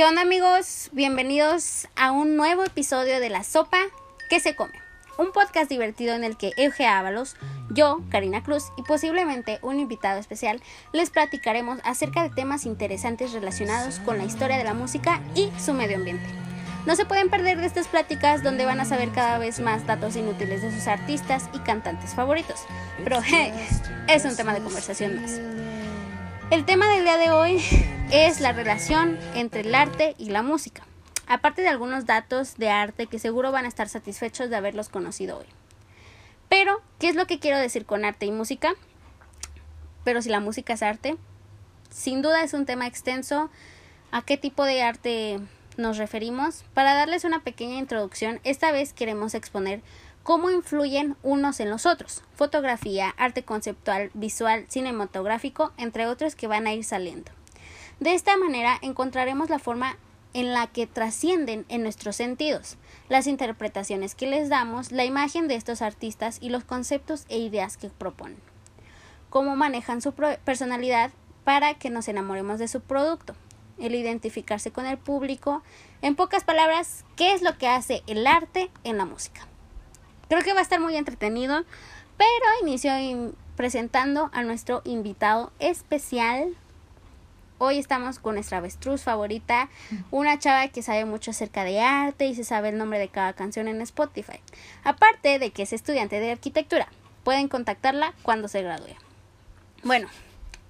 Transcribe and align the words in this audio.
¿Qué 0.00 0.06
onda 0.06 0.22
amigos? 0.22 0.88
Bienvenidos 0.92 1.86
a 1.94 2.10
un 2.10 2.34
nuevo 2.34 2.64
episodio 2.64 3.20
de 3.20 3.28
La 3.28 3.44
Sopa 3.44 3.76
que 4.30 4.40
se 4.40 4.56
come. 4.56 4.72
Un 5.18 5.30
podcast 5.30 5.68
divertido 5.68 6.14
en 6.14 6.24
el 6.24 6.38
que 6.38 6.52
Euge 6.56 6.86
Ábalos, 6.86 7.36
yo, 7.68 8.00
Karina 8.08 8.42
Cruz 8.42 8.72
y 8.78 8.82
posiblemente 8.82 9.58
un 9.60 9.78
invitado 9.78 10.18
especial 10.18 10.62
les 10.94 11.10
platicaremos 11.10 11.80
acerca 11.84 12.22
de 12.22 12.30
temas 12.30 12.64
interesantes 12.64 13.32
relacionados 13.32 13.98
con 13.98 14.16
la 14.16 14.24
historia 14.24 14.56
de 14.56 14.64
la 14.64 14.72
música 14.72 15.20
y 15.34 15.50
su 15.62 15.74
medio 15.74 15.98
ambiente. 15.98 16.24
No 16.86 16.96
se 16.96 17.04
pueden 17.04 17.28
perder 17.28 17.58
de 17.58 17.66
estas 17.66 17.86
pláticas 17.86 18.42
donde 18.42 18.64
van 18.64 18.80
a 18.80 18.86
saber 18.86 19.10
cada 19.10 19.36
vez 19.36 19.60
más 19.60 19.86
datos 19.86 20.16
inútiles 20.16 20.62
de 20.62 20.72
sus 20.72 20.86
artistas 20.86 21.50
y 21.52 21.58
cantantes 21.58 22.14
favoritos. 22.14 22.60
Pero 23.04 23.18
es 24.08 24.24
un 24.24 24.34
tema 24.34 24.54
de 24.54 24.62
conversación 24.62 25.20
más. 25.20 25.38
El 26.50 26.64
tema 26.64 26.92
del 26.92 27.04
día 27.04 27.16
de 27.16 27.30
hoy 27.30 27.62
es 28.10 28.40
la 28.40 28.50
relación 28.50 29.16
entre 29.36 29.60
el 29.60 29.72
arte 29.72 30.16
y 30.18 30.30
la 30.30 30.42
música, 30.42 30.82
aparte 31.28 31.62
de 31.62 31.68
algunos 31.68 32.06
datos 32.06 32.56
de 32.56 32.68
arte 32.68 33.06
que 33.06 33.20
seguro 33.20 33.52
van 33.52 33.66
a 33.66 33.68
estar 33.68 33.88
satisfechos 33.88 34.50
de 34.50 34.56
haberlos 34.56 34.88
conocido 34.88 35.38
hoy. 35.38 35.46
Pero, 36.48 36.82
¿qué 36.98 37.08
es 37.08 37.14
lo 37.14 37.28
que 37.28 37.38
quiero 37.38 37.56
decir 37.56 37.86
con 37.86 38.04
arte 38.04 38.26
y 38.26 38.32
música? 38.32 38.72
Pero 40.02 40.22
si 40.22 40.28
la 40.28 40.40
música 40.40 40.72
es 40.72 40.82
arte, 40.82 41.16
sin 41.88 42.20
duda 42.20 42.42
es 42.42 42.52
un 42.52 42.66
tema 42.66 42.88
extenso. 42.88 43.48
¿A 44.10 44.22
qué 44.22 44.36
tipo 44.36 44.64
de 44.64 44.82
arte 44.82 45.38
nos 45.76 45.98
referimos? 45.98 46.64
Para 46.74 46.94
darles 46.94 47.22
una 47.22 47.44
pequeña 47.44 47.76
introducción, 47.76 48.40
esta 48.42 48.72
vez 48.72 48.92
queremos 48.92 49.34
exponer 49.34 49.82
cómo 50.22 50.50
influyen 50.50 51.16
unos 51.22 51.60
en 51.60 51.70
los 51.70 51.86
otros, 51.86 52.22
fotografía, 52.34 53.14
arte 53.16 53.42
conceptual, 53.42 54.10
visual, 54.14 54.66
cinematográfico, 54.68 55.72
entre 55.76 56.06
otros 56.06 56.34
que 56.34 56.46
van 56.46 56.66
a 56.66 56.72
ir 56.72 56.84
saliendo. 56.84 57.30
De 58.00 58.14
esta 58.14 58.36
manera 58.36 58.78
encontraremos 58.82 59.50
la 59.50 59.58
forma 59.58 59.96
en 60.32 60.52
la 60.52 60.66
que 60.68 60.86
trascienden 60.86 61.64
en 61.68 61.82
nuestros 61.82 62.16
sentidos, 62.16 62.76
las 63.08 63.26
interpretaciones 63.26 64.14
que 64.14 64.26
les 64.26 64.48
damos, 64.48 64.92
la 64.92 65.04
imagen 65.04 65.48
de 65.48 65.56
estos 65.56 65.82
artistas 65.82 66.38
y 66.40 66.50
los 66.50 66.64
conceptos 66.64 67.24
e 67.28 67.38
ideas 67.38 67.76
que 67.76 67.88
proponen. 67.88 68.38
Cómo 69.28 69.56
manejan 69.56 70.00
su 70.00 70.12
personalidad 70.12 71.10
para 71.44 71.74
que 71.74 71.90
nos 71.90 72.08
enamoremos 72.08 72.58
de 72.58 72.68
su 72.68 72.80
producto, 72.80 73.34
el 73.78 73.94
identificarse 73.94 74.70
con 74.70 74.86
el 74.86 74.98
público, 74.98 75.62
en 76.02 76.14
pocas 76.14 76.44
palabras, 76.44 77.04
qué 77.16 77.32
es 77.32 77.42
lo 77.42 77.56
que 77.58 77.66
hace 77.66 78.02
el 78.06 78.26
arte 78.26 78.70
en 78.84 78.98
la 78.98 79.04
música. 79.04 79.49
Creo 80.30 80.42
que 80.42 80.52
va 80.52 80.60
a 80.60 80.62
estar 80.62 80.78
muy 80.78 80.96
entretenido, 80.96 81.64
pero 82.16 82.28
inicio 82.62 82.92
presentando 83.56 84.30
a 84.32 84.44
nuestro 84.44 84.80
invitado 84.84 85.50
especial. 85.58 86.54
Hoy 87.58 87.78
estamos 87.78 88.20
con 88.20 88.36
nuestra 88.36 88.58
avestruz 88.58 89.02
favorita, 89.02 89.68
una 90.12 90.38
chava 90.38 90.68
que 90.68 90.84
sabe 90.84 91.04
mucho 91.04 91.32
acerca 91.32 91.64
de 91.64 91.80
arte 91.80 92.26
y 92.26 92.36
se 92.36 92.44
sabe 92.44 92.68
el 92.68 92.78
nombre 92.78 93.00
de 93.00 93.08
cada 93.08 93.32
canción 93.32 93.66
en 93.66 93.82
Spotify. 93.82 94.38
Aparte 94.84 95.40
de 95.40 95.50
que 95.50 95.64
es 95.64 95.72
estudiante 95.72 96.20
de 96.20 96.30
arquitectura, 96.30 96.86
pueden 97.24 97.48
contactarla 97.48 98.14
cuando 98.22 98.46
se 98.46 98.62
gradúe. 98.62 98.94
Bueno, 99.82 100.06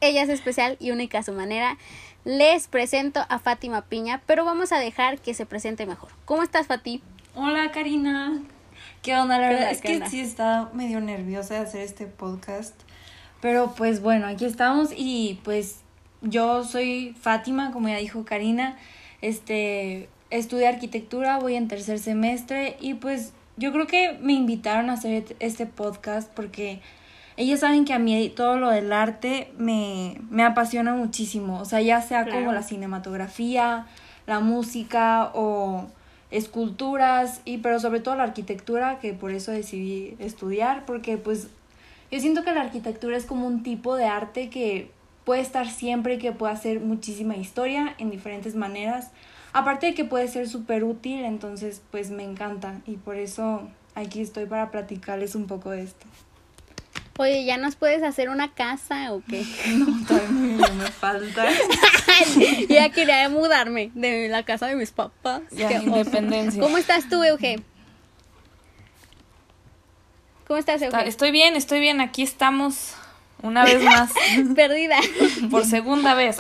ella 0.00 0.22
es 0.22 0.31
especial 0.31 0.78
y 0.81 0.91
única 0.91 1.19
a 1.19 1.22
su 1.22 1.34
manera. 1.34 1.77
Les 2.25 2.66
presento 2.66 3.27
a 3.28 3.38
Fátima 3.38 3.83
Piña, 3.83 4.22
pero 4.25 4.47
vamos 4.47 4.72
a 4.72 4.78
dejar 4.78 5.20
que 5.20 5.34
se 5.34 5.44
presente 5.44 5.84
mejor. 5.84 6.08
¿Cómo 6.25 6.42
estás, 6.42 6.66
Fati? 6.66 7.03
Hola, 7.34 7.70
Karina. 7.72 8.41
¿Qué 9.03 9.17
onda? 9.17 9.39
La 9.39 9.48
verdad 9.48 9.70
es 9.70 9.81
que 9.81 10.06
sí 10.09 10.20
estaba 10.20 10.70
medio 10.75 11.01
nerviosa 11.01 11.55
de 11.55 11.61
hacer 11.61 11.81
este 11.81 12.05
podcast. 12.05 12.75
Pero 13.41 13.73
pues 13.75 14.03
bueno, 14.03 14.27
aquí 14.27 14.45
estamos 14.45 14.91
y 14.95 15.41
pues 15.43 15.81
yo 16.20 16.65
soy 16.65 17.17
Fátima, 17.19 17.73
como 17.73 17.89
ya 17.89 17.97
dijo 17.97 18.27
Karina. 18.27 18.77
Este, 19.23 20.11
estudio 20.28 20.69
arquitectura, 20.69 21.39
voy 21.39 21.55
en 21.55 21.67
tercer 21.67 21.98
semestre 21.98 22.77
y 22.78 22.93
pues 22.93 23.33
yo 23.56 23.73
creo 23.73 23.87
que 23.87 24.19
me 24.21 24.34
invitaron 24.34 24.91
a 24.91 24.94
hacer 24.94 25.34
este 25.38 25.65
podcast 25.65 26.31
porque 26.34 26.82
ellos 27.38 27.61
saben 27.61 27.87
que 27.87 27.94
a 27.94 27.99
mí 27.99 28.31
todo 28.37 28.59
lo 28.59 28.69
del 28.69 28.93
arte 28.93 29.50
me, 29.56 30.21
me 30.28 30.44
apasiona 30.44 30.93
muchísimo. 30.93 31.59
O 31.59 31.65
sea, 31.65 31.81
ya 31.81 32.03
sea 32.03 32.27
como 32.27 32.53
la 32.53 32.62
cinematografía, 32.62 33.87
la 34.27 34.41
música 34.41 35.31
o 35.32 35.88
esculturas 36.31 37.41
y 37.45 37.59
pero 37.59 37.81
sobre 37.81 38.01
todo 38.01 38.17
la 38.17 38.25
arquitectura 38.25 38.99
que 39.01 39.13
por 39.13 39.33
eso 39.33 39.51
decidí 39.51 40.15
estudiar 40.19 40.87
porque 40.87 41.17
pues 41.17 41.49
yo 42.11 42.21
siento 42.21 42.45
que 42.45 42.53
la 42.53 42.63
arquitectura 42.63 43.17
es 43.17 43.25
como 43.25 43.47
un 43.47 43.63
tipo 43.63 43.97
de 43.97 44.05
arte 44.05 44.49
que 44.49 44.91
puede 45.25 45.41
estar 45.41 45.69
siempre 45.69 46.15
y 46.15 46.19
que 46.19 46.33
puede 46.33 46.53
hacer 46.53 46.81
muchísima 46.81 47.37
historia 47.37 47.95
en 47.99 48.11
diferentes 48.11 48.55
maneras. 48.55 49.11
Aparte 49.53 49.87
de 49.87 49.95
que 49.95 50.05
puede 50.05 50.29
ser 50.29 50.49
súper 50.49 50.85
útil 50.85 51.25
entonces 51.25 51.83
pues 51.91 52.11
me 52.11 52.25
encanta 52.25 52.81
y 52.87 52.97
por 52.97 53.17
eso 53.17 53.62
aquí 53.95 54.21
estoy 54.21 54.47
para 54.47 54.71
platicarles 54.71 55.35
un 55.35 55.47
poco 55.47 55.71
de 55.71 55.83
esto 55.83 56.07
Oye, 57.20 57.44
¿ya 57.44 57.58
nos 57.58 57.76
puedes 57.76 58.03
hacer 58.03 58.31
una 58.31 58.54
casa 58.54 59.12
o 59.12 59.22
qué? 59.28 59.44
No, 59.76 60.06
todavía 60.06 60.72
me 60.72 60.86
falta. 60.86 61.50
ya 62.70 62.88
quería 62.88 63.28
mudarme 63.28 63.91
de 63.92 64.31
la 64.31 64.42
casa 64.47 64.69
de 64.69 64.75
mis 64.75 64.91
papás. 64.91 65.42
Ya, 65.50 65.70
independencia. 65.70 66.62
¿Cómo 66.62 66.78
estás 66.78 67.10
tú, 67.10 67.22
Euge? 67.22 67.60
¿Cómo 70.47 70.58
estás, 70.58 70.81
Euge? 70.81 71.06
estoy 71.06 71.31
bien, 71.31 71.56
estoy 71.56 71.81
bien. 71.81 72.00
Aquí 72.00 72.22
estamos 72.22 72.94
una 73.42 73.66
vez 73.66 73.82
más. 73.82 74.12
Perdida. 74.56 74.97
Por 75.50 75.66
segunda 75.66 76.14
vez. 76.14 76.38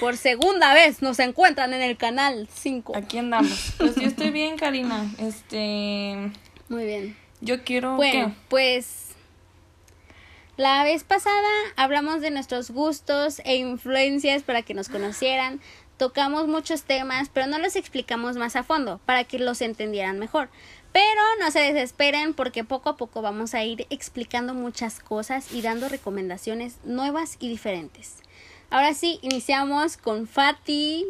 Por 0.00 0.16
segunda 0.16 0.72
vez 0.72 1.02
nos 1.02 1.18
encuentran 1.18 1.74
en 1.74 1.82
el 1.82 1.98
canal 1.98 2.48
5. 2.54 2.96
Aquí 2.96 3.18
andamos. 3.18 3.74
Pues 3.76 3.96
yo 3.96 4.08
estoy 4.08 4.30
bien, 4.30 4.56
Karina. 4.56 5.04
Este. 5.18 6.32
Muy 6.70 6.86
bien. 6.86 7.16
Yo 7.42 7.64
quiero. 7.64 7.96
Bueno, 7.96 8.34
pues 8.48 9.05
la 10.56 10.84
vez 10.84 11.04
pasada 11.04 11.48
hablamos 11.76 12.20
de 12.20 12.30
nuestros 12.30 12.70
gustos 12.70 13.40
e 13.44 13.56
influencias 13.56 14.42
para 14.42 14.62
que 14.62 14.74
nos 14.74 14.88
conocieran, 14.88 15.60
tocamos 15.96 16.46
muchos 16.46 16.84
temas, 16.84 17.28
pero 17.32 17.46
no 17.46 17.58
los 17.58 17.76
explicamos 17.76 18.36
más 18.36 18.56
a 18.56 18.62
fondo 18.62 19.00
para 19.04 19.24
que 19.24 19.38
los 19.38 19.60
entendieran 19.60 20.18
mejor. 20.18 20.48
Pero 20.92 21.20
no 21.40 21.50
se 21.50 21.60
desesperen 21.60 22.32
porque 22.32 22.64
poco 22.64 22.88
a 22.88 22.96
poco 22.96 23.20
vamos 23.20 23.54
a 23.54 23.62
ir 23.64 23.86
explicando 23.90 24.54
muchas 24.54 25.00
cosas 25.00 25.52
y 25.52 25.60
dando 25.60 25.88
recomendaciones 25.88 26.78
nuevas 26.84 27.36
y 27.38 27.48
diferentes. 27.48 28.16
Ahora 28.70 28.94
sí, 28.94 29.18
iniciamos 29.22 29.96
con 29.96 30.26
Fati, 30.26 31.04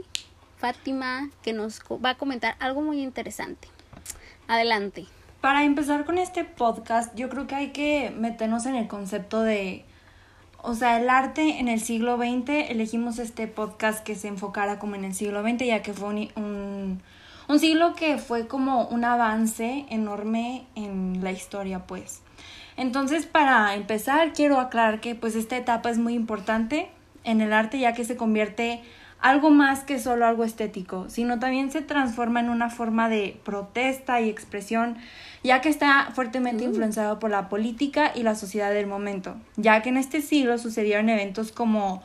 Fátima, 0.59 1.31
que 1.43 1.53
nos 1.53 1.81
va 2.05 2.11
a 2.11 2.19
comentar 2.19 2.56
algo 2.59 2.83
muy 2.83 3.01
interesante. 3.01 3.69
Adelante. 4.49 5.06
Para 5.47 5.62
empezar 5.62 6.05
con 6.05 6.19
este 6.19 6.43
podcast, 6.43 7.15
yo 7.15 7.29
creo 7.29 7.47
que 7.47 7.55
hay 7.55 7.69
que 7.69 8.11
meternos 8.11 8.67
en 8.67 8.75
el 8.75 8.89
concepto 8.89 9.43
de, 9.43 9.84
o 10.61 10.75
sea, 10.75 11.01
el 11.01 11.09
arte 11.09 11.61
en 11.61 11.69
el 11.69 11.81
siglo 11.81 12.17
XX. 12.17 12.69
Elegimos 12.69 13.21
este 13.21 13.47
podcast 13.47 14.03
que 14.03 14.17
se 14.17 14.27
enfocara 14.27 14.81
como 14.81 14.97
en 14.97 15.05
el 15.05 15.15
siglo 15.15 15.45
XX, 15.45 15.65
ya 15.65 15.83
que 15.83 15.93
fue 15.93 16.09
un, 16.09 17.01
un, 17.47 17.59
siglo 17.61 17.95
que 17.95 18.19
fue 18.19 18.49
como 18.49 18.89
un 18.89 19.05
avance 19.05 19.87
enorme 19.89 20.67
en 20.75 21.23
la 21.23 21.31
historia, 21.31 21.87
pues. 21.87 22.23
Entonces, 22.77 23.25
para 23.27 23.73
empezar, 23.77 24.33
quiero 24.33 24.59
aclarar 24.59 25.01
que 25.01 25.15
pues 25.15 25.37
esta 25.37 25.56
etapa 25.56 25.91
es 25.91 25.99
muy 25.99 26.15
importante 26.15 26.91
en 27.23 27.41
el 27.41 27.53
arte, 27.53 27.79
ya 27.79 27.93
que 27.93 28.05
se 28.05 28.17
convierte 28.17 28.83
algo 29.21 29.51
más 29.51 29.83
que 29.83 29.99
solo 29.99 30.27
algo 30.27 30.45
estético, 30.45 31.09
sino 31.09 31.39
también 31.39 31.71
se 31.71 31.83
transforma 31.83 32.41
en 32.41 32.49
una 32.49 32.71
forma 32.71 33.09
de 33.09 33.41
protesta 33.45 34.21
y 34.21 34.29
expresión 34.29 34.99
ya 35.47 35.61
que 35.61 35.69
está 35.69 36.11
fuertemente 36.12 36.65
influenciado 36.65 37.21
por 37.21 37.31
la 37.31 37.49
política 37.49 38.11
y 38.15 38.25
la 38.25 38.34
sociedad 38.34 38.73
del 38.73 38.89
momento, 38.89 39.37
ya 39.57 39.81
que 39.81 39.91
en 39.91 39.97
este 39.97 40.21
siglo 40.21 40.59
sucedieron 40.59 41.09
eventos 41.09 41.53
como, 41.53 42.03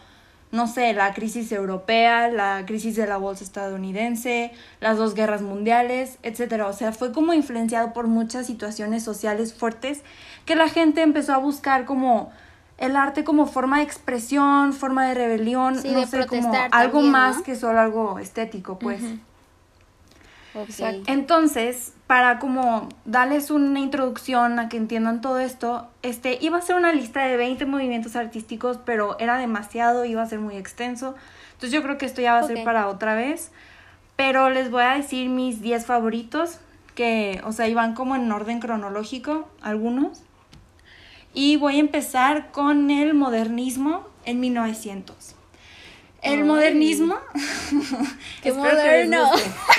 no 0.51 0.67
sé, 0.67 0.93
la 0.93 1.11
crisis 1.13 1.51
europea, 1.51 2.27
la 2.29 2.63
crisis 2.67 2.95
de 2.95 3.07
la 3.07 3.17
bolsa 3.17 3.43
estadounidense, 3.43 4.51
las 4.79 4.97
dos 4.97 5.15
guerras 5.15 5.41
mundiales, 5.41 6.19
etc. 6.21 6.65
O 6.67 6.73
sea, 6.73 6.91
fue 6.91 7.11
como 7.11 7.33
influenciado 7.33 7.93
por 7.93 8.05
muchas 8.05 8.45
situaciones 8.45 9.03
sociales 9.03 9.55
fuertes 9.55 10.03
que 10.45 10.55
la 10.55 10.69
gente 10.69 11.01
empezó 11.01 11.33
a 11.33 11.37
buscar 11.37 11.85
como 11.85 12.31
el 12.77 12.95
arte 12.95 13.23
como 13.23 13.47
forma 13.47 13.77
de 13.77 13.83
expresión, 13.83 14.73
forma 14.73 15.07
de 15.07 15.15
rebelión, 15.15 15.75
no 15.83 16.05
sé, 16.05 16.27
como 16.27 16.51
algo 16.71 17.01
más 17.01 17.41
que 17.41 17.55
solo 17.55 17.79
algo 17.79 18.19
estético, 18.19 18.77
pues. 18.77 19.01
Entonces, 21.07 21.93
para 22.07 22.39
como 22.39 22.89
darles 23.05 23.51
una 23.51 23.79
introducción 23.79 24.59
a 24.59 24.69
que 24.69 24.77
entiendan 24.77 25.21
todo 25.21 25.39
esto, 25.39 25.87
este 26.01 26.37
iba 26.41 26.57
a 26.57 26.61
ser 26.61 26.75
una 26.75 26.91
lista 26.91 27.25
de 27.25 27.37
20 27.37 27.65
movimientos 27.65 28.15
artísticos, 28.15 28.77
pero 28.83 29.17
era 29.19 29.37
demasiado, 29.37 30.03
iba 30.05 30.21
a 30.21 30.25
ser 30.25 30.39
muy 30.39 30.57
extenso. 30.57 31.15
Entonces 31.53 31.71
yo 31.71 31.83
creo 31.83 31.97
que 31.97 32.05
esto 32.05 32.21
ya 32.21 32.33
va 32.33 32.39
a 32.39 32.47
ser 32.47 32.63
para 32.63 32.87
otra 32.87 33.15
vez. 33.15 33.51
Pero 34.15 34.49
les 34.49 34.69
voy 34.69 34.83
a 34.83 34.95
decir 34.95 35.29
mis 35.29 35.61
10 35.61 35.85
favoritos, 35.85 36.59
que, 36.95 37.41
o 37.45 37.53
sea, 37.53 37.67
iban 37.67 37.95
como 37.95 38.15
en 38.15 38.31
orden 38.31 38.59
cronológico, 38.59 39.47
algunos. 39.61 40.21
Y 41.33 41.55
voy 41.55 41.77
a 41.77 41.79
empezar 41.79 42.51
con 42.51 42.91
el 42.91 43.13
modernismo 43.13 44.03
en 44.25 44.39
1900. 44.41 45.35
El 46.21 46.43
modernismo. 46.45 47.15
¡Qué 48.43 48.53
moderno! 48.53 49.31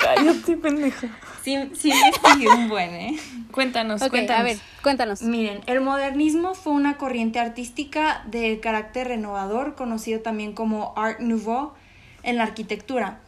Cállate, 0.03 0.57
pendeja. 0.57 1.07
Sí, 1.43 1.57
sí 1.73 1.91
investigué 1.91 2.47
un 2.47 2.69
buen, 2.69 2.89
¿eh? 2.91 3.19
Cuéntanos, 3.51 4.01
cuéntanos. 4.09 4.41
a 4.41 4.43
ver, 4.43 4.57
cuéntanos. 4.81 5.21
Miren, 5.21 5.61
el 5.67 5.81
modernismo 5.81 6.53
fue 6.53 6.73
una 6.73 6.97
corriente 6.97 7.39
artística 7.39 8.23
de 8.27 8.59
carácter 8.59 9.07
renovador, 9.09 9.75
conocido 9.75 10.21
también 10.21 10.53
como 10.53 10.93
Art 10.95 11.19
Nouveau 11.19 11.73
en 12.23 12.37
la 12.37 12.43
arquitectura. 12.43 13.19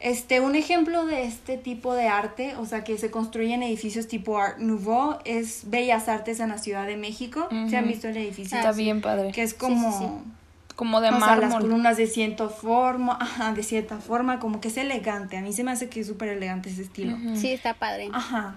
Este, 0.00 0.40
un 0.40 0.54
ejemplo 0.54 1.06
de 1.06 1.24
este 1.24 1.56
tipo 1.56 1.94
de 1.94 2.08
arte, 2.08 2.54
o 2.56 2.66
sea, 2.66 2.84
que 2.84 2.98
se 2.98 3.10
construyen 3.10 3.62
edificios 3.62 4.06
tipo 4.06 4.38
Art 4.38 4.58
Nouveau, 4.58 5.18
es 5.24 5.62
Bellas 5.70 6.08
Artes 6.08 6.40
en 6.40 6.50
la 6.50 6.58
Ciudad 6.58 6.86
de 6.86 6.96
México. 6.96 7.48
¿Se 7.68 7.76
han 7.76 7.88
visto 7.88 8.08
el 8.08 8.16
edificio? 8.16 8.56
Está 8.56 8.72
bien 8.72 9.00
padre. 9.00 9.32
Que 9.32 9.42
es 9.42 9.54
como, 9.54 9.98
sí, 9.98 10.04
sí. 10.06 10.30
Como 10.76 11.00
de 11.00 11.08
o 11.08 11.10
sea, 11.12 11.20
las 11.36 11.38
mármol. 11.40 11.60
columnas 11.62 11.96
de 11.96 12.06
cierta 12.06 12.48
forma, 12.48 13.16
ajá, 13.20 13.52
de 13.52 13.62
cierta 13.62 13.98
forma, 13.98 14.40
como 14.40 14.60
que 14.60 14.68
es 14.68 14.76
elegante. 14.76 15.36
A 15.36 15.40
mí 15.40 15.52
se 15.52 15.62
me 15.62 15.70
hace 15.70 15.88
que 15.88 16.00
es 16.00 16.06
súper 16.06 16.28
elegante 16.30 16.68
ese 16.70 16.82
estilo. 16.82 17.14
Ujú. 17.14 17.36
Sí, 17.36 17.52
está 17.52 17.74
padre. 17.74 18.08
Ajá. 18.12 18.56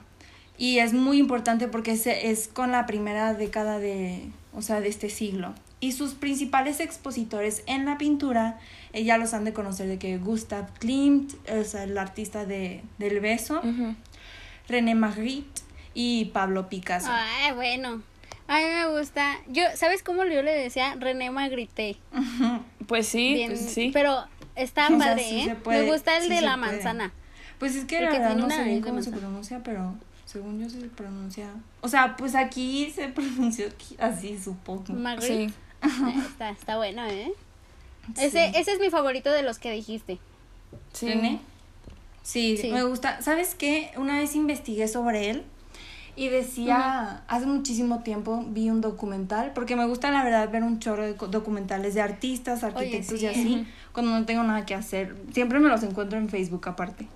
Y 0.57 0.79
es 0.79 0.93
muy 0.93 1.19
importante 1.19 1.67
porque 1.67 1.91
es, 1.91 2.07
es 2.07 2.47
con 2.47 2.71
la 2.71 2.87
primera 2.87 3.35
década 3.35 3.77
de, 3.77 4.29
o 4.53 4.63
sea, 4.63 4.81
de 4.81 4.87
este 4.89 5.09
siglo. 5.11 5.53
Y 5.79 5.91
sus 5.91 6.15
principales 6.15 6.79
expositores 6.79 7.61
en 7.67 7.85
la 7.85 7.99
pintura, 7.99 8.57
eh, 8.93 9.03
ya 9.03 9.19
los 9.19 9.35
han 9.35 9.45
de 9.45 9.53
conocer 9.53 9.87
de 9.87 9.99
que 9.99 10.17
Gustav 10.17 10.73
Klimt, 10.79 11.33
o 11.47 11.63
sea, 11.63 11.83
el 11.83 11.95
artista 11.99 12.45
de, 12.45 12.81
del 12.97 13.19
beso, 13.19 13.59
Ujú. 13.59 13.93
René 14.67 14.95
Magritte 14.95 15.61
y 15.93 16.25
Pablo 16.25 16.67
Picasso. 16.67 17.09
Ay, 17.11 17.53
bueno. 17.53 18.01
A 18.47 18.57
mí 18.59 18.63
me 18.65 18.97
gusta. 18.99 19.37
Yo, 19.47 19.63
¿sabes 19.75 20.03
cómo 20.03 20.23
yo 20.25 20.41
le 20.41 20.51
decía? 20.53 20.95
René 20.99 21.31
Magritte. 21.31 21.97
Pues 22.87 23.05
sí, 23.05 23.33
Bien, 23.33 23.49
pues 23.51 23.59
sí. 23.69 23.89
Pero 23.93 24.23
está 24.55 24.85
O 24.85 24.89
sea, 24.89 24.97
padre, 24.97 25.23
sí 25.23 25.39
¿eh? 25.41 25.55
puede, 25.61 25.83
me 25.85 25.91
gusta 25.91 26.15
el 26.15 26.23
sí 26.23 26.29
de 26.29 26.39
la 26.41 26.55
puede. 26.57 26.71
manzana. 26.71 27.11
Pues 27.59 27.75
es 27.75 27.83
que 27.83 27.99
la 27.99 28.11
verdad 28.11 28.35
no 28.35 28.49
sé 28.49 28.63
bien 28.63 28.81
cómo 28.81 29.01
se 29.01 29.11
pronuncia, 29.11 29.61
pero 29.61 29.93
según 30.23 30.61
yo 30.61 30.69
se 30.69 30.87
pronuncia... 30.87 31.49
O 31.81 31.89
sea, 31.89 32.15
pues 32.15 32.33
aquí 32.35 32.89
se 32.91 33.07
pronuncia 33.09 33.67
así, 33.99 34.39
supongo. 34.39 34.93
Magritte. 34.93 35.49
Sí. 35.49 35.53
Está, 36.29 36.49
está 36.51 36.77
bueno, 36.77 37.05
¿eh? 37.07 37.33
Ese, 38.17 38.51
ese 38.55 38.71
es 38.71 38.79
mi 38.79 38.89
favorito 38.89 39.29
de 39.31 39.43
los 39.43 39.59
que 39.59 39.69
dijiste. 39.71 40.17
Sí. 40.93 41.07
René. 41.09 41.39
Sí, 42.23 42.55
Sí. 42.55 42.71
me 42.71 42.83
gusta. 42.83 43.21
¿Sabes 43.21 43.53
qué? 43.55 43.91
Una 43.97 44.19
vez 44.19 44.33
investigué 44.35 44.87
sobre 44.87 45.29
él 45.29 45.43
y 46.17 46.29
decía, 46.29 47.21
hace 47.27 47.45
muchísimo 47.45 47.99
tiempo 47.99 48.43
vi 48.49 48.69
un 48.71 48.81
documental, 48.81 49.51
porque 49.53 49.75
me 49.75 49.85
gusta 49.85 50.09
la 50.11 50.23
verdad 50.23 50.49
ver 50.51 50.63
un 50.63 50.79
chorro 50.79 51.03
de 51.03 51.13
documentales 51.13 51.93
de 51.93 52.01
artistas, 52.01 52.63
arquitectos 52.63 53.19
sí. 53.19 53.25
y 53.25 53.27
así, 53.29 53.67
cuando 53.93 54.11
no 54.11 54.25
tengo 54.25 54.41
nada 54.43 54.65
que 54.65 54.73
hacer. 54.75 55.15
Siempre 55.31 55.59
me 55.59 55.69
los 55.69 55.83
encuentro 55.83 56.17
en 56.17 56.27
Facebook 56.27 56.67
aparte. 56.67 57.07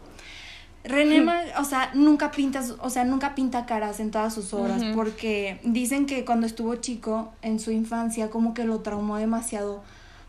René, 0.83 1.23
o 1.59 1.63
sea, 1.63 1.91
nunca 1.93 2.31
pinta, 2.31 2.63
su- 2.63 2.75
o 2.81 2.89
sea, 2.89 3.03
nunca 3.03 3.35
pinta 3.35 3.65
caras 3.67 3.99
en 3.99 4.09
todas 4.09 4.33
sus 4.33 4.51
obras, 4.53 4.81
porque 4.95 5.59
dicen 5.63 6.05
que 6.07 6.25
cuando 6.25 6.47
estuvo 6.47 6.75
chico, 6.75 7.33
en 7.43 7.59
su 7.59 7.71
infancia, 7.71 8.29
como 8.31 8.53
que 8.55 8.65
lo 8.65 8.79
traumó 8.79 9.17
demasiado 9.17 9.83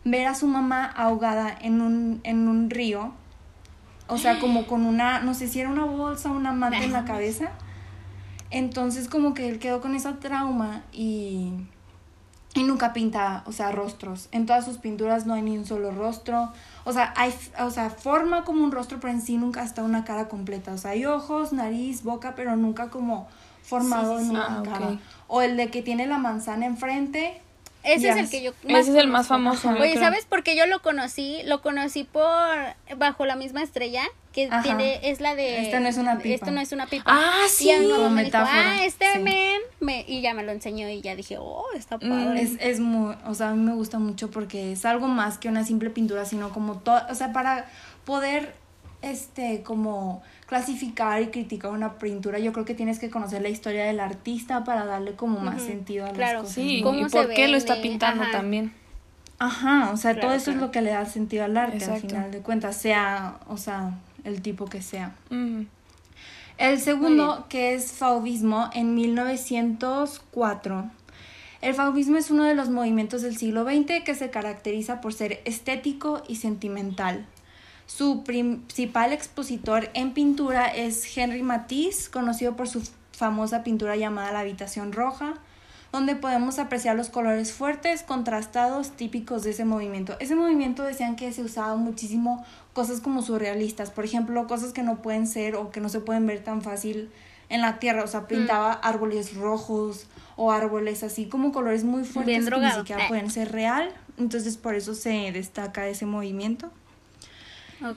ver 0.05 0.27
a 0.27 0.35
su 0.35 0.47
mamá 0.47 0.85
ahogada 0.87 1.57
en 1.61 1.81
un, 1.81 2.21
en 2.25 2.49
un 2.49 2.69
río, 2.69 3.13
o 4.09 4.19
sea, 4.19 4.39
como 4.41 4.67
con 4.67 4.85
una, 4.85 5.21
no 5.21 5.33
sé 5.33 5.49
si 5.49 5.61
era 5.61 5.71
una 5.71 5.85
bolsa 5.85 6.31
o 6.31 6.37
una 6.37 6.53
manta 6.53 6.83
en 6.85 6.93
la 6.93 7.05
cabeza. 7.05 7.51
Entonces 8.53 9.09
como 9.09 9.35
que 9.35 9.49
él 9.49 9.59
quedó 9.59 9.81
con 9.81 9.95
esa 9.97 10.21
trauma 10.21 10.83
y, 10.93 11.53
y 12.55 12.63
nunca 12.65 12.93
pinta, 12.93 13.43
o 13.47 13.53
sea, 13.53 13.73
rostros. 13.73 14.29
En 14.31 14.45
todas 14.47 14.65
sus 14.65 14.77
pinturas 14.79 15.25
no 15.27 15.35
hay 15.35 15.43
ni 15.43 15.57
un 15.57 15.65
solo 15.65 15.91
rostro. 15.91 16.53
O 16.85 16.93
sea, 16.93 17.15
hay, 17.17 17.35
o 17.61 17.71
sea, 17.71 17.89
forma 17.91 18.45
como 18.45 18.63
un 18.63 18.71
rostro, 18.71 19.01
pero 19.01 19.13
en 19.13 19.23
sí 19.23 19.37
nunca 19.39 19.63
está 19.65 19.83
una 19.83 20.05
cara 20.05 20.29
completa. 20.29 20.73
O 20.73 20.79
sea, 20.79 20.91
hay 20.93 21.07
ojos, 21.07 21.53
nariz, 21.53 22.03
boca, 22.03 22.35
pero 22.37 22.55
nunca 22.57 22.91
como 22.91 23.27
formado 23.63 24.19
Sí, 24.19 24.25
sí, 24.27 24.31
en 24.31 24.37
sí. 24.37 24.37
una 24.37 24.59
Ah, 24.59 24.63
cara. 24.63 24.99
O 25.29 25.41
el 25.41 25.57
de 25.57 25.71
que 25.71 25.81
tiene 25.83 26.07
la 26.07 26.19
manzana 26.19 26.67
enfrente. 26.67 27.41
Ese 27.85 28.11
es 28.11 28.17
el 28.17 28.31
que 28.31 28.43
yo 28.43 28.53
Ese 28.69 28.91
es 28.91 28.97
el 28.97 29.09
más 29.09 29.27
famoso. 29.29 29.71
Oye, 29.71 29.93
creo. 29.93 30.05
¿sabes 30.05 30.25
por 30.27 30.43
qué 30.45 30.57
yo 30.57 30.67
lo 30.67 30.83
conocí? 30.83 31.39
Lo 31.47 31.63
conocí 31.63 32.05
por 32.05 32.49
Bajo 32.97 33.25
la 33.25 33.35
misma 33.35 33.63
estrella, 33.63 34.03
que 34.33 34.47
Ajá. 34.51 34.63
tiene, 34.63 34.99
es 35.11 35.21
la 35.21 35.35
de... 35.35 35.65
Esta 35.67 35.79
no 35.81 35.89
es 35.89 35.99
una 35.99 36.19
pipa. 36.19 36.35
Esto 36.35 36.51
no 36.51 36.61
es 36.61 36.73
una 36.73 36.87
pipa. 36.87 37.05
Ah, 37.07 37.43
Y 37.47 37.49
sí. 37.51 37.71
mamá 37.71 37.97
Como 37.97 38.11
me 38.11 38.25
dijo, 38.25 38.39
metáfora, 38.39 38.71
ah, 38.73 38.85
este 38.85 39.05
sí. 39.13 39.19
men, 39.19 39.61
me, 39.81 40.05
y 40.09 40.23
ya 40.23 40.33
me 40.35 40.43
lo 40.43 40.53
enseñó 40.53 40.89
y 40.89 41.01
ya 41.03 41.15
dije, 41.15 41.37
oh, 41.39 41.67
está 41.77 41.97
Mm, 41.99 42.09
padre. 42.09 42.43
Es, 42.43 42.53
es 42.61 42.81
muy, 42.81 43.15
o 43.27 43.35
sea, 43.35 43.51
a 43.51 43.55
mí 43.55 43.63
me 43.63 43.75
gusta 43.75 43.99
mucho 43.99 44.31
porque 44.31 44.73
es 44.73 44.85
algo 44.87 45.07
más 45.07 45.37
que 45.39 45.49
una 45.49 45.65
simple 45.65 45.91
pintura, 45.91 46.25
sino 46.25 46.51
como 46.51 46.79
todo, 46.79 47.03
o 47.11 47.15
sea, 47.15 47.33
para 47.33 47.67
poder, 48.07 48.55
este, 49.03 49.63
como 49.63 50.23
clasificar 50.47 51.21
y 51.23 51.27
criticar 51.27 51.71
una 51.71 51.99
pintura, 51.99 52.39
yo 52.39 52.53
creo 52.53 52.65
que 52.65 52.75
tienes 52.75 52.99
que 52.99 53.11
conocer 53.11 53.43
la 53.43 53.49
historia 53.49 53.85
del 53.85 54.01
artista 54.01 54.65
para 54.65 54.85
darle 54.87 55.13
como 55.15 55.41
más 55.41 55.61
sentido 55.63 56.05
a 56.05 56.09
las 56.09 56.17
claro. 56.17 56.41
cosas. 56.41 56.55
Sí. 56.55 56.81
¿Cómo 56.83 57.07
y 57.07 57.11
por 57.11 57.29
qué 57.35 57.49
lo 57.49 57.57
está 57.57 57.81
pintando 57.83 58.23
Ajá. 58.25 58.33
también. 58.33 58.73
Ajá, 59.39 59.91
o 59.93 59.97
sea, 59.97 60.13
Claro, 60.13 60.29
todo 60.29 60.37
eso 60.37 60.45
claro. 60.47 60.59
es 60.59 60.63
lo 60.67 60.71
que 60.71 60.83
le 60.83 60.91
da 60.91 61.05
sentido 61.05 61.45
al 61.45 61.57
arte, 61.57 61.85
al 61.85 62.01
final 62.01 62.31
de 62.31 62.39
cuentas, 62.41 62.77
sea, 62.77 63.39
o 63.49 63.57
sea, 63.57 63.95
el 64.25 64.43
tipo 64.43 64.67
que 64.67 64.83
sea. 64.83 65.15
El 66.59 66.81
segundo, 66.81 67.47
que 67.49 67.75
es 67.75 67.93
fauvismo, 67.93 68.71
en 68.73 68.95
1904. 68.95 70.91
El 71.61 71.75
fauvismo 71.75 72.17
es 72.17 72.31
uno 72.31 72.45
de 72.45 72.55
los 72.55 72.71
movimientos 72.71 73.23
del 73.23 73.37
siglo 73.37 73.65
XX 73.65 74.03
que 74.05 74.15
se 74.15 74.31
caracteriza 74.31 75.01
por 75.01 75.15
ser 75.15 75.41
estético 75.45 76.23
y 76.29 76.37
sentimental. 76.37 77.27
Su 77.87 78.25
principal 78.25 79.13
expositor 79.13 79.91
en 79.95 80.13
pintura 80.13 80.67
es 80.67 81.17
Henri 81.17 81.43
Matisse, 81.43 82.09
conocido 82.09 82.57
por 82.57 82.69
su 82.69 82.83
famosa 83.13 83.63
pintura 83.63 83.97
llamada 83.97 84.33
La 84.33 84.41
Habitación 84.41 84.93
Roja, 84.93 85.35
donde 85.93 86.17
podemos 86.17 86.59
apreciar 86.59 86.97
los 86.97 87.11
colores 87.11 87.53
fuertes, 87.53 88.03
contrastados, 88.03 88.93
típicos 88.93 89.43
de 89.43 89.51
ese 89.51 89.65
movimiento. 89.65 90.17
Ese 90.21 90.35
movimiento 90.35 90.83
decían 90.83 91.17
que 91.17 91.33
se 91.33 91.43
usaba 91.43 91.77
muchísimo 91.77 92.45
cosas 92.73 93.01
como 93.01 93.23
surrealistas, 93.23 93.91
por 93.91 94.05
ejemplo, 94.05 94.47
cosas 94.47 94.73
que 94.73 94.83
no 94.83 95.03
pueden 95.03 95.27
ser 95.27 95.57
o 95.57 95.71
que 95.71 95.81
no 95.81 95.89
se 95.89 96.01
pueden 96.01 96.27
ver 96.27 96.43
tan 96.43 96.63
fácil 96.63 97.11
en 97.49 97.61
la 97.61 97.79
tierra, 97.79 98.03
o 98.03 98.07
sea, 98.07 98.27
pintaba 98.27 98.73
árboles 98.73 99.35
rojos 99.35 100.07
o 100.37 100.51
árboles 100.53 101.03
así 101.03 101.27
como 101.27 101.53
colores 101.53 101.85
muy 101.85 102.05
fuertes 102.05 102.49
que 102.49 102.59
ni 102.59 102.71
siquiera 102.71 103.05
Eh. 103.05 103.09
pueden 103.09 103.31
ser 103.31 103.53
real, 103.53 103.91
entonces 104.19 104.57
por 104.57 104.75
eso 104.75 104.95
se 104.95 105.33
destaca 105.33 105.87
ese 105.87 106.07
movimiento. 106.07 106.71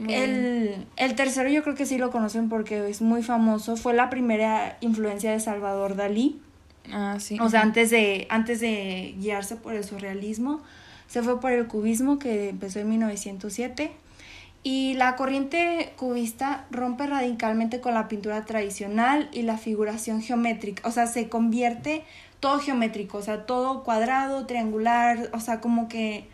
El, 0.09 0.87
el 0.97 1.15
tercero 1.15 1.47
yo 1.47 1.61
creo 1.63 1.75
que 1.75 1.85
sí 1.85 1.99
lo 1.99 2.09
conocen 2.11 2.49
porque 2.49 2.89
es 2.89 3.01
muy 3.01 3.21
famoso, 3.21 3.77
fue 3.77 3.93
la 3.93 4.09
primera 4.09 4.77
influencia 4.81 5.31
de 5.31 5.39
Salvador 5.39 5.95
Dalí. 5.95 6.41
Ah, 6.91 7.17
sí. 7.19 7.37
O 7.39 7.49
sea, 7.49 7.61
antes 7.61 7.91
de, 7.91 8.25
antes 8.29 8.59
de 8.59 9.15
guiarse 9.19 9.55
por 9.55 9.73
el 9.75 9.83
surrealismo, 9.83 10.61
se 11.07 11.21
fue 11.21 11.39
por 11.39 11.51
el 11.51 11.67
cubismo 11.67 12.17
que 12.17 12.49
empezó 12.49 12.79
en 12.79 12.89
1907. 12.89 13.91
Y 14.67 14.95
la 14.95 15.15
corriente 15.15 15.93
cubista 15.95 16.65
rompe 16.71 17.05
radicalmente 17.05 17.81
con 17.81 17.93
la 17.93 18.07
pintura 18.07 18.45
tradicional 18.45 19.29
y 19.31 19.43
la 19.43 19.59
figuración 19.59 20.23
geométrica. 20.23 20.87
O 20.87 20.91
sea, 20.91 21.05
se 21.05 21.29
convierte 21.29 22.03
todo 22.39 22.57
geométrico, 22.59 23.19
o 23.19 23.21
sea, 23.21 23.45
todo 23.45 23.83
cuadrado, 23.83 24.47
triangular, 24.47 25.29
o 25.33 25.39
sea, 25.39 25.61
como 25.61 25.87
que 25.87 26.27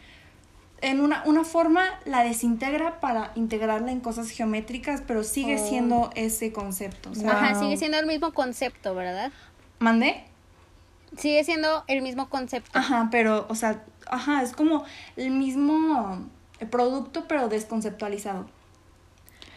en 0.79 1.01
una, 1.01 1.23
una 1.25 1.43
forma 1.43 1.83
la 2.05 2.23
desintegra 2.23 3.01
para 3.01 3.33
integrarla 3.35 3.91
en 3.91 3.99
cosas 3.99 4.29
geométricas, 4.29 5.03
pero 5.05 5.25
sigue 5.25 5.57
Oh. 5.59 5.67
siendo 5.67 6.09
ese 6.15 6.53
concepto. 6.53 7.11
O 7.11 7.15
sea, 7.15 7.31
Ajá, 7.33 7.51
Wow. 7.53 7.63
sigue 7.63 7.75
siendo 7.75 7.99
el 7.99 8.05
mismo 8.05 8.31
concepto, 8.33 8.95
¿verdad? 8.95 9.33
¿Mandé? 9.79 10.23
Sigue 11.17 11.43
siendo 11.43 11.83
el 11.87 12.01
mismo 12.01 12.29
concepto. 12.29 12.71
Ajá, 12.79 13.09
pero, 13.11 13.45
o 13.49 13.55
sea, 13.55 13.83
ajá, 14.09 14.41
es 14.41 14.53
como 14.53 14.85
el 15.17 15.31
mismo 15.31 16.25
producto, 16.69 17.25
pero 17.27 17.49
desconceptualizado. 17.49 18.45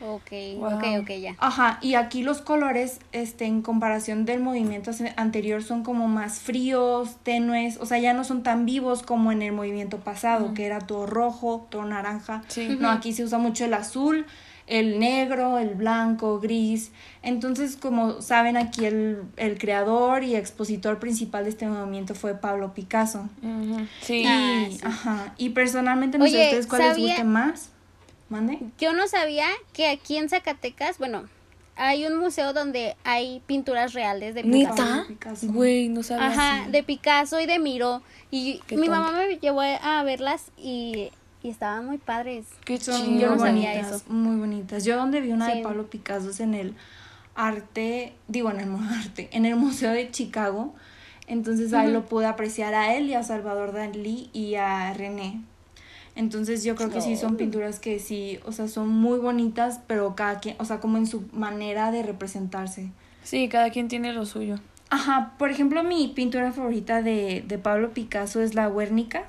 Ok, 0.01 0.33
Wow. 0.59 0.75
ok, 0.77 0.85
ok, 1.03 1.11
ya. 1.21 1.37
Ajá, 1.39 1.79
y 1.81 1.95
aquí 1.95 2.23
los 2.23 2.41
colores, 2.43 2.99
este, 3.13 3.47
en 3.47 3.63
comparación 3.63 4.25
del 4.25 4.41
movimiento 4.41 4.91
anterior, 5.17 5.63
son 5.63 5.85
como 5.85 6.09
más 6.09 6.41
fríos, 6.41 7.17
tenues, 7.23 7.79
o 7.81 7.87
sea, 7.87 7.99
ya 7.99 8.13
no 8.13 8.25
son 8.25 8.43
tan 8.43 8.67
vivos 8.67 9.03
como 9.03 9.31
en 9.33 9.41
el 9.41 9.53
movimiento 9.53 9.99
pasado, 10.01 10.53
que 10.53 10.67
era 10.67 10.81
todo 10.81 11.07
rojo, 11.07 11.67
todo 11.71 11.85
naranja. 11.85 12.43
Sí. 12.49 12.77
No, 12.81 12.91
aquí 12.91 13.13
se 13.13 13.23
usa 13.25 13.39
mucho 13.39 13.65
el 13.65 13.73
azul, 13.73 14.27
el 14.67 14.99
negro, 14.99 15.59
el 15.59 15.75
blanco, 15.75 16.41
gris. 16.41 16.91
Entonces, 17.23 17.77
como 17.77 18.21
saben, 18.23 18.57
aquí 18.57 18.85
el, 18.87 19.23
el 19.37 19.59
creador 19.59 20.25
y 20.25 20.37
expositor 20.37 20.99
principal 20.99 21.45
de 21.45 21.51
este 21.51 21.67
movimiento 21.67 22.15
fue 22.15 22.35
Pablo 22.35 22.73
Picasso. 22.75 23.29
Ujú. 23.43 23.87
Sí. 24.01 24.23
Y, 24.23 24.27
Ah, 24.27 24.67
sí. 24.71 24.81
ajá, 24.83 25.35
y 25.39 25.51
personalmente 25.51 26.19
no 26.19 26.27
sé 26.27 26.33
Oye, 26.37 26.45
ustedes 26.47 26.67
cuál 26.67 26.83
les 26.83 26.91
¿sabía- 26.93 27.07
guste 27.09 27.25
más. 27.25 27.71
¿Mande? 28.31 28.59
Yo 28.79 28.95
no 28.95 29.07
sabía 29.07 29.47
que 29.75 29.89
aquí 29.89 30.17
en 30.17 30.29
Zacatecas, 30.31 30.97
bueno, 30.99 31.25
hay 31.77 32.07
un 32.07 32.17
museo 32.19 32.53
donde 32.55 32.97
hay 33.05 33.43
pinturas 33.47 33.93
reales 33.93 34.35
de 34.35 34.43
Picasso. 34.45 35.05
Güey, 35.53 35.89
no 35.91 36.03
sabía. 36.03 36.29
Ajá, 36.29 36.69
de 36.71 36.83
Picasso 36.83 37.39
y 37.41 37.47
de 37.47 37.59
Miró. 37.59 38.03
Y 38.31 38.61
Qué 38.67 38.77
mi 38.77 38.87
tonta. 38.87 39.01
mamá 39.01 39.19
me 39.29 39.37
llevó 39.39 39.61
a 39.61 40.03
verlas 40.05 40.51
y 40.57 41.11
y 41.45 41.51
estaban 41.51 41.87
muy 41.87 41.99
padres. 41.99 42.47
Qué 42.65 42.79
Son 42.81 43.19
yo 43.21 43.31
no 43.31 43.39
sabía 43.39 43.71
bonitas, 43.73 43.93
eso. 44.03 44.05
muy 44.13 44.37
bonitas. 44.37 44.85
Yo 44.85 44.97
donde 44.97 45.21
vi 45.21 45.31
una 45.31 45.51
Sí. 45.51 45.59
de 45.59 45.63
Pablo 45.63 45.89
Picasso 45.89 46.31
es 46.31 46.41
en 46.41 46.55
el 46.55 46.75
arte, 47.37 48.15
digo 48.29 48.51
en 48.51 48.61
el 48.61 48.71
arte, 49.05 49.29
en 49.33 49.45
el 49.47 49.57
Museo 49.57 49.93
de 49.93 50.11
Chicago. 50.11 50.75
Entonces 51.27 51.73
ahí 51.73 51.91
lo 51.91 52.05
pude 52.07 52.27
apreciar 52.27 52.75
a 52.75 52.95
él 52.95 53.07
y 53.09 53.15
a 53.15 53.23
Salvador 53.23 53.73
Dalí 53.73 54.29
y 54.33 54.57
a 54.57 54.93
René. 54.95 55.41
Entonces 56.17 56.63
yo 56.65 56.77
creo 56.77 56.91
que 56.91 57.01
sí 57.01 57.17
son 57.17 57.35
Oh. 57.35 57.37
pinturas 57.37 57.81
que 57.81 57.99
sí, 57.99 58.39
o 58.45 58.53
sea, 58.53 58.69
son 58.69 58.89
muy 58.89 59.19
bonitas, 59.19 59.81
pero 59.87 60.15
cada 60.15 60.39
quien, 60.41 60.55
o 60.59 60.65
sea, 60.65 60.81
como 60.81 60.97
en 60.97 61.07
su 61.07 61.25
manera 61.33 61.91
de 61.91 62.03
representarse. 62.03 62.91
Sí, 63.25 63.49
cada 63.49 63.71
quien 63.71 63.89
tiene 63.89 64.13
lo 64.13 64.25
suyo. 64.27 64.57
Ajá, 64.91 65.33
por 65.39 65.51
ejemplo, 65.51 65.83
mi 65.83 66.09
pintura 66.09 66.53
favorita 66.53 67.03
de, 67.03 67.43
de 67.49 67.59
Pablo 67.59 67.93
Picasso 67.93 68.41
es 68.43 68.55
la 68.55 68.69
Guernica. 68.69 69.25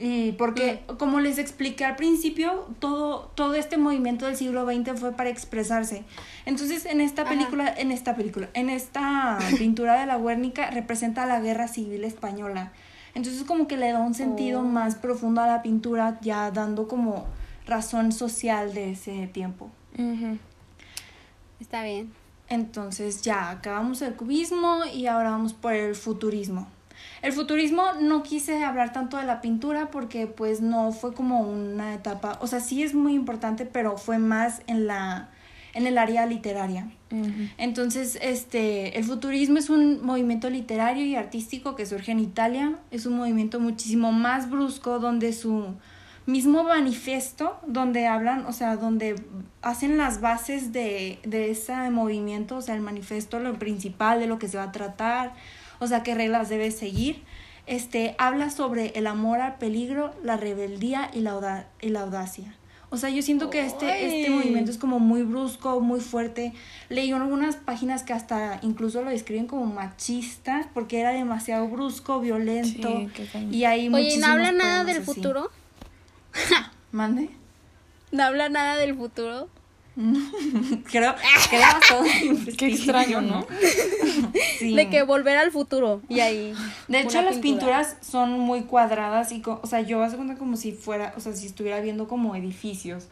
Y 0.00 0.32
porque, 0.32 0.82
como 0.98 1.18
les 1.18 1.38
expliqué 1.38 1.84
al 1.84 1.96
principio, 1.96 2.66
todo, 2.78 3.32
todo 3.34 3.54
este 3.54 3.78
movimiento 3.78 4.26
del 4.26 4.36
siglo 4.36 4.64
XX 4.64 4.98
fue 5.00 5.12
para 5.12 5.28
expresarse. 5.28 6.04
Entonces, 6.46 6.86
en 6.86 7.00
esta 7.00 7.22
Ajá. 7.22 7.30
película, 7.32 7.74
en 7.76 7.90
esta 7.90 8.14
película, 8.14 8.48
en 8.54 8.70
esta 8.70 9.38
pintura 9.58 9.98
de 9.98 10.06
la 10.06 10.18
Guernica 10.18 10.70
representa 10.70 11.26
la 11.26 11.40
guerra 11.40 11.66
civil 11.66 12.04
española. 12.04 12.72
Entonces, 13.14 13.42
como 13.42 13.66
que 13.66 13.76
le 13.76 13.90
da 13.90 13.98
un 13.98 14.14
sentido 14.14 14.60
Oh. 14.60 14.64
más 14.64 14.94
profundo 14.94 15.40
a 15.40 15.46
la 15.48 15.62
pintura, 15.62 16.18
ya 16.20 16.50
dando 16.52 16.86
como 16.86 17.26
razón 17.66 18.12
social 18.12 18.74
de 18.74 18.92
ese 18.92 19.26
tiempo. 19.26 19.68
Está 21.60 21.82
bien. 21.82 22.12
Entonces 22.48 23.20
ya 23.22 23.50
acabamos 23.50 24.00
el 24.02 24.14
cubismo 24.14 24.82
y 24.94 25.06
ahora 25.06 25.30
vamos 25.30 25.52
por 25.54 25.72
el 25.74 25.94
futurismo. 25.94 26.66
El 27.22 27.32
futurismo 27.32 27.82
no 28.00 28.22
quise 28.22 28.62
hablar 28.64 28.92
tanto 28.92 29.16
de 29.16 29.24
la 29.24 29.40
pintura 29.40 29.90
porque 29.90 30.26
pues 30.26 30.60
no 30.60 30.92
fue 30.92 31.14
como 31.14 31.40
una 31.40 31.94
etapa, 31.94 32.38
o 32.40 32.46
sea, 32.46 32.60
sí 32.60 32.82
es 32.82 32.94
muy 32.94 33.14
importante, 33.14 33.66
pero 33.66 33.96
fue 33.96 34.18
más 34.18 34.62
en 34.66 34.86
la 34.86 35.30
en 35.74 35.86
el 35.86 35.98
área 35.98 36.26
literaria. 36.26 36.88
Entonces, 37.56 38.18
este, 38.20 38.98
el 38.98 39.04
futurismo 39.04 39.58
es 39.58 39.70
un 39.70 40.04
movimiento 40.04 40.50
literario 40.50 41.04
y 41.04 41.14
artístico 41.14 41.76
que 41.76 41.86
surge 41.86 42.10
en 42.10 42.18
Italia. 42.18 42.76
Es 42.90 43.06
un 43.06 43.16
movimiento 43.16 43.60
muchísimo 43.60 44.10
más 44.10 44.50
brusco 44.50 44.98
donde 44.98 45.32
su 45.32 45.74
mismo 46.26 46.64
manifiesto, 46.64 47.58
donde 47.66 48.06
hablan, 48.06 48.44
o 48.46 48.52
sea, 48.52 48.76
donde 48.76 49.22
hacen 49.62 49.96
las 49.96 50.20
bases 50.20 50.72
de, 50.72 51.20
de 51.24 51.50
ese 51.50 51.90
movimiento, 51.90 52.56
o 52.56 52.62
sea, 52.62 52.74
el 52.74 52.82
manifiesto, 52.82 53.38
lo 53.38 53.58
principal 53.58 54.20
de 54.20 54.26
lo 54.26 54.38
que 54.38 54.48
se 54.48 54.58
va 54.58 54.64
a 54.64 54.72
tratar, 54.72 55.32
o 55.80 55.86
sea, 55.86 56.02
qué 56.02 56.14
reglas 56.14 56.48
debe 56.48 56.70
seguir. 56.70 57.22
Este, 57.66 58.14
habla 58.18 58.48
sobre 58.50 58.88
el 58.98 59.06
amor 59.06 59.40
al 59.40 59.56
peligro, 59.56 60.14
la 60.22 60.36
rebeldía 60.38 61.10
y 61.12 61.20
la, 61.20 61.32
auda- 61.32 61.66
y 61.82 61.88
la 61.90 62.00
audacia. 62.00 62.54
O 62.90 62.96
sea, 62.96 63.10
yo 63.10 63.20
siento 63.20 63.50
que 63.50 63.66
este, 63.66 64.06
este 64.06 64.30
movimiento 64.30 64.70
es 64.70 64.78
como 64.78 64.98
muy 64.98 65.22
brusco, 65.22 65.78
muy 65.80 66.00
fuerte. 66.00 66.54
Leí 66.88 67.10
en 67.10 67.20
algunas 67.20 67.56
páginas 67.56 68.02
que 68.02 68.14
hasta 68.14 68.60
incluso 68.62 69.02
lo 69.02 69.10
describen 69.10 69.46
como 69.46 69.66
machista, 69.66 70.70
porque 70.72 70.98
era 70.98 71.10
demasiado 71.10 71.68
brusco, 71.68 72.20
violento. 72.20 73.02
Sí, 73.14 73.28
y 73.50 73.64
hay 73.64 73.80
Oye, 73.80 73.84
¿y 73.84 73.90
muchísimos 73.90 74.26
¿no 74.26 74.32
habla 74.32 74.52
nada 74.52 74.84
del 74.84 74.96
así. 74.96 75.04
futuro? 75.04 75.50
¿Mande? 76.92 77.28
¿No 78.12 78.22
habla 78.22 78.48
nada 78.48 78.76
del 78.78 78.94
futuro? 78.96 79.50
creo, 80.84 81.14
creo 81.50 81.60
bastante 81.60 82.52
Qué 82.56 82.66
extraño, 82.68 83.20
¿no? 83.20 83.46
Sí. 84.58 84.74
De 84.74 84.88
que 84.90 85.02
volver 85.02 85.36
al 85.36 85.50
futuro. 85.52 86.02
Y 86.08 86.20
ahí. 86.20 86.52
De 86.88 87.00
hecho, 87.00 87.22
las 87.22 87.38
pintura. 87.38 87.78
pinturas 87.80 87.96
son 88.00 88.38
muy 88.38 88.62
cuadradas 88.62 89.30
y, 89.32 89.40
o 89.44 89.66
sea, 89.66 89.80
yo 89.82 90.02
hace 90.02 90.16
cuenta 90.16 90.36
como 90.36 90.56
si 90.56 90.72
fuera, 90.72 91.14
o 91.16 91.20
sea, 91.20 91.32
si 91.34 91.46
estuviera 91.46 91.80
viendo 91.80 92.08
como 92.08 92.34
edificios. 92.34 93.06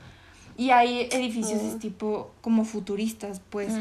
Y 0.57 0.71
hay 0.71 1.09
edificios 1.12 1.78
tipo 1.78 2.31
como 2.40 2.64
futuristas, 2.64 3.40
pues. 3.50 3.73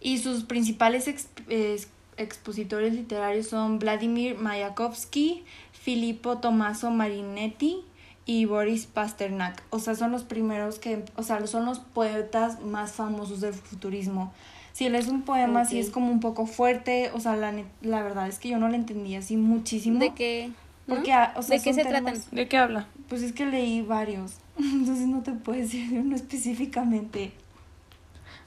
Y 0.00 0.18
sus 0.18 0.44
principales 0.44 1.08
ex- 1.08 1.28
es- 1.48 1.88
expositores 2.16 2.94
literarios 2.94 3.46
son 3.48 3.78
Vladimir 3.78 4.36
Mayakovsky, 4.38 5.44
Filippo 5.72 6.38
Tommaso 6.38 6.90
Marinetti 6.90 7.82
y 8.26 8.44
Boris 8.44 8.86
Pasternak. 8.86 9.62
O 9.70 9.78
sea, 9.78 9.94
son 9.94 10.12
los 10.12 10.24
primeros 10.24 10.78
que, 10.78 11.04
o 11.16 11.22
sea, 11.22 11.44
son 11.46 11.64
los 11.64 11.78
poetas 11.80 12.60
más 12.62 12.92
famosos 12.92 13.40
del 13.40 13.54
futurismo. 13.54 14.32
Si 14.72 14.88
lees 14.88 15.08
un 15.08 15.22
poema, 15.22 15.64
sí 15.64 15.76
Ok. 15.80 15.84
es 15.86 15.90
como 15.90 16.10
un 16.12 16.20
poco 16.20 16.46
fuerte, 16.46 17.10
o 17.12 17.20
sea, 17.20 17.34
la, 17.36 17.52
la 17.82 18.02
verdad 18.02 18.28
es 18.28 18.38
que 18.38 18.48
yo 18.48 18.58
no 18.58 18.68
lo 18.68 18.74
entendí 18.74 19.16
así 19.16 19.36
muchísimo. 19.36 19.98
¿De 19.98 20.14
qué? 20.14 20.50
¿no? 20.86 20.94
Porque, 20.96 21.12
ah, 21.12 21.34
o 21.36 21.42
sea, 21.42 21.56
¿De 21.58 21.62
qué 21.62 21.72
se 21.74 21.82
temas- 21.84 22.02
tratan? 22.02 22.22
¿De 22.30 22.48
qué 22.48 22.56
habla? 22.56 22.86
Pues 23.08 23.22
es 23.22 23.32
que 23.32 23.46
leí 23.46 23.82
varios, 23.82 24.34
entonces 24.58 25.06
no 25.08 25.22
te 25.22 25.32
puedo 25.32 25.58
decir 25.58 25.90
de 25.90 25.98
uno 26.00 26.14
específicamente. 26.16 27.32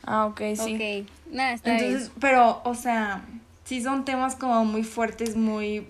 Ah, 0.06 0.26
ok, 0.26 0.42
sí. 0.56 0.76
Ok. 0.76 1.32
Nada, 1.34 1.54
está 1.54 1.78
Entonces, 1.78 2.12
pero, 2.20 2.62
o 2.66 2.76
sea, 2.76 3.24
sí 3.64 3.82
son 3.82 4.06
temas 4.06 4.36
como 4.36 4.64
muy 4.66 4.84
fuertes, 4.84 5.36
muy... 5.36 5.88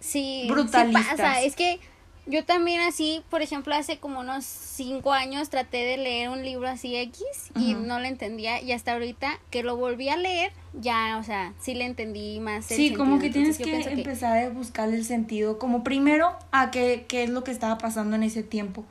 Sí, 0.00 0.46
brutalistas. 0.48 1.04
sí 1.04 1.10
pasa. 1.16 1.40
Es 1.42 1.56
que 1.56 1.80
yo 2.26 2.44
también 2.44 2.80
así, 2.80 3.22
por 3.30 3.42
ejemplo, 3.42 3.74
hace 3.74 3.98
como 3.98 4.20
unos 4.20 4.44
cinco 4.44 5.12
años 5.12 5.50
traté 5.50 5.78
de 5.78 5.96
leer 5.98 6.30
un 6.30 6.42
libro 6.42 6.68
así 6.68 6.96
X 6.96 7.22
y 7.54 7.74
no 7.74 8.00
lo 8.00 8.06
entendía 8.06 8.62
y 8.62 8.72
hasta 8.72 8.92
ahorita 8.92 9.38
que 9.50 9.62
lo 9.62 9.76
volví 9.76 10.08
a 10.08 10.16
leer 10.16 10.52
ya, 10.80 11.18
o 11.18 11.22
sea, 11.22 11.52
sí 11.60 11.74
le 11.74 11.84
entendí 11.84 12.40
más. 12.40 12.70
el 12.70 12.76
Sí, 12.76 12.94
como 12.94 13.18
que 13.18 13.30
tienes 13.30 13.58
que 13.58 13.82
empezar 13.82 14.38
a 14.38 14.48
buscar 14.50 14.88
el 14.88 15.04
sentido, 15.04 15.58
como 15.58 15.84
primero 15.84 16.36
a 16.50 16.70
qué, 16.70 17.04
qué 17.08 17.24
es 17.24 17.30
lo 17.30 17.44
que 17.44 17.50
estaba 17.50 17.78
pasando 17.78 18.16
en 18.16 18.22
ese 18.22 18.42
tiempo. 18.42 18.84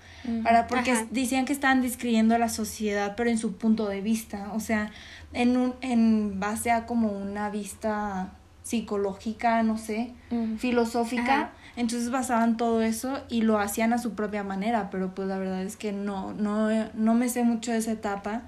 Para, 0.43 0.67
porque 0.67 0.91
Ajá. 0.91 1.07
decían 1.11 1.45
que 1.45 1.53
estaban 1.53 1.81
describiendo 1.81 2.37
la 2.37 2.49
sociedad, 2.49 3.15
pero 3.17 3.29
en 3.29 3.37
su 3.37 3.57
punto 3.57 3.87
de 3.89 4.01
vista, 4.01 4.51
o 4.53 4.59
sea, 4.59 4.91
en, 5.33 5.57
un, 5.57 5.75
en 5.81 6.39
base 6.39 6.71
a 6.71 6.85
como 6.85 7.09
una 7.09 7.49
vista 7.49 8.31
psicológica, 8.63 9.61
no 9.63 9.77
sé, 9.77 10.13
filosófica. 10.57 11.33
Ajá. 11.33 11.51
Entonces 11.75 12.11
basaban 12.11 12.55
todo 12.57 12.81
eso 12.81 13.19
y 13.29 13.41
lo 13.41 13.57
hacían 13.59 13.93
a 13.93 13.97
su 13.97 14.13
propia 14.13 14.43
manera, 14.43 14.89
pero 14.91 15.15
pues 15.15 15.27
la 15.27 15.37
verdad 15.37 15.63
es 15.63 15.75
que 15.75 15.91
no, 15.91 16.33
no, 16.33 16.69
no 16.93 17.13
me 17.15 17.29
sé 17.29 17.43
mucho 17.43 17.71
de 17.71 17.79
esa 17.79 17.91
etapa, 17.93 18.43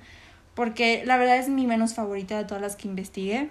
porque 0.54 1.04
la 1.06 1.18
verdad 1.18 1.38
es 1.38 1.50
mi 1.50 1.66
menos 1.66 1.94
favorita 1.96 2.38
de 2.38 2.46
todas 2.46 2.62
las 2.62 2.76
que 2.76 2.88
investigué. 2.88 3.50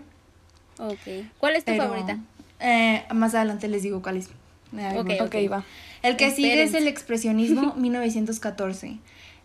Ok. 0.78 1.26
¿Cuál 1.38 1.56
es 1.56 1.64
tu 1.64 1.72
pero, 1.72 1.84
favorita? 1.84 2.18
eh, 2.60 3.04
más 3.12 3.34
adelante 3.34 3.68
les 3.68 3.82
digo 3.82 4.00
cuál 4.02 4.16
es. 4.18 4.28
Ok. 4.96 5.10
Ok, 5.20 5.34
va. 5.50 5.64
El 6.02 6.16
que 6.16 6.30
sigue 6.30 6.62
es 6.62 6.74
el 6.74 6.88
expresionismo 6.88 7.74
1914. 7.76 8.98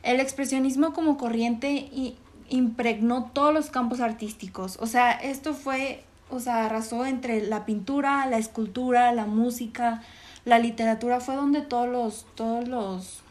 El 0.03 0.19
expresionismo 0.19 0.93
como 0.93 1.17
corriente 1.17 1.71
i- 1.71 2.15
impregnó 2.49 3.25
todos 3.33 3.53
los 3.53 3.69
campos 3.69 3.99
artísticos. 3.99 4.77
O 4.79 4.87
sea, 4.87 5.11
esto 5.11 5.53
fue, 5.53 6.03
o 6.29 6.39
sea, 6.39 6.65
arrasó 6.65 7.05
entre 7.05 7.45
la 7.45 7.65
pintura, 7.65 8.25
la 8.25 8.37
escultura, 8.37 9.11
la 9.11 9.25
música, 9.25 10.01
la 10.45 10.59
literatura. 10.59 11.19
Fue 11.19 11.35
donde 11.35 11.61
todos 11.61 11.87
los, 11.87 12.25
todos 12.35 12.67
los, 12.67 13.21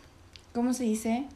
¿cómo 0.52 0.72
se 0.72 0.84
dice? 0.84 1.26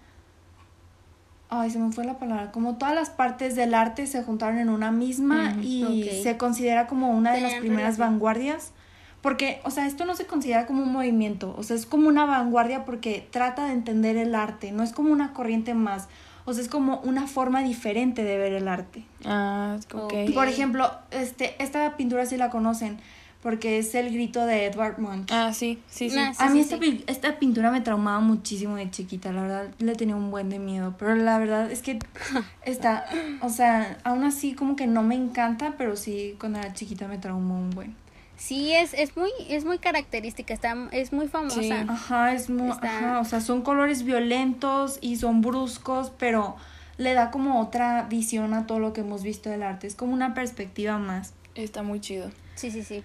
Ay, 1.49 1.71
se 1.71 1.79
me 1.79 1.93
fue 1.93 2.05
la 2.05 2.19
palabra. 2.19 2.51
Como 2.51 2.77
todas 2.77 2.95
las 2.95 3.11
partes 3.11 3.55
del 3.55 3.75
arte 3.75 4.07
se 4.07 4.23
juntaron 4.23 4.59
en 4.59 4.71
una 4.71 4.91
misma 4.91 5.55
y 5.61 6.09
se 6.23 6.37
considera 6.39 6.87
como 6.87 7.11
una 7.11 7.33
de 7.33 7.43
las 7.43 7.55
primeras 7.55 7.97
relación. 7.97 8.15
vanguardias. 8.15 8.73
Porque, 9.21 9.61
o 9.65 9.71
sea, 9.71 9.87
esto 9.87 10.05
no 10.05 10.17
se 10.17 10.27
considera 10.27 10.67
como 10.67 10.83
un 10.83 10.93
movimiento, 10.93 11.55
o 11.57 11.63
sea, 11.63 11.77
es 11.77 11.87
como 11.87 12.09
una 12.09 12.25
vanguardia 12.25 12.85
porque 12.85 13.29
trata 13.31 13.67
de 13.67 13.73
entender 13.73 14.17
el 14.17 14.35
arte, 14.35 14.73
no 14.73 14.83
es 14.83 14.93
como 14.93 15.13
una 15.13 15.33
corriente 15.33 15.75
más, 15.75 16.09
o 16.45 16.53
sea, 16.53 16.63
es 16.63 16.69
como 16.69 17.01
una 17.05 17.27
forma 17.27 17.63
diferente 17.63 18.25
de 18.25 18.39
ver 18.39 18.53
el 18.53 18.69
arte. 18.69 19.05
Ah, 19.25 19.77
ok. 19.95 20.05
Ok. 20.05 20.35
Por 20.35 20.49
ejemplo, 20.49 20.91
este, 21.11 21.55
esta 21.63 21.97
pintura 21.97 22.27
sí 22.27 22.37
la 22.37 22.51
conocen, 22.51 22.99
porque 23.43 23.79
es 23.79 23.95
el 23.95 24.13
grito 24.13 24.47
de 24.47 24.67
Edward 24.67 24.99
Munch. 24.99 25.31
Ah, 25.33 25.53
sí, 25.53 25.81
sí, 25.89 26.11
sí. 26.11 26.17
Nah, 26.17 26.33
A 26.39 26.49
mí 26.51 26.63
sí, 26.63 26.75
esta, 26.75 26.79
sí. 26.79 27.05
esta 27.07 27.39
pintura 27.39 27.71
me 27.71 27.81
traumaba 27.81 28.21
muchísimo 28.21 28.77
de 28.77 28.91
chiquita, 28.91 29.33
la 29.33 29.43
verdad 29.43 29.69
le 29.79 29.95
tenía 29.95 30.15
un 30.17 30.31
buen 30.31 30.49
de 30.49 30.59
miedo, 30.59 30.95
pero 30.99 31.15
la 31.17 31.39
verdad 31.39 31.71
es 31.71 31.83
que 31.83 31.99
está, 32.65 33.05
o 33.41 33.49
sea, 33.49 33.99
aún 34.05 34.25
así 34.25 34.55
como 34.55 34.77
que 34.77 34.87
no 34.87 35.03
me 35.03 35.17
encanta, 35.17 35.75
pero 35.77 35.97
sí 35.97 36.37
cuando 36.39 36.59
era 36.61 36.73
chiquita 36.73 37.09
me 37.09 37.19
traumó 37.19 37.59
un 37.59 37.71
buen. 37.71 38.02
Sí, 38.43 38.73
es, 38.75 38.93
es 38.95 39.17
muy, 39.17 39.31
es 39.49 39.65
muy 39.65 39.79
característica, 39.79 40.53
está, 40.53 40.77
es 40.91 41.13
muy 41.13 41.29
famosa. 41.29 41.61
Sí. 41.61 41.71
Ajá, 41.71 42.33
es 42.35 42.51
muy, 42.51 42.71
Está- 42.73 42.99
ajá, 42.99 43.21
o 43.21 43.25
sea, 43.25 43.41
son 43.41 43.63
colores 43.63 44.03
violentos 44.03 44.99
y 45.01 45.15
son 45.17 45.43
bruscos, 45.43 46.11
pero 46.19 46.57
le 46.99 47.15
da 47.15 47.31
como 47.31 47.61
otra 47.61 48.03
visión 48.11 48.53
a 48.53 48.67
todo 48.67 48.81
lo 48.81 48.93
que 48.93 49.03
hemos 49.03 49.23
visto 49.23 49.49
del 49.49 49.63
arte, 49.63 49.87
es 49.87 49.95
como 49.95 50.13
una 50.13 50.35
perspectiva 50.35 50.99
más. 50.99 51.35
Está 51.55 51.85
muy 51.85 52.01
chido. 52.01 52.33
Sí, 52.57 52.73
sí, 52.73 52.83
sí. 52.83 53.05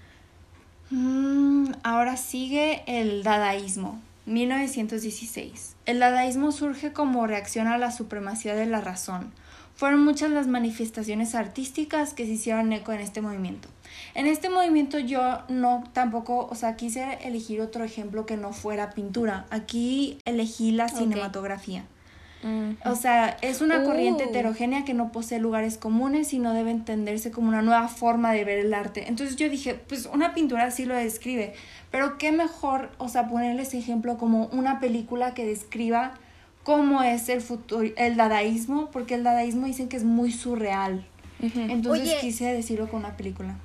Mm, 0.90 1.68
ahora 1.84 2.18
sigue 2.18 2.82
el 2.88 3.22
dadaísmo, 3.22 4.02
1916. 4.26 5.76
El 5.86 6.00
dadaísmo 6.00 6.52
surge 6.52 6.94
como 6.94 7.28
reacción 7.28 7.68
a 7.68 7.78
la 7.78 7.92
supremacía 7.92 8.56
de 8.56 8.66
la 8.66 8.82
razón. 8.82 9.32
Fueron 9.78 10.04
muchas 10.04 10.32
las 10.32 10.48
manifestaciones 10.48 11.36
artísticas 11.36 12.14
que 12.16 12.26
se 12.26 12.32
hicieron 12.32 12.74
eco 12.74 12.92
en 12.92 13.00
este 13.00 13.22
movimiento. 13.22 13.70
En 14.16 14.26
este 14.26 14.50
movimiento 14.50 14.98
yo 14.98 15.44
no 15.50 15.84
tampoco, 15.94 16.48
o 16.50 16.56
sea, 16.56 16.76
quise 16.76 17.20
elegir 17.22 17.62
otro 17.62 17.84
ejemplo 17.84 18.26
que 18.26 18.38
no 18.38 18.54
fuera 18.54 18.90
pintura. 18.90 19.46
Aquí 19.52 20.18
elegí 20.26 20.72
la 20.72 20.90
cinematografía. 20.90 21.86
O 22.86 22.96
sea, 22.96 23.38
es 23.42 23.62
una 23.62 23.84
corriente 23.84 24.26
Uh. 24.26 24.30
heterogénea 24.30 24.86
que 24.86 24.94
no 24.94 25.12
posee 25.12 25.40
lugares 25.40 25.78
comunes 25.78 26.34
y 26.34 26.40
no 26.40 26.54
debe 26.54 26.72
entenderse 26.72 27.30
como 27.30 27.50
una 27.50 27.62
nueva 27.62 27.88
forma 27.88 28.32
de 28.32 28.46
ver 28.46 28.60
el 28.60 28.74
arte. 28.74 29.08
Entonces 29.08 29.36
yo 29.36 29.50
dije, 29.50 29.76
pues 29.76 30.08
una 30.12 30.34
pintura 30.34 30.72
sí 30.72 30.86
lo 30.86 30.96
describe, 30.96 31.54
pero 31.92 32.18
qué 32.18 32.32
mejor, 32.32 32.90
o 33.00 33.10
sea, 33.10 33.28
ponerle 33.28 33.64
ese 33.64 33.78
ejemplo 33.78 34.18
como 34.18 34.46
una 34.48 34.80
película 34.80 35.34
que 35.34 35.46
describa 35.46 36.14
cómo 36.68 37.02
es 37.02 37.30
el 37.30 37.40
futuro, 37.40 37.90
el 37.96 38.18
dadaísmo, 38.18 38.92
porque 38.92 39.14
el 39.14 39.24
dadaísmo 39.24 39.68
dicen 39.68 39.88
que 39.88 39.96
es 39.96 40.04
muy 40.04 40.34
surreal. 40.34 41.08
Entonces 41.40 42.10
Oye. 42.10 42.18
quise 42.20 42.44
decirlo 42.44 42.90
con 42.90 43.00
una 43.06 43.16
película. 43.16 43.56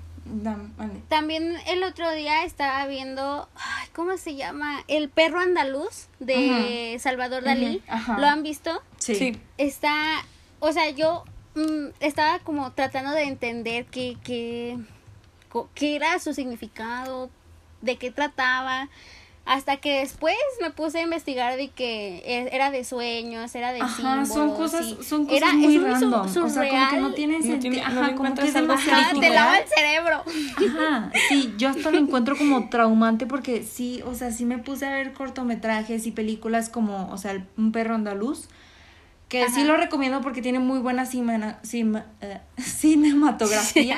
También 1.09 1.57
el 1.67 1.83
otro 1.83 2.09
día 2.13 2.45
estaba 2.45 2.87
viendo, 2.87 3.49
ay, 3.57 3.89
¿cómo 3.93 4.17
se 4.19 4.37
llama? 4.37 4.85
El 4.87 5.09
perro 5.09 5.41
andaluz 5.41 6.07
de 6.21 6.97
Salvador 7.01 7.43
Dalí. 7.43 7.83
Ajá. 7.89 8.19
¿Lo 8.21 8.27
han 8.29 8.45
visto? 8.45 8.81
Sí. 8.99 9.17
Sí. 9.17 9.37
Está, 9.59 10.25
o 10.61 10.71
sea, 10.71 10.89
yo 10.91 11.25
mm, 11.57 11.89
estaba 11.99 12.39
como 12.39 12.71
tratando 12.71 13.11
de 13.11 13.25
entender 13.25 13.85
qué, 13.87 14.17
qué, 14.23 14.79
qué 15.75 15.97
era 15.97 16.21
su 16.21 16.35
significado, 16.35 17.31
de 17.81 17.97
qué 17.97 18.13
trataba, 18.13 18.89
hasta 19.45 19.79
que 19.79 19.99
después 20.01 20.37
me 20.61 20.71
puse 20.71 20.99
a 21.01 21.03
investigar 21.03 21.57
de 21.57 21.69
que 21.69 22.19
e- 22.25 22.49
era 22.55 22.71
de 22.71 22.85
sueños, 22.85 23.53
era 23.57 23.73
de 23.73 23.81
Ajá, 23.81 24.25
son 24.25 24.27
símbolos, 24.27 24.57
cosas, 24.57 24.87
y 25.01 25.03
son 25.03 25.25
cosas 25.27 25.39
era- 25.43 25.53
muy 25.53 25.77
es 25.77 25.83
random. 25.83 26.21
o 26.27 26.29
sea, 26.29 26.69
como 26.69 26.89
que 26.91 26.97
no 27.01 27.13
tienen 27.15 27.41
No 27.41 27.47
sentido. 27.47 27.73
tiene- 27.75 27.89
no 27.95 28.01
Ajá, 28.01 28.09
le 28.11 28.15
como 28.15 28.35
que 28.35 28.43
es 28.47 28.55
demasiado 28.55 29.01
Ajá, 29.03 29.21
te 29.21 29.31
lava 29.31 29.59
el 29.59 29.69
cerebro. 29.69 30.23
Ajá, 30.69 31.11
sí, 31.29 31.55
yo 31.59 31.71
hasta 31.71 31.91
lo 31.91 31.99
encuentro 31.99 32.37
como 32.39 32.69
traumante 32.69 33.27
porque 33.27 33.65
sí, 33.65 34.01
o 34.07 34.15
sea, 34.15 34.31
sí 34.31 34.45
me 34.45 34.59
puse 34.59 34.87
a 34.87 34.91
ver 34.91 35.13
cortometrajes 35.13 36.07
y 36.07 36.13
películas 36.13 36.69
como, 36.69 37.09
o 37.11 37.19
sea, 37.19 37.33
el- 37.33 37.45
Un 37.57 37.73
perro 37.73 37.97
andaluz, 37.97 38.49
que 39.29 39.45
sí 39.49 39.63
Ajá. 39.63 39.65
lo 39.65 39.77
recomiendo 39.77 40.21
porque 40.21 40.41
tiene 40.43 40.61
muy 40.61 40.79
buena 40.79 41.05
cima- 41.05 41.59
cima- 41.65 42.07
eh, 42.21 42.39
cinematografía. 42.59 43.97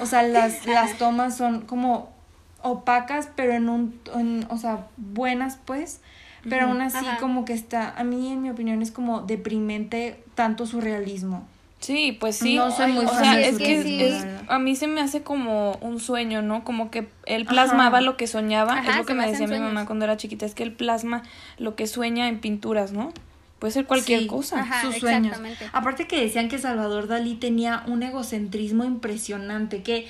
O 0.00 0.06
sea, 0.06 0.22
las, 0.22 0.64
las 0.66 0.96
tomas 0.96 1.36
son 1.36 1.62
como 1.62 2.18
opacas, 2.62 3.28
pero 3.36 3.52
en 3.52 3.68
un, 3.68 4.00
en- 4.14 4.46
o 4.50 4.56
sea, 4.58 4.86
buenas 4.96 5.58
pues, 5.64 6.00
pero 6.48 6.66
aún 6.66 6.80
así 6.80 7.04
Ajá. 7.06 7.18
como 7.18 7.44
que 7.44 7.52
está, 7.52 7.90
a 7.98 8.04
mí 8.04 8.32
en 8.32 8.42
mi 8.42 8.50
opinión 8.50 8.80
es 8.82 8.90
como 8.90 9.20
deprimente 9.22 10.22
tanto 10.34 10.66
surrealismo. 10.66 11.46
Sí, 11.80 12.16
pues 12.20 12.36
sí. 12.36 12.56
No 12.56 12.70
soy 12.70 12.92
muy 12.92 13.06
o 13.06 13.08
fan 13.08 13.24
sea, 13.24 13.36
de 13.36 13.48
es 13.48 13.52
su 13.52 13.58
que 13.58 13.82
realismo, 13.82 14.30
es- 14.30 14.48
a 14.48 14.58
mí 14.58 14.76
se 14.76 14.86
me 14.86 15.00
hace 15.00 15.22
como 15.22 15.72
un 15.80 15.98
sueño, 16.00 16.42
¿no? 16.42 16.62
Como 16.64 16.90
que 16.90 17.08
él 17.26 17.46
plasmaba 17.46 17.98
Ajá. 17.98 18.00
lo 18.06 18.16
que 18.18 18.26
soñaba. 18.26 18.74
Ajá, 18.74 18.90
es 18.90 18.96
lo 18.98 19.06
que 19.06 19.14
me 19.14 19.26
decía 19.26 19.46
mi 19.46 19.54
sueños. 19.54 19.72
mamá 19.72 19.86
cuando 19.86 20.04
era 20.04 20.16
chiquita, 20.18 20.44
es 20.46 20.54
que 20.54 20.62
él 20.62 20.72
plasma 20.72 21.22
lo 21.58 21.76
que 21.76 21.86
sueña 21.86 22.28
en 22.28 22.38
pinturas, 22.40 22.92
¿no? 22.92 23.12
Puede 23.58 23.72
ser 23.72 23.86
cualquier 23.86 24.20
Sí. 24.20 24.26
cosa. 24.26 24.60
Ajá, 24.60 24.80
sus 24.82 24.96
sueños. 24.96 25.38
Aparte 25.72 26.06
que 26.06 26.20
decían 26.20 26.48
que 26.48 26.58
Salvador 26.58 27.06
Dalí 27.08 27.34
tenía 27.34 27.82
un 27.86 28.02
egocentrismo 28.02 28.84
impresionante, 28.84 29.82
que 29.82 30.06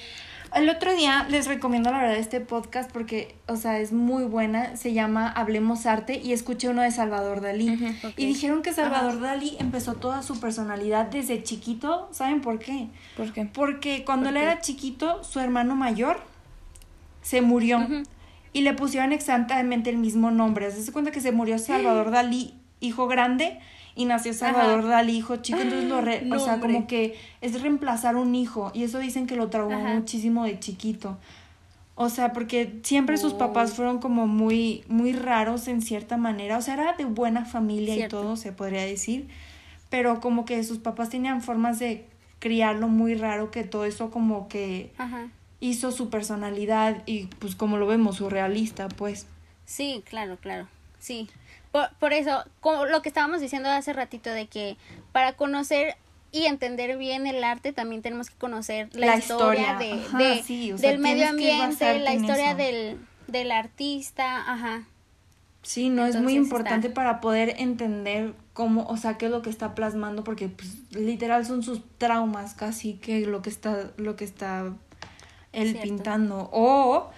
el 0.55 0.69
otro 0.69 0.95
día 0.95 1.27
les 1.29 1.47
recomiendo 1.47 1.91
la 1.91 1.99
verdad 1.99 2.17
este 2.17 2.41
podcast 2.41 2.91
porque, 2.91 3.37
o 3.47 3.57
sea, 3.57 3.79
es 3.79 3.93
muy 3.93 4.25
buena, 4.25 4.77
se 4.77 4.93
llama 4.93 5.29
Hablemos 5.29 5.87
Arte 5.87 6.21
y 6.23 6.33
escuché 6.33 6.69
uno 6.69 6.83
de 6.83 6.91
Salvador 6.91 7.41
Dalí. 7.41 7.79
Y 8.17 8.27
dijeron 8.27 8.63
que 8.63 8.73
Salvador 8.73 9.21
Dalí 9.21 9.57
empezó 9.59 9.95
toda 9.95 10.23
su 10.23 10.41
personalidad 10.41 11.07
desde 11.07 11.43
chiquito, 11.43 12.09
¿saben 12.13 12.41
por 12.41 12.59
qué? 12.59 12.89
¿Por 13.17 13.33
qué? 13.33 13.47
Porque 13.47 14.05
cuando 14.05 14.29
¿Por 14.29 14.37
él 14.37 14.43
qué? 14.43 14.51
era 14.51 14.61
chiquito, 14.61 15.23
su 15.23 15.41
hermano 15.41 15.77
mayor 15.77 16.21
se 17.23 17.43
murió 17.43 17.87
y 18.53 18.63
le 18.63 18.75
pusieron 18.75 19.13
exactamente 19.13 19.91
el 19.91 19.99
mismo 19.99 20.31
nombre. 20.31 20.71
Se 20.71 20.93
cuenta 20.93 21.11
que 21.11 21.21
se 21.21 21.33
murió 21.33 21.59
Salvador 21.59 22.11
Dalí, 22.13 22.55
hijo 22.81 23.07
grande, 23.07 23.61
y 23.95 24.05
nació 24.05 24.33
Salvador 24.35 24.81
Ajá. 24.81 24.89
Dalí, 24.89 25.17
hijo 25.19 25.37
chico. 25.37 25.61
Entonces, 25.61 25.89
lo 25.89 26.01
re- 26.01 26.23
No, 26.23 26.37
o 26.37 26.39
sea, 26.39 26.55
hombre. 26.55 26.73
como 26.73 26.87
que 26.87 27.17
es 27.41 27.61
reemplazar 27.61 28.17
un 28.17 28.35
hijo. 28.35 28.71
Y 28.75 28.85
eso 28.85 28.99
dicen 28.99 29.27
que 29.27 29.37
lo 29.37 29.49
traumó 29.51 29.77
Ajá. 29.85 29.95
muchísimo 29.95 30.45
de 30.45 30.59
chiquito. 30.59 31.19
O 31.97 32.09
sea, 32.09 32.33
porque 32.33 32.79
siempre 32.83 33.19
sus 33.19 33.35
Oh. 33.35 33.39
papás 33.39 33.75
fueron 33.75 33.99
como 33.99 34.27
muy, 34.27 34.85
muy 34.89 35.13
raros 35.13 35.69
en 35.69 35.83
cierta 35.83 36.17
manera. 36.17 36.57
O 36.57 36.63
sea, 36.63 36.75
era 36.75 36.93
de 36.95 37.05
buena 37.05 37.45
familia 37.45 37.95
Cierto. 37.95 38.21
y 38.21 38.23
todo, 38.23 38.37
se 38.37 38.53
podría 38.53 38.83
decir. 38.85 39.29
Pero 39.91 40.21
como 40.21 40.45
que 40.45 40.63
sus 40.65 40.79
papás 40.79 41.11
tenían 41.11 41.43
formas 41.43 41.79
de 41.79 42.07
criarlo 42.39 42.89
muy 42.89 43.15
raro, 43.15 43.51
que 43.51 43.65
todo 43.65 43.85
eso 43.85 44.11
como 44.11 44.49
que 44.49 44.93
Ajá. 44.97 45.27
hizo 45.59 45.91
su 45.93 46.09
personalidad 46.09 47.03
y 47.05 47.27
pues 47.39 47.55
como 47.55 47.77
lo 47.77 47.87
vemos, 47.87 48.17
surrealista, 48.17 48.89
pues. 48.89 49.27
Sí, 49.67 50.03
claro, 50.09 50.39
claro. 50.41 50.69
Sí. 51.01 51.29
Por, 51.73 51.89
por 51.99 52.13
eso, 52.13 52.45
como 52.61 52.87
lo 52.87 53.01
que 53.03 53.09
estábamos 53.09 53.41
diciendo 53.41 53.69
hace 53.69 53.93
ratito 53.93 54.31
de 54.31 54.47
que 54.47 54.77
para 55.13 55.35
conocer 55.35 55.97
y 56.33 56.47
entender 56.47 56.97
bien 56.97 57.27
el 57.27 57.43
arte 57.45 57.73
también 57.73 58.03
tenemos 58.03 58.31
que 58.31 58.37
conocer 58.37 58.89
la, 58.95 59.07
La 59.07 59.17
historia, 59.19 59.73
historia, 59.73 59.79
de, 59.79 59.93
ajá, 60.05 60.19
de- 60.19 60.43
sí, 60.43 60.73
o 60.73 60.79
sea, 60.79 60.91
del 60.91 61.01
medio 61.01 61.29
ambiente, 61.29 61.99
la 62.01 62.15
historia 62.15 62.55
del, 62.55 62.99
del 63.27 63.53
artista, 63.53 64.37
ajá. 64.53 64.85
Sí, 65.63 65.91
no 65.91 66.07
es 66.07 66.17
muy 66.17 66.35
importante 66.35 66.89
está. 66.89 66.95
para 66.95 67.21
poder 67.21 67.55
entender 67.59 68.33
cómo, 68.55 68.87
o 68.87 68.97
sea, 68.97 69.19
qué 69.19 69.27
es 69.27 69.31
lo 69.31 69.43
que 69.43 69.51
está 69.51 69.75
plasmando, 69.75 70.25
porque 70.25 70.49
pues 70.49 70.91
literal 70.93 71.45
son 71.45 71.63
sus 71.63 71.83
traumas 71.99 72.55
casi 72.55 72.95
que 72.95 73.27
lo 73.27 73.43
que 73.43 73.51
está, 73.51 73.91
lo 73.99 74.17
que 74.17 74.25
está 74.25 74.73
él 75.53 75.73
Cierto. 75.73 75.83
pintando. 75.83 76.49
O, 76.53 77.11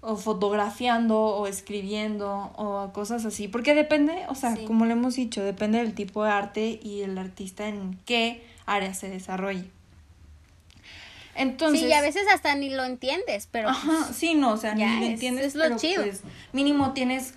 o 0.00 0.16
fotografiando, 0.16 1.18
o 1.18 1.46
escribiendo, 1.46 2.52
o 2.56 2.90
cosas 2.92 3.24
así. 3.24 3.48
Porque 3.48 3.74
depende, 3.74 4.24
o 4.28 4.34
sea, 4.34 4.54
Sí. 4.56 4.64
como 4.64 4.84
le 4.86 4.92
hemos 4.92 5.16
dicho, 5.16 5.42
depende 5.42 5.78
del 5.78 5.94
tipo 5.94 6.22
de 6.24 6.30
arte 6.30 6.78
y 6.82 7.02
el 7.02 7.18
artista 7.18 7.66
en 7.68 7.98
qué 8.06 8.44
área 8.66 8.94
se 8.94 9.08
desarrolle. 9.08 9.64
Entonces. 11.34 11.80
sí, 11.80 11.86
y 11.86 11.92
a 11.92 12.00
veces 12.00 12.22
hasta 12.34 12.54
ni 12.56 12.70
lo 12.70 12.84
entiendes, 12.84 13.48
pero 13.50 13.68
Ajá, 13.68 14.12
sí, 14.12 14.34
no, 14.34 14.52
o 14.52 14.56
sea, 14.56 14.74
ya 14.76 14.86
ni 14.94 15.00
lo 15.00 15.04
es- 15.06 15.10
entiendes, 15.12 15.46
es 15.46 15.54
lo 15.54 15.62
pero 15.64 15.76
chido. 15.78 16.02
pues 16.02 16.22
mínimo 16.52 16.92
tienes 16.94 17.34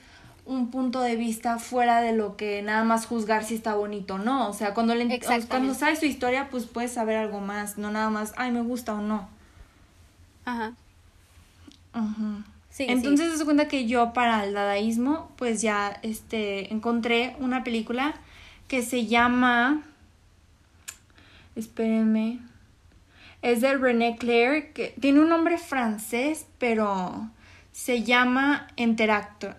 un 0.47 0.71
punto 0.71 1.01
de 1.01 1.15
vista 1.15 1.59
fuera 1.59 2.01
de 2.01 2.11
lo 2.13 2.35
que 2.35 2.63
nada 2.63 2.83
más 2.83 3.05
juzgar 3.05 3.43
si 3.43 3.53
está 3.53 3.75
bonito 3.75 4.15
o 4.15 4.17
no. 4.17 4.49
O 4.49 4.53
sea, 4.53 4.73
cuando, 4.73 4.95
le, 4.95 5.19
cuando 5.47 5.75
sabes 5.75 5.99
su 5.99 6.05
historia, 6.05 6.49
pues 6.49 6.65
puedes 6.65 6.91
saber 6.91 7.15
algo 7.17 7.39
más, 7.41 7.77
no 7.77 7.91
nada 7.91 8.09
más, 8.09 8.33
ay, 8.37 8.51
me 8.51 8.61
gusta 8.61 8.93
o 8.95 9.01
no. 9.01 9.29
ajá. 10.45 10.73
Ajá. 11.93 12.43
Sí, 12.85 12.91
Entonces 12.91 13.37
se 13.37 13.45
cuenta 13.45 13.67
que 13.67 13.85
yo 13.85 14.13
para 14.13 14.43
el 14.43 14.53
dadaísmo, 14.53 15.31
pues 15.35 15.61
ya 15.61 15.99
este 16.01 16.73
encontré 16.73 17.35
una 17.39 17.63
película 17.63 18.13
que 18.67 18.81
se 18.81 19.05
llama 19.05 19.83
espérenme. 21.55 22.39
Es 23.41 23.61
de 23.61 23.75
René 23.77 24.17
Clair, 24.17 24.71
que 24.73 24.93
tiene 24.99 25.19
un 25.19 25.29
nombre 25.29 25.57
francés, 25.57 26.45
pero 26.59 27.29
se 27.71 28.03
llama 28.03 28.67
Entreacto. 28.75 29.55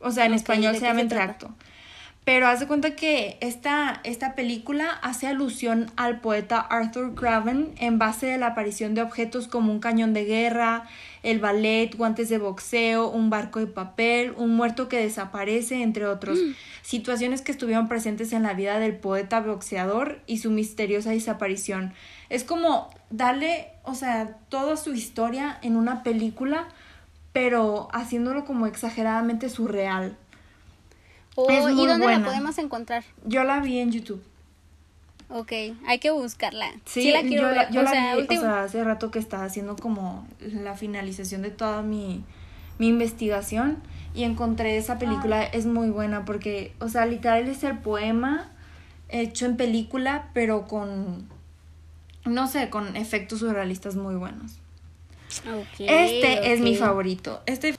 O 0.00 0.10
sea, 0.10 0.26
en 0.26 0.34
español 0.34 0.74
¿de 0.74 0.80
se 0.80 0.86
llama 0.86 1.00
se 1.00 1.06
trata? 1.06 1.48
Pero 2.24 2.46
haz 2.46 2.60
de 2.60 2.68
cuenta 2.68 2.94
que 2.94 3.36
esta, 3.40 4.00
esta 4.04 4.36
película 4.36 4.88
hace 5.02 5.26
alusión 5.26 5.90
al 5.96 6.20
poeta 6.20 6.60
Arthur 6.60 7.16
Craven 7.16 7.72
en 7.78 7.98
base 7.98 8.26
de 8.26 8.38
la 8.38 8.48
aparición 8.48 8.94
de 8.94 9.02
objetos 9.02 9.48
como 9.48 9.72
un 9.72 9.80
cañón 9.80 10.12
de 10.12 10.24
guerra, 10.24 10.84
el 11.24 11.40
ballet, 11.40 11.96
guantes 11.96 12.28
de 12.28 12.38
boxeo, 12.38 13.08
un 13.08 13.28
barco 13.28 13.58
de 13.58 13.66
papel, 13.66 14.34
un 14.36 14.54
muerto 14.54 14.88
que 14.88 14.98
desaparece, 14.98 15.82
entre 15.82 16.06
otros. 16.06 16.38
Situaciones 16.82 17.42
que 17.42 17.50
estuvieron 17.50 17.88
presentes 17.88 18.32
en 18.32 18.44
la 18.44 18.54
vida 18.54 18.78
del 18.78 18.94
poeta 18.94 19.40
boxeador 19.40 20.20
y 20.28 20.38
su 20.38 20.52
misteriosa 20.52 21.10
desaparición. 21.10 21.92
Es 22.28 22.44
como 22.44 22.88
darle, 23.10 23.66
o 23.82 23.96
sea, 23.96 24.38
toda 24.48 24.76
su 24.76 24.94
historia 24.94 25.58
en 25.62 25.74
una 25.74 26.04
película, 26.04 26.68
pero 27.32 27.88
haciéndolo 27.92 28.44
como 28.44 28.68
exageradamente 28.68 29.48
surreal. 29.48 30.16
Oh, 31.34 31.48
Es 31.50 31.60
¿Y 31.60 31.74
muy 31.74 31.86
dónde 31.86 32.04
buena. 32.06 32.18
la 32.20 32.24
podemos 32.26 32.58
encontrar? 32.58 33.04
Yo 33.24 33.44
la 33.44 33.60
vi 33.60 33.78
en 33.78 33.90
YouTube. 33.92 34.22
Ok, 35.30 35.52
hay 35.86 35.98
que 35.98 36.10
buscarla. 36.10 36.70
Sí, 36.84 37.10
la 37.10 37.22
quiero 37.22 37.48
yo, 37.48 37.54
la, 37.54 37.62
ver. 37.64 37.72
yo 37.72 37.80
o 37.80 37.82
la 37.84 37.90
sea, 37.90 38.16
vi, 38.16 38.36
o 38.36 38.40
sea, 38.40 38.62
hace 38.64 38.84
rato 38.84 39.10
que 39.10 39.18
estaba 39.18 39.44
haciendo 39.44 39.76
como 39.76 40.26
la 40.40 40.74
finalización 40.74 41.40
de 41.40 41.50
toda 41.50 41.80
mi, 41.82 42.22
mi 42.78 42.88
investigación 42.88 43.78
y 44.14 44.24
encontré 44.24 44.76
esa 44.76 44.98
película, 44.98 45.40
Ah. 45.40 45.44
es 45.44 45.64
muy 45.64 45.88
buena 45.88 46.26
porque, 46.26 46.74
o 46.80 46.88
sea, 46.90 47.06
literal 47.06 47.48
es 47.48 47.64
el 47.64 47.78
poema 47.78 48.50
hecho 49.08 49.46
en 49.46 49.56
película, 49.56 50.28
pero 50.34 50.66
con, 50.68 51.26
no 52.26 52.46
sé, 52.46 52.68
con 52.68 52.94
efectos 52.96 53.38
surrealistas 53.38 53.96
muy 53.96 54.16
buenos. 54.16 54.58
Ok, 55.50 55.80
Este 55.80 56.52
es 56.52 56.60
mi 56.60 56.76
favorito. 56.76 57.40
Este 57.46 57.74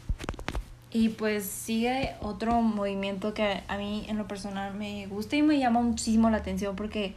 Y 0.93 1.09
pues 1.09 1.45
sigue 1.45 2.15
otro 2.21 2.61
movimiento 2.61 3.33
que 3.33 3.63
a 3.67 3.77
mí 3.77 4.05
en 4.07 4.17
lo 4.17 4.27
personal 4.27 4.75
me 4.75 5.07
gusta 5.07 5.35
y 5.35 5.41
me 5.41 5.57
llama 5.57 5.81
muchísimo 5.81 6.29
la 6.29 6.37
atención 6.37 6.75
porque 6.75 7.15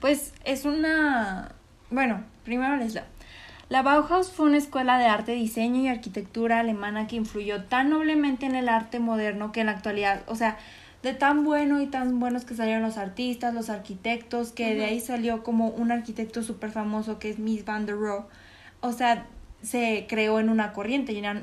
pues 0.00 0.32
es 0.44 0.64
una... 0.64 1.52
Bueno, 1.90 2.22
primero 2.44 2.76
les 2.76 2.94
leo. 2.94 3.02
La 3.68 3.82
Bauhaus 3.82 4.30
fue 4.30 4.46
una 4.46 4.58
escuela 4.58 4.96
de 4.96 5.06
arte, 5.06 5.32
diseño 5.32 5.80
y 5.80 5.88
arquitectura 5.88 6.60
alemana 6.60 7.08
que 7.08 7.16
influyó 7.16 7.64
tan 7.64 7.90
noblemente 7.90 8.46
en 8.46 8.54
el 8.54 8.68
arte 8.68 9.00
moderno 9.00 9.50
que 9.50 9.60
en 9.60 9.66
la 9.66 9.72
actualidad, 9.72 10.22
o 10.28 10.36
sea, 10.36 10.56
de 11.02 11.12
tan 11.12 11.44
bueno 11.44 11.80
y 11.80 11.86
tan 11.86 12.20
buenos 12.20 12.44
que 12.44 12.54
salieron 12.54 12.82
los 12.82 12.96
artistas, 12.96 13.54
los 13.54 13.68
arquitectos, 13.68 14.52
que 14.52 14.76
de 14.76 14.84
ahí 14.84 15.00
salió 15.00 15.42
como 15.42 15.68
un 15.70 15.90
arquitecto 15.90 16.44
súper 16.44 16.70
famoso 16.70 17.18
que 17.18 17.30
es 17.30 17.40
Miss 17.40 17.64
Van 17.64 17.86
der 17.86 17.96
Rohe. 17.96 18.24
O 18.80 18.92
sea, 18.92 19.26
se 19.66 20.06
creó 20.08 20.38
en 20.38 20.48
una 20.48 20.72
corriente. 20.72 21.12
Ya 21.20 21.34
no, 21.34 21.42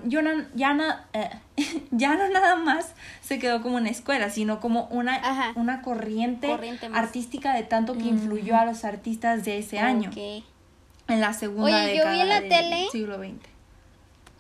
ya, 0.56 0.74
no, 0.74 0.86
eh, 1.14 1.30
ya 1.92 2.16
no 2.16 2.30
nada 2.30 2.56
más 2.56 2.94
se 3.22 3.38
quedó 3.38 3.62
como 3.62 3.76
una 3.76 3.90
escuela, 3.90 4.30
sino 4.30 4.60
como 4.60 4.86
una, 4.86 5.54
una 5.56 5.82
corriente, 5.82 6.48
artística 6.94 7.54
de 7.54 7.64
tanto 7.64 7.94
que 7.94 8.06
influyó 8.06 8.56
a 8.56 8.66
los 8.66 8.86
artistas 8.86 9.44
de 9.44 9.58
ese 9.58 9.80
año. 9.80 10.10
En 10.16 11.20
la 11.20 11.34
segunda 11.34 11.84
Oye, 11.84 11.98
yo 11.98 12.10
vi 12.10 12.22
en 12.22 12.30
la 12.30 12.42
tele 12.42 12.88
siglo 12.92 13.18
XX. 13.18 13.34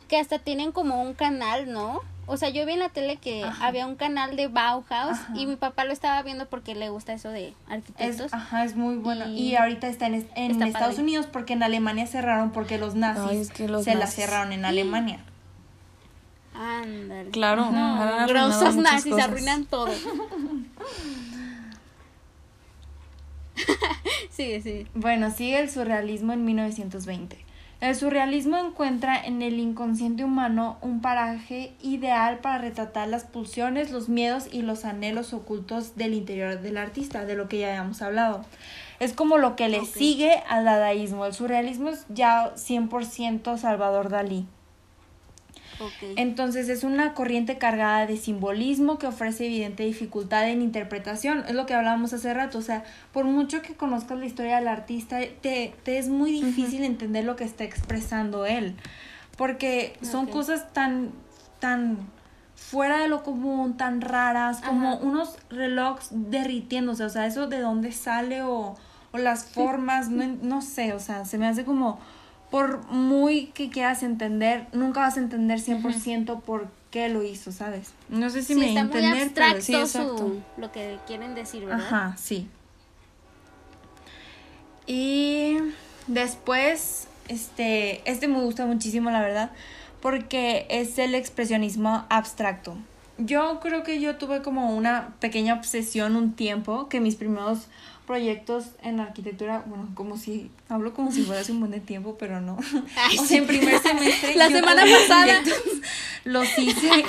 Que 0.07 0.17
hasta 0.17 0.39
tienen 0.39 0.71
como 0.71 1.01
un 1.01 1.13
canal, 1.13 1.71
¿no? 1.71 2.01
O 2.25 2.37
sea, 2.37 2.49
yo 2.49 2.65
vi 2.65 2.73
en 2.73 2.79
la 2.79 2.89
tele 2.89 3.17
que 3.17 3.45
había 3.61 3.85
un 3.85 3.95
canal 3.95 4.35
de 4.35 4.47
Bauhaus 4.47 5.17
y 5.35 5.45
mi 5.45 5.55
papá 5.55 5.85
lo 5.85 5.91
estaba 5.91 6.21
viendo 6.23 6.47
porque 6.47 6.75
le 6.75 6.89
gusta 6.89 7.13
eso 7.13 7.29
de 7.29 7.53
arquitectos. 7.67 8.27
Es, 8.27 8.33
ajá, 8.33 8.63
es 8.63 8.75
muy 8.75 8.95
bueno. 8.95 9.27
Y, 9.27 9.55
ahorita 9.55 9.87
está 9.87 10.07
en, 10.07 10.27
en 10.35 10.63
Estados 10.63 10.97
Unidos 10.97 11.27
porque 11.31 11.53
en 11.53 11.63
Alemania 11.63 12.07
cerraron 12.07 12.51
porque 12.51 12.77
los 12.77 12.95
nazis 12.95 13.49
se 13.83 13.95
la 13.95 14.07
cerraron 14.07 14.53
en 14.53 14.65
Alemania. 14.65 15.19
Ándale. 16.53 17.31
Claro, 17.31 17.71
no, 17.71 18.27
grosos 18.27 18.75
nazis 18.75 19.13
arruinan 19.13 19.65
todo. 19.65 19.89
sí, 24.29 24.61
sí. 24.61 24.87
Bueno, 24.93 25.31
sigue 25.31 25.59
el 25.59 25.69
surrealismo 25.69 26.33
en 26.33 26.45
1920. 26.45 27.37
El 27.83 27.97
surrealismo 27.97 28.55
encuentra 28.55 29.21
en 29.21 29.41
el 29.41 29.59
inconsciente 29.59 30.23
humano 30.23 30.77
un 30.79 31.01
paraje 31.01 31.73
ideal 31.81 32.39
para 32.39 32.59
retratar 32.59 33.09
las 33.09 33.25
pulsiones, 33.25 33.91
los 33.91 34.07
miedos 34.07 34.47
y 34.49 34.61
los 34.61 34.85
anhelos 34.85 35.33
ocultos 35.33 35.97
del 35.97 36.13
interior 36.13 36.61
del 36.61 36.77
artista, 36.77 37.25
de 37.25 37.35
lo 37.35 37.49
que 37.49 37.59
ya 37.59 37.67
habíamos 37.67 38.01
hablado. 38.01 38.45
Es 39.01 39.11
como 39.11 39.37
lo 39.37 39.57
que 39.57 39.67
le 39.67 39.83
sigue 39.83 40.31
al 40.47 40.63
dadaísmo. 40.63 41.25
El 41.25 41.33
surrealismo 41.33 41.89
es 41.89 42.05
ya 42.07 42.55
100% 42.55 43.57
Salvador 43.57 44.07
Dalí. 44.07 44.47
Entonces 46.15 46.69
es 46.69 46.83
una 46.83 47.13
corriente 47.13 47.57
cargada 47.57 48.05
de 48.05 48.17
simbolismo 48.17 48.97
que 48.97 49.07
ofrece 49.07 49.45
evidente 49.45 49.83
dificultad 49.83 50.49
en 50.49 50.61
interpretación. 50.61 51.43
Es 51.47 51.55
lo 51.55 51.65
que 51.65 51.73
hablábamos 51.73 52.13
hace 52.13 52.33
rato. 52.33 52.57
O 52.57 52.61
sea, 52.61 52.83
por 53.11 53.25
mucho 53.25 53.61
que 53.61 53.75
conozcas 53.75 54.17
la 54.19 54.25
historia 54.25 54.57
del 54.57 54.67
artista, 54.67 55.19
te, 55.41 55.73
te 55.83 55.97
es 55.97 56.09
muy 56.09 56.31
difícil 56.31 56.83
entender 56.83 57.25
lo 57.25 57.35
que 57.35 57.43
está 57.43 57.63
expresando 57.63 58.45
él. 58.45 58.75
Porque 59.37 59.97
son 60.01 60.27
cosas 60.27 60.71
tan, 60.73 61.11
tan 61.59 61.97
fuera 62.55 62.99
de 62.99 63.07
lo 63.07 63.23
común, 63.23 63.77
tan 63.77 64.01
raras, 64.01 64.61
como 64.61 64.97
unos 64.97 65.37
relojes 65.49 66.09
derritiéndose. 66.11 67.03
O 67.03 67.09
sea, 67.09 67.25
eso 67.25 67.47
de 67.47 67.59
dónde 67.59 67.91
sale 67.91 68.43
o, 68.43 68.75
o 69.11 69.17
las 69.17 69.45
formas, 69.45 70.09
no, 70.09 70.25
no 70.41 70.61
sé, 70.61 70.93
o 70.93 70.99
sea, 70.99 71.25
se 71.25 71.37
me 71.37 71.47
hace 71.47 71.65
como 71.65 71.99
por 72.53 72.85
muy 72.91 73.47
que 73.47 73.71
quieras 73.71 74.03
entender, 74.03 74.67
nunca 74.73 74.99
vas 74.99 75.17
a 75.17 75.21
entender 75.21 75.57
100% 75.57 76.41
por 76.41 76.67
qué 76.91 77.09
lo 77.09 77.23
hizo, 77.23 77.51
¿sabes? 77.51 77.93
No 78.09 78.29
sé 78.29 78.43
si 78.43 78.53
me 78.53 78.67
está 78.67 78.81
entender, 78.81 79.09
muy 79.09 79.21
abstracto 79.21 79.61
sí, 79.63 79.73
exacto. 79.73 80.35
lo 80.57 80.71
que 80.71 80.99
quieren 81.07 81.33
decir, 81.33 81.65
¿verdad? 81.65 81.83
Ajá, 81.83 82.15
sí. 82.15 82.47
Y 84.85 85.57
después, 86.05 87.07
este, 87.27 88.07
este 88.07 88.27
me 88.27 88.39
gusta 88.39 88.67
muchísimo, 88.67 89.09
la 89.09 89.21
verdad, 89.21 89.49
porque 89.99 90.67
es 90.69 90.99
el 90.99 91.15
expresionismo 91.15 92.05
abstracto. 92.09 92.77
Yo 93.17 93.61
creo 93.61 93.81
que 93.81 93.99
yo 93.99 94.17
tuve 94.17 94.43
como 94.43 94.75
una 94.75 95.15
pequeña 95.19 95.55
obsesión 95.55 96.15
un 96.15 96.33
tiempo, 96.33 96.87
que 96.87 96.99
mis 96.99 97.15
primeros 97.15 97.65
proyectos 98.05 98.65
en 98.81 98.99
arquitectura, 98.99 99.63
bueno, 99.65 99.89
como 99.95 100.17
si, 100.17 100.51
hablo 100.69 100.93
como 100.93 101.11
si 101.11 101.23
fuera 101.23 101.41
hace 101.41 101.51
un 101.51 101.59
buen 101.59 101.71
de 101.71 101.79
tiempo, 101.79 102.17
pero 102.19 102.41
no. 102.41 102.57
o 103.19 103.25
sea, 103.25 103.37
en 103.37 103.47
primer 103.47 103.81
semestre. 103.81 104.35
La 104.35 104.49
semana 104.49 104.83
pasada. 104.83 105.41
Los 106.23 106.57
hice. 106.57 106.89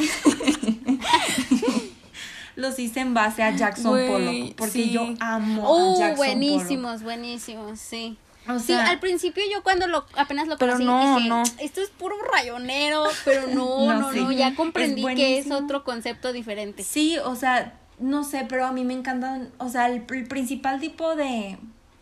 los 2.57 2.78
hice 2.78 3.00
en 3.00 3.14
base 3.14 3.42
a 3.42 3.50
Jackson 3.50 4.07
Pollock, 4.07 4.54
porque 4.57 4.90
yo 4.90 5.14
amo 5.20 5.66
a 5.66 5.72
uh, 5.72 5.98
Jackson 5.98 6.16
buenísimos, 6.16 7.02
buenísimos, 7.02 7.80
sí. 7.80 8.16
O 8.46 8.59
sí, 8.59 8.74
al 8.74 9.00
principio 9.00 9.42
yo 9.50 9.62
cuando 9.62 9.87
lo 9.87 10.04
apenas 10.16 10.48
lo 10.48 10.59
conocí 10.59 10.85
no, 10.85 11.16
dije, 11.16 11.28
no. 11.30 11.42
esto 11.61 11.80
es 11.80 11.88
puro 11.88 12.14
rayonero, 12.30 13.04
pero 13.24 13.46
no, 13.46 13.90
no, 14.00 14.12
no, 14.12 14.33
ya 14.33 14.54
comprendí 14.54 15.02
que 15.14 15.38
es 15.38 15.50
otro 15.50 15.83
concepto 15.83 16.33
diferente. 16.33 16.83
Sí, 16.83 17.16
o 17.18 17.37
sea, 17.37 17.72
no 17.98 18.24
sé, 18.24 18.46
pero 18.48 18.66
a 18.66 18.72
mí 18.72 18.85
me 18.85 18.94
encantan, 18.94 19.50
o 19.59 19.68
sea, 19.68 19.88
el, 19.88 20.02
principal 20.02 20.80
tipo 20.80 21.14
de, 21.14 21.59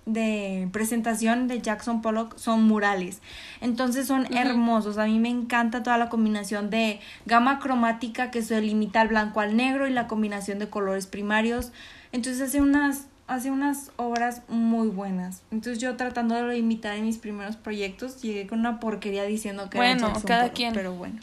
de 0.06 0.68
presentación 0.72 1.48
de 1.48 1.60
Jackson 1.60 2.02
Pollock 2.02 2.36
son 2.38 2.64
murales. 2.64 3.20
Entonces 3.60 4.06
son 4.06 4.32
hermosos. 4.34 4.98
A 4.98 5.06
mí 5.06 5.18
me 5.18 5.28
encanta 5.28 5.82
toda 5.82 5.98
la 5.98 6.08
combinación 6.08 6.70
de 6.70 7.00
gama 7.26 7.58
cromática 7.58 8.30
que 8.30 8.42
se 8.42 8.60
limita 8.60 9.00
al 9.00 9.08
blanco 9.08 9.40
al 9.40 9.56
negro 9.56 9.86
y 9.86 9.90
la 9.90 10.08
combinación 10.08 10.58
de 10.58 10.68
colores 10.68 11.06
primarios. 11.06 11.72
Entonces 12.12 12.48
hace 12.48 12.60
unas 12.60 13.06
hace 13.28 13.50
unas 13.50 13.92
obras 13.96 14.42
muy 14.48 14.88
buenas. 14.88 15.42
Entonces 15.50 15.80
yo 15.80 15.96
tratando 15.96 16.34
de 16.34 16.58
imitar 16.58 16.96
en 16.96 17.06
mis 17.06 17.18
primeros 17.18 17.56
proyectos 17.56 18.20
llegué 18.20 18.46
con 18.46 18.60
una 18.60 18.80
porquería 18.80 19.24
diciendo 19.24 19.70
que 19.70 19.78
bueno, 19.78 19.98
era 19.98 20.08
Jackson 20.08 20.26
cada 20.26 20.50
quien, 20.50 20.74
pero 20.74 20.92
bueno. 20.92 21.20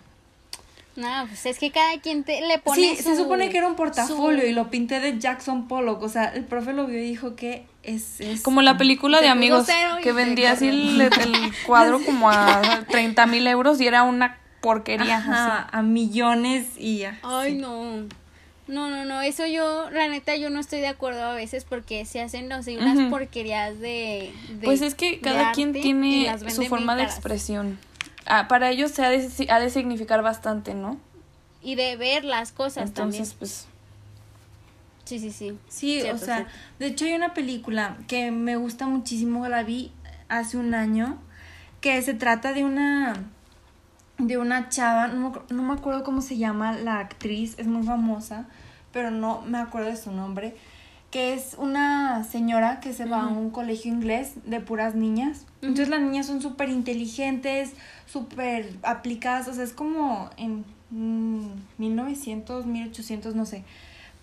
No, 0.96 1.26
pues 1.28 1.46
es 1.46 1.60
que 1.60 1.72
cada 1.72 2.00
quien 2.02 2.24
te, 2.24 2.42
le 2.42 2.60
pone. 2.60 2.96
Sí, 2.96 3.04
se 3.04 3.16
supone 3.16 3.50
que 3.50 3.58
era 3.58 3.68
un 3.68 3.76
portafolio 3.76 4.46
y 4.46 4.52
lo 4.52 4.70
pinté 4.70 5.00
de 5.00 5.18
Jackson 5.18 5.68
Pollock. 5.68 6.02
O 6.02 6.10
sea, 6.10 6.26
el 6.26 6.44
profe 6.44 6.74
lo 6.74 6.88
vio 6.88 7.00
y 7.00 7.04
dijo 7.04 7.36
que 7.36 7.66
es. 7.84 8.20
es 8.20 8.42
como 8.42 8.62
la 8.62 8.78
película 8.78 9.22
de 9.22 9.30
amigos 9.30 9.68
que 10.04 10.12
vendía 10.12 10.52
así 10.52 10.68
el, 10.68 11.10
cuadro 11.66 12.04
como 12.04 12.30
a 12.30 12.86
30 12.90 13.26
mil 13.28 13.48
euros 13.48 13.80
y 13.80 13.88
era 13.88 14.04
una 14.04 14.40
porquería. 14.62 15.18
Ajá, 15.18 15.70
a 15.72 15.82
millones 15.82 16.68
y 16.78 17.00
ya. 17.00 17.20
Ay, 17.24 17.56
no. 17.56 18.08
No, 18.70 18.88
no, 18.88 19.04
no, 19.04 19.22
eso 19.22 19.48
yo, 19.48 19.90
la 19.90 20.08
neta, 20.08 20.36
yo 20.36 20.52
no 20.52 20.60
estoy 20.60 20.80
de 20.80 20.90
acuerdo 20.90 21.24
a 21.24 21.34
veces 21.34 21.66
porque 21.68 22.06
se 22.06 22.22
hacen, 22.22 22.48
no 22.48 22.62
sé, 22.62 22.78
unas 22.78 23.10
porquerías 23.10 23.80
de, 23.80 24.32
Pues 24.64 24.84
es 24.84 24.94
que 24.94 25.20
cada 25.20 25.54
quien 25.54 25.74
tiene 25.74 26.32
su 26.50 26.66
forma 26.66 26.96
de 26.96 27.02
expresión. 27.02 27.80
Ah, 28.30 28.48
para 28.48 28.70
ellos 28.70 28.92
se 28.92 29.04
ha 29.04 29.10
de, 29.10 29.48
ha 29.50 29.60
de 29.60 29.70
significar 29.70 30.22
bastante, 30.22 30.76
¿no? 30.76 30.98
Y 31.62 31.76
de 31.76 31.98
ver 31.98 32.24
las 32.24 32.52
cosas 32.52 32.88
Entonces, 32.88 33.34
pues... 33.34 33.68
Sí, 35.04 35.18
sí, 35.18 35.32
sí. 35.32 35.58
Sí, 35.68 36.02
o 36.04 36.18
sea, 36.18 36.48
de 36.78 36.86
hecho 36.86 37.06
hay 37.06 37.14
una 37.14 37.34
película 37.34 37.98
que 38.08 38.30
me 38.30 38.56
gusta 38.56 38.86
muchísimo, 38.86 39.48
la 39.48 39.64
vi 39.64 39.92
hace 40.30 40.58
un 40.58 40.76
año, 40.76 41.18
que 41.82 42.00
se 42.04 42.14
trata 42.14 42.54
de 42.54 42.64
una 42.64 43.16
de 44.20 44.38
una 44.38 44.70
chava, 44.70 45.08
no, 45.08 45.32
no 45.50 45.64
me 45.64 45.74
acuerdo 45.74 46.04
cómo 46.04 46.22
se 46.22 46.38
llama 46.38 46.74
la 46.74 47.00
actriz, 47.00 47.56
es 47.58 47.68
muy 47.68 47.84
famosa, 47.84 48.46
pero 48.92 49.12
no 49.12 49.42
me 49.42 49.58
acuerdo 49.58 49.90
de 49.90 49.96
su 49.98 50.12
nombre, 50.12 50.56
que 51.12 51.34
es 51.34 51.56
una 51.58 52.24
señora 52.24 52.80
que 52.80 52.94
se 52.94 53.06
va 53.06 53.24
a 53.24 53.28
un 53.28 53.50
colegio 53.50 53.92
inglés 53.92 54.34
de 54.46 54.60
puras 54.60 54.94
niñas. 54.96 55.46
Entonces 55.62 55.90
las 55.90 56.02
niñas 56.02 56.28
son 56.28 56.42
súper 56.42 56.70
inteligentes, 56.70 57.72
súper 58.06 58.76
aplicadas, 58.84 59.48
o 59.48 59.54
sea, 59.54 59.64
es 59.64 59.74
como 59.74 60.30
en 60.38 60.66
1900, 60.92 62.66
mm, 62.66 62.72
1800, 62.72 63.36
no 63.36 63.46
sé. 63.46 63.64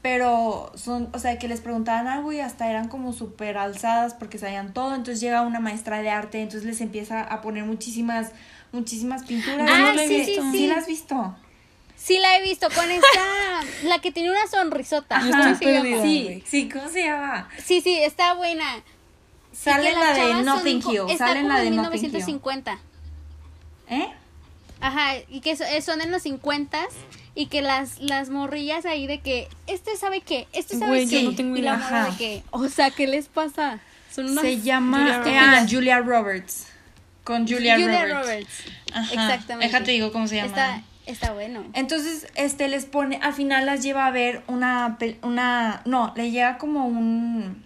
Pero 0.01 0.71
son, 0.77 1.09
o 1.13 1.19
sea, 1.19 1.37
que 1.39 1.49
les 1.49 1.61
preguntaban 1.61 2.07
algo 2.07 2.33
y 2.33 2.39
hasta 2.39 2.71
eran 2.71 2.87
como 2.87 3.13
súper 3.13 3.59
alzadas 3.59 4.15
porque 4.15 4.39
sabían 4.39 4.73
todo. 4.73 4.95
Entonces 4.95 5.21
llega 5.21 5.43
una 5.43 5.59
maestra 5.59 6.01
de 6.01 6.11
arte, 6.11 6.41
entonces 6.41 6.65
les 6.65 6.81
empieza 6.81 7.23
a 7.23 7.41
poner 7.41 7.65
muchísimas, 7.65 8.31
muchísimas 8.71 9.25
pinturas. 9.25 9.69
Ah, 9.69 9.95
sí, 9.99 10.25
sí, 10.25 10.35
sí. 10.37 10.51
¿Sí 10.53 10.67
la 10.69 10.77
has 10.77 10.87
visto? 10.87 11.35
Sí 12.07 12.21
la 12.21 12.37
he 12.37 12.43
visto 12.43 12.69
con 12.71 12.89
esta, 12.89 13.09
la 13.83 13.99
que 13.99 14.13
tiene 14.13 14.31
una 14.31 14.47
sonrisota. 14.47 15.17
Ajá, 15.17 15.57
sí, 15.57 16.41
sí, 16.47 16.69
¿cómo 16.69 16.89
se 16.89 17.05
llama? 17.05 17.49
Sí, 17.65 17.81
sí, 17.81 17.99
está 17.99 18.35
buena. 18.35 18.85
Sale 19.53 19.93
la 19.93 20.13
de 20.13 20.35
Nothing 20.45 20.83
Hill, 20.89 21.19
sale 21.19 21.43
la 21.43 21.59
de 21.59 21.71
1950. 21.71 22.79
¿Eh? 23.89 24.09
Ajá, 24.81 25.17
y 25.29 25.41
que 25.41 25.53
eh, 25.53 25.83
son 25.83 26.01
en 26.01 26.13
los 26.13 26.23
50 26.23 26.79
y 27.35 27.47
que 27.47 27.61
las, 27.61 27.99
las 27.99 28.31
morrillas 28.31 28.87
ahí 28.87 29.09
de 29.09 29.19
que, 29.21 29.49
este 29.67 29.97
sabe 29.97 30.21
qué, 30.21 30.47
este 30.53 30.79
sabe 30.79 31.09
qué. 31.09 31.23
y 31.23 31.63
la 31.63 31.77
morra 31.77 32.11
de 32.11 32.17
que, 32.17 32.43
o 32.53 32.69
sea, 32.69 32.91
¿qué 32.91 33.09
les 33.09 33.27
pasa? 33.27 33.81
Son 34.15 34.31
unas 34.31 34.45
Se 34.45 34.61
llama 34.61 35.25
ah, 35.27 35.67
Julia 35.69 35.99
Roberts. 35.99 36.67
Con 37.25 37.49
Julia, 37.49 37.75
Julia 37.75 38.07
Roberts. 38.07 38.63
Ajá. 38.93 39.13
Exactamente. 39.13 39.67
Déjate 39.67 39.91
digo 39.91 40.13
cómo 40.13 40.29
se 40.29 40.37
llama. 40.37 40.49
Está, 40.49 40.83
Está 41.07 41.33
bueno. 41.33 41.65
Entonces, 41.73 42.27
este 42.35 42.69
les 42.69 42.85
pone, 42.85 43.19
al 43.23 43.33
final 43.33 43.65
las 43.65 43.83
lleva 43.83 44.07
a 44.07 44.11
ver 44.11 44.43
una, 44.49 44.99
una, 45.23 45.83
no, 45.85 46.13
le 46.17 46.31
llega 46.31 46.59
como 46.59 46.87
un, 46.87 47.65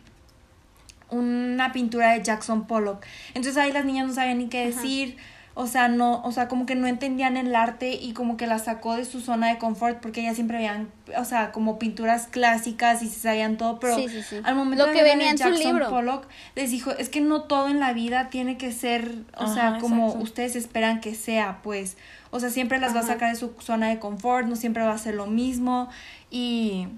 una 1.08 1.72
pintura 1.72 2.12
de 2.12 2.22
Jackson 2.22 2.66
Pollock. 2.66 3.04
Entonces 3.28 3.56
ahí 3.56 3.72
las 3.72 3.84
niñas 3.84 4.06
no 4.08 4.14
sabían 4.14 4.38
ni 4.38 4.48
qué 4.48 4.66
decir 4.66 5.16
o 5.54 5.66
sea, 5.66 5.88
no, 5.88 6.22
o 6.22 6.32
sea, 6.32 6.48
como 6.48 6.64
que 6.64 6.74
no 6.74 6.86
entendían 6.86 7.36
el 7.36 7.54
arte 7.54 7.92
y 7.92 8.12
como 8.12 8.36
que 8.36 8.46
la 8.46 8.58
sacó 8.58 8.96
de 8.96 9.04
su 9.04 9.20
zona 9.20 9.48
de 9.48 9.58
confort 9.58 10.00
porque 10.00 10.20
ellas 10.20 10.36
siempre 10.36 10.58
veían, 10.58 10.88
o 11.18 11.24
sea, 11.24 11.50
como 11.50 11.78
pinturas 11.78 12.28
clásicas 12.28 13.02
y 13.02 13.08
se 13.08 13.20
sabían 13.20 13.56
todo, 13.56 13.80
pero 13.80 13.96
al 14.44 14.54
momento 14.54 14.86
de 14.86 14.92
que 14.92 15.02
venía 15.02 15.30
en 15.30 15.38
su 15.38 15.50
libro. 15.50 15.90
Pollock 15.90 16.28
les 16.54 16.70
dijo, 16.70 16.92
es 16.92 17.08
que 17.08 17.20
no 17.20 17.42
todo 17.42 17.68
en 17.68 17.80
la 17.80 17.92
vida 17.92 18.30
tiene 18.30 18.56
que 18.56 18.72
ser, 18.72 19.12
o 19.36 19.52
sea, 19.52 19.78
como 19.80 20.14
ustedes 20.14 20.54
esperan 20.56 21.00
que 21.00 21.14
sea, 21.14 21.58
pues, 21.62 21.96
o 22.30 22.40
sea, 22.40 22.50
siempre 22.50 22.78
las 22.78 22.94
va 22.94 23.00
a 23.00 23.06
sacar 23.06 23.30
de 23.30 23.38
su 23.38 23.52
zona 23.60 23.88
de 23.88 23.98
confort, 23.98 24.46
no 24.46 24.56
siempre 24.56 24.82
va 24.82 24.92
a 24.92 24.98
ser 24.98 25.14
lo 25.14 25.26
mismo 25.26 25.88
y 26.30 26.88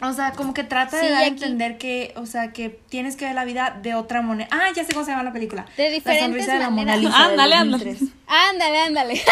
o 0.00 0.12
sea, 0.12 0.32
como 0.32 0.54
que 0.54 0.62
trata 0.62 0.96
de 0.96 1.10
dar 1.10 1.24
a 1.24 1.26
entender 1.26 1.76
que, 1.76 2.12
o 2.16 2.24
sea, 2.24 2.52
que 2.52 2.68
tienes 2.68 3.16
que 3.16 3.24
ver 3.24 3.34
la 3.34 3.44
vida 3.44 3.76
de 3.82 3.94
otra 3.94 4.22
manera. 4.22 4.48
Ah, 4.52 4.68
ya 4.74 4.84
sé 4.84 4.92
cómo 4.92 5.04
se 5.04 5.10
llama 5.10 5.24
la 5.24 5.32
película. 5.32 5.66
De 5.76 5.90
diferentes 5.90 6.46
la 6.46 6.46
sonrisa 6.46 6.52
maneras. 6.52 6.60
de 6.60 6.64
la 6.64 6.70
Mona 6.70 6.96
Lisa. 6.96 7.24
Ándale, 7.24 7.54
ándale. 7.56 7.98
Ándale, 8.28 8.80
ándale. 8.80 9.22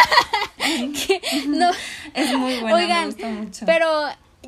no. 1.47 1.71
Es 2.15 2.37
muy 2.37 2.59
buena, 2.59 2.77
Oigan, 2.77 3.01
me 3.01 3.07
gusta 3.07 3.29
mucho. 3.29 3.67
Pero 3.67 3.89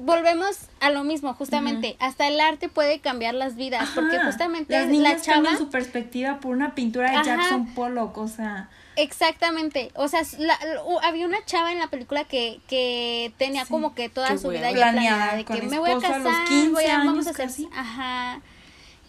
volvemos 0.01 0.57
a 0.81 0.91
lo 0.91 1.05
mismo, 1.05 1.35
justamente. 1.35 1.97
Hasta 2.01 2.27
el 2.27 2.41
arte 2.41 2.69
puede 2.69 2.99
cambiar 2.99 3.35
las 3.35 3.55
vidas, 3.55 3.89
porque 3.95 4.19
justamente 4.19 4.77
las 4.77 4.89
niñas 4.89 5.19
la 5.19 5.35
chava 5.35 5.57
su 5.57 5.69
perspectiva 5.69 6.41
por 6.41 6.57
una 6.57 6.75
pintura 6.75 7.11
de 7.11 7.25
Jackson 7.25 7.75
Pollock, 7.75 8.19
o 8.19 8.27
sea, 8.27 8.69
Exactamente, 8.99 9.93
o 9.95 10.09
sea, 10.09 10.23
había 11.03 11.27
una 11.27 11.45
chava 11.45 11.71
en 11.71 11.79
la 11.79 11.87
película 11.87 12.25
que, 12.25 12.59
que 12.67 13.33
tenía 13.39 13.65
como 13.65 13.95
que 13.95 14.09
toda 14.09 14.37
su 14.39 14.49
vida 14.49 14.73
ya 14.73 14.77
planeada, 14.77 15.37
de 15.37 15.45
que 15.45 15.63
me 15.63 15.79
voy 15.79 15.93
a 15.93 16.01
casar, 16.01 16.23
voy 16.73 16.85
a, 16.85 16.99
vamos 16.99 17.29
a 17.29 17.31
hacer, 17.31 17.49
ajá, 17.73 18.41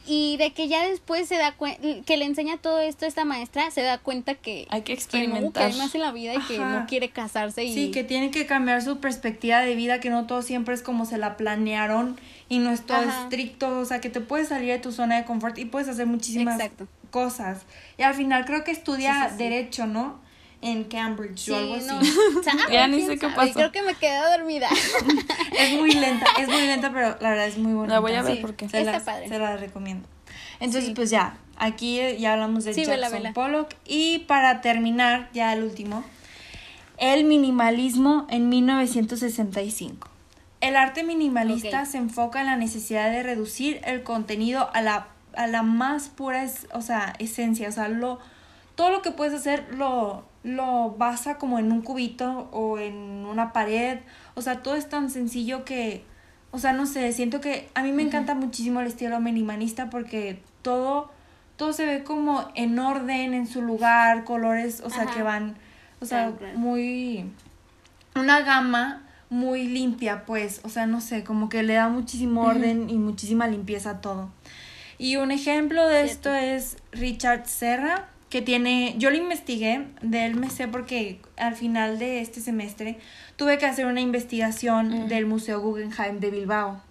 y 0.06 0.38
de 0.38 0.54
que 0.54 0.67
ya 0.67 0.88
después 0.88 1.28
se 1.28 1.38
da 1.38 1.54
cuenta, 1.54 1.82
que 2.06 2.17
le 2.17 2.25
enseña 2.25 2.58
todo 2.58 2.80
esto 2.80 3.06
a 3.06 3.08
esta 3.08 3.25
maestra, 3.25 3.71
se 3.71 3.82
da 3.82 3.97
cuenta 3.97 4.36
que 4.36 4.67
hay 4.69 4.84
que 4.84 4.93
experimentar 4.93 5.69
que, 5.69 5.73
hay 5.73 5.80
más 5.80 5.95
en 5.95 6.02
la 6.02 6.12
vida 6.12 6.36
y 6.36 6.39
que 6.41 6.60
no 6.60 6.86
quiere 6.88 7.10
casarse 7.10 7.63
y 7.63 7.73
sí, 7.73 7.89
que 7.89 8.04
tiene 8.04 8.30
que 8.30 8.45
cambiar 8.45 8.84
su 8.84 8.99
perspectiva 8.99 9.62
de 9.62 9.73
vida, 9.73 9.99
que 9.99 10.12
no 10.12 10.28
todo 10.28 10.43
siempre 10.43 10.75
es 10.75 10.84
como 10.84 11.06
se 11.06 11.17
la 11.17 11.36
planearon 11.36 12.19
y 12.47 12.60
no 12.60 12.69
es 12.69 12.86
todo 12.86 13.02
estricto, 13.02 13.80
o 13.80 13.86
sea, 13.86 14.02
que 14.02 14.12
te 14.12 14.21
puedes 14.21 14.49
salir 14.49 14.69
de 14.69 14.78
tu 14.78 14.91
zona 14.91 15.17
de 15.17 15.25
confort 15.25 15.58
y 15.58 15.65
puedes 15.65 15.89
hacer 15.89 16.06
muchísimas 16.06 16.60
Exacto 16.60 16.88
cosas. 17.09 17.63
Y 17.97 18.03
al 18.03 18.13
final 18.13 18.45
creo 18.45 18.63
que 18.63 18.71
estudia 18.71 19.33
Derecho, 19.37 19.87
¿no? 19.87 20.19
En 20.61 20.83
Cambridge 20.83 21.49
o 21.49 21.55
algo 21.55 21.75
así. 21.75 21.87
ya 22.71 22.87
ni 22.87 23.01
sé 23.01 23.17
qué 23.17 23.29
pasó. 23.29 23.53
Creo 23.53 23.71
que 23.71 23.81
me 23.81 23.95
quedé 23.95 24.19
dormida. 24.37 24.67
es 25.57 25.73
muy 25.73 25.91
lenta, 25.91 26.25
es 26.37 26.47
muy 26.49 26.61
lenta, 26.61 26.91
pero 26.91 27.17
la 27.21 27.29
verdad 27.29 27.47
es 27.47 27.57
muy 27.57 27.73
bonita. 27.73 27.93
La 27.93 27.99
voy 27.99 28.13
a 28.13 28.21
ver 28.21 28.41
porque 28.41 28.67
se, 28.67 28.83
la, 28.83 28.99
se 28.99 29.39
la 29.39 29.57
recomiendo. 29.57 30.07
Entonces, 30.59 30.91
pues 30.93 31.09
ya, 31.09 31.37
aquí 31.57 31.99
ya 32.17 32.33
hablamos 32.33 32.65
de 32.65 32.73
Jackson 32.73 33.33
Pollock. 33.33 33.73
Y 33.85 34.19
para 34.19 34.61
terminar, 34.61 35.29
ya 35.33 35.53
el 35.53 35.63
último, 35.63 36.03
el 36.97 37.23
minimalismo 37.23 38.27
en 38.29 38.49
1965. 38.49 40.09
El 40.61 40.75
arte 40.75 41.03
minimalista 41.03 41.85
se 41.85 41.97
enfoca 41.97 42.41
en 42.41 42.47
la 42.47 42.57
necesidad 42.57 43.09
de 43.11 43.23
reducir 43.23 43.79
el 43.85 44.03
contenido 44.03 44.69
a 44.73 44.81
la 44.81 45.07
a 45.35 45.47
la 45.47 45.63
más 45.63 46.09
pura, 46.09 46.43
es, 46.43 46.67
o 46.73 46.81
sea, 46.81 47.13
esencia, 47.19 47.69
o 47.69 47.71
sea, 47.71 47.87
lo, 47.87 48.19
todo 48.75 48.91
lo 48.91 49.01
que 49.01 49.11
puedes 49.11 49.33
hacer 49.33 49.73
lo, 49.75 50.25
lo 50.43 50.91
basa 50.91 51.37
como 51.37 51.59
en 51.59 51.71
un 51.71 51.81
cubito 51.81 52.49
o 52.51 52.77
en 52.79 53.25
una 53.25 53.53
pared, 53.53 53.99
o 54.35 54.41
sea, 54.41 54.61
todo 54.61 54.75
es 54.75 54.89
tan 54.89 55.09
sencillo 55.09 55.65
que, 55.65 56.03
o 56.51 56.59
sea, 56.59 56.73
no 56.73 56.85
sé, 56.85 57.11
siento 57.11 57.41
que 57.41 57.69
a 57.75 57.83
mí 57.83 57.91
me 57.91 58.03
encanta 58.03 58.35
muchísimo 58.35 58.81
el 58.81 58.87
estilo 58.87 59.19
minimalista 59.19 59.89
porque 59.89 60.41
todo, 60.61 61.11
todo 61.57 61.73
se 61.73 61.85
ve 61.85 62.03
como 62.03 62.49
en 62.55 62.79
orden, 62.79 63.33
en 63.33 63.47
su 63.47 63.61
lugar, 63.61 64.23
colores, 64.23 64.81
o 64.85 64.89
sea, 64.89 65.05
que 65.07 65.23
van, 65.23 65.55
o 65.99 66.05
sea, 66.05 66.33
muy, 66.55 67.31
una 68.15 68.41
gama 68.41 69.03
muy 69.29 69.67
limpia, 69.67 70.25
pues, 70.25 70.61
o 70.63 70.69
sea, 70.69 70.87
no 70.87 71.01
sé, 71.01 71.23
como 71.23 71.49
que 71.49 71.63
le 71.63 71.75
da 71.75 71.87
muchísimo 71.89 72.41
orden 72.41 72.89
y 72.89 72.97
muchísima 72.97 73.47
limpieza 73.47 73.91
a 73.91 74.01
todo. 74.01 74.31
Y 74.99 75.15
un 75.15 75.31
ejemplo 75.31 75.88
de 75.88 76.03
esto 76.03 76.33
es 76.33 76.75
Richard 76.91 77.47
Serra, 77.47 78.09
que 78.29 78.41
tiene, 78.41 78.95
yo 78.97 79.09
lo 79.09 79.15
investigué, 79.15 79.88
de 80.01 80.25
él 80.25 80.35
me 80.35 80.49
sé 80.49 80.67
porque 80.67 81.21
al 81.38 81.55
final 81.55 81.97
de 81.97 82.19
este 82.19 82.41
semestre 82.41 82.99
tuve 83.38 83.57
que 83.57 83.65
hacer 83.65 83.85
una 83.85 84.01
investigación 84.01 85.07
del 85.07 85.25
Museo 85.25 85.62
Guggenheim 85.62 86.19
de 86.19 86.29
Bilbao. 86.29 86.83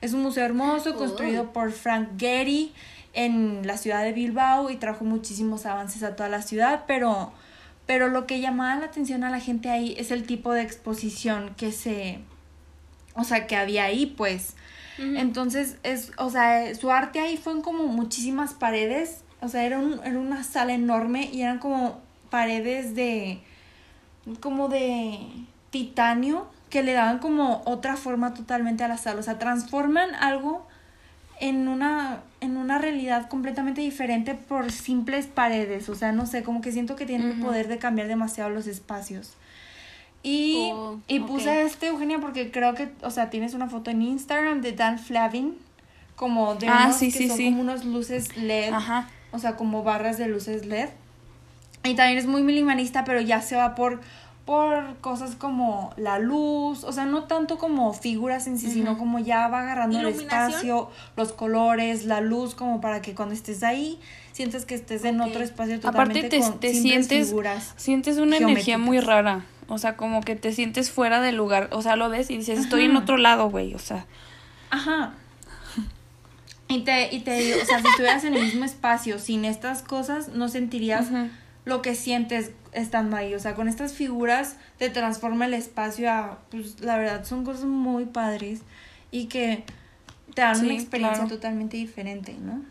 Es 0.00 0.12
un 0.12 0.22
museo 0.22 0.44
hermoso 0.44 0.90
oh. 0.90 0.96
construido 0.96 1.52
por 1.52 1.70
Frank 1.70 2.18
Gehry 2.18 2.72
en 3.14 3.64
la 3.64 3.78
ciudad 3.78 4.02
de 4.02 4.12
Bilbao 4.12 4.68
y 4.68 4.76
trajo 4.76 5.04
muchísimos 5.04 5.64
avances 5.64 6.02
a 6.02 6.16
toda 6.16 6.28
la 6.28 6.42
ciudad, 6.42 6.82
pero, 6.88 7.32
pero 7.86 8.08
lo 8.08 8.26
que 8.26 8.40
llamaba 8.40 8.80
la 8.80 8.86
atención 8.86 9.22
a 9.22 9.30
la 9.30 9.38
gente 9.38 9.70
ahí 9.70 9.94
es 9.98 10.10
el 10.10 10.24
tipo 10.24 10.52
de 10.52 10.62
exposición 10.62 11.54
que 11.56 11.70
se, 11.70 12.18
o 13.14 13.22
sea, 13.22 13.46
que 13.46 13.54
había 13.54 13.84
ahí, 13.84 14.06
pues. 14.06 14.56
Entonces, 14.98 15.78
es, 15.82 16.12
o 16.18 16.30
sea, 16.30 16.74
su 16.74 16.90
arte 16.90 17.20
ahí 17.20 17.36
fue 17.36 17.54
en 17.54 17.62
como 17.62 17.86
muchísimas 17.86 18.52
paredes, 18.52 19.22
o 19.40 19.48
sea, 19.48 19.64
era, 19.64 19.78
un, 19.78 20.00
era 20.04 20.18
una 20.18 20.44
sala 20.44 20.74
enorme 20.74 21.30
y 21.32 21.42
eran 21.42 21.58
como 21.58 22.00
paredes 22.30 22.94
de, 22.94 23.40
como 24.40 24.68
de 24.68 25.18
titanio 25.70 26.46
que 26.70 26.82
le 26.82 26.92
daban 26.92 27.18
como 27.18 27.62
otra 27.64 27.96
forma 27.96 28.34
totalmente 28.34 28.84
a 28.84 28.88
la 28.88 28.98
sala, 28.98 29.20
o 29.20 29.22
sea, 29.22 29.38
transforman 29.38 30.14
algo 30.14 30.66
en 31.40 31.68
una, 31.68 32.22
en 32.40 32.56
una 32.56 32.78
realidad 32.78 33.28
completamente 33.28 33.80
diferente 33.80 34.34
por 34.34 34.70
simples 34.70 35.26
paredes, 35.26 35.88
o 35.88 35.94
sea, 35.94 36.12
no 36.12 36.26
sé, 36.26 36.42
como 36.42 36.60
que 36.60 36.70
siento 36.70 36.96
que 36.96 37.04
tiene 37.04 37.32
el 37.32 37.40
poder 37.40 37.68
de 37.68 37.78
cambiar 37.78 38.08
demasiado 38.08 38.50
los 38.50 38.66
espacios. 38.66 39.34
Y, 40.22 40.70
oh, 40.72 41.00
y 41.08 41.20
puse 41.20 41.62
este, 41.62 41.88
Eugenia, 41.88 42.20
porque 42.20 42.50
creo 42.50 42.74
que, 42.74 42.92
o 43.02 43.10
sea, 43.10 43.30
tienes 43.30 43.54
una 43.54 43.68
foto 43.68 43.90
en 43.90 44.02
Instagram 44.02 44.60
de 44.60 44.72
Dan 44.72 44.98
Flavin, 44.98 45.56
como 46.14 46.54
de 46.54 46.68
ah, 46.68 46.84
unos 46.86 46.98
que 46.98 47.28
son 47.28 47.36
como 47.36 47.60
unos 47.60 47.84
luces 47.84 48.36
LED, 48.36 48.72
Ajá. 48.72 49.08
o 49.32 49.38
sea, 49.38 49.56
como 49.56 49.82
barras 49.82 50.18
de 50.18 50.28
luces 50.28 50.64
LED. 50.66 50.90
Y 51.84 51.94
también 51.94 52.18
es 52.18 52.26
muy 52.26 52.42
minimalista, 52.44 53.02
pero 53.02 53.20
ya 53.20 53.42
se 53.42 53.56
va 53.56 53.74
por, 53.74 54.00
por 54.44 54.96
cosas 55.00 55.34
como 55.34 55.92
la 55.96 56.20
luz, 56.20 56.84
o 56.84 56.92
sea, 56.92 57.06
no 57.06 57.24
tanto 57.24 57.58
como 57.58 57.92
figuras 57.92 58.46
en 58.46 58.60
sí, 58.60 58.70
sino 58.70 58.98
como 58.98 59.18
ya 59.18 59.48
va 59.48 59.62
agarrando 59.62 59.98
el 59.98 60.06
espacio, 60.06 60.90
los 61.16 61.32
colores, 61.32 62.04
la 62.04 62.20
luz, 62.20 62.54
como 62.54 62.80
para 62.80 63.02
que 63.02 63.16
cuando 63.16 63.34
estés 63.34 63.64
ahí 63.64 63.98
sientes 64.30 64.64
que 64.64 64.76
estés 64.76 65.04
en 65.04 65.20
otro 65.20 65.42
espacio 65.42 65.80
totalmente 65.80 66.26
Aparte 66.26 66.58
te, 66.58 66.72
te 66.72 66.74
sientes, 66.74 67.34
sientes 67.76 68.18
una 68.18 68.36
energía 68.36 68.78
muy 68.78 69.00
rara. 69.00 69.44
O 69.72 69.78
sea, 69.78 69.96
como 69.96 70.20
que 70.20 70.36
te 70.36 70.52
sientes 70.52 70.90
fuera 70.90 71.20
del 71.20 71.36
lugar. 71.36 71.68
O 71.72 71.80
sea, 71.80 71.96
lo 71.96 72.10
ves 72.10 72.30
y 72.30 72.36
dices, 72.36 72.58
estoy 72.58 72.84
en 72.84 72.96
otro 72.96 73.16
lado, 73.16 73.48
güey. 73.48 73.74
O 73.74 73.78
sea. 73.78 74.06
Ajá. 74.70 75.14
Y 76.68 76.80
te, 76.80 77.14
y 77.14 77.20
te 77.20 77.34
digo, 77.34 77.56
o 77.62 77.64
sea, 77.64 77.80
si 77.80 77.88
estuvieras 77.88 78.24
en 78.24 78.34
el 78.34 78.44
mismo 78.44 78.64
espacio 78.64 79.18
sin 79.18 79.44
estas 79.44 79.82
cosas, 79.82 80.28
no 80.28 80.48
sentirías 80.48 81.08
lo 81.64 81.82
que 81.82 81.94
sientes 81.94 82.52
estando 82.72 83.16
ahí. 83.16 83.34
O 83.34 83.38
sea, 83.38 83.54
con 83.54 83.68
estas 83.68 83.92
figuras 83.94 84.56
te 84.78 84.90
transforma 84.90 85.46
el 85.46 85.54
espacio 85.54 86.10
a, 86.10 86.38
pues, 86.50 86.80
la 86.80 86.98
verdad, 86.98 87.24
son 87.24 87.44
cosas 87.44 87.64
muy 87.64 88.04
padres 88.04 88.60
y 89.10 89.26
que 89.26 89.64
te 90.34 90.42
dan 90.42 90.60
una 90.64 90.74
experiencia 90.74 91.26
totalmente 91.26 91.76
diferente, 91.76 92.34
¿no? 92.40 92.62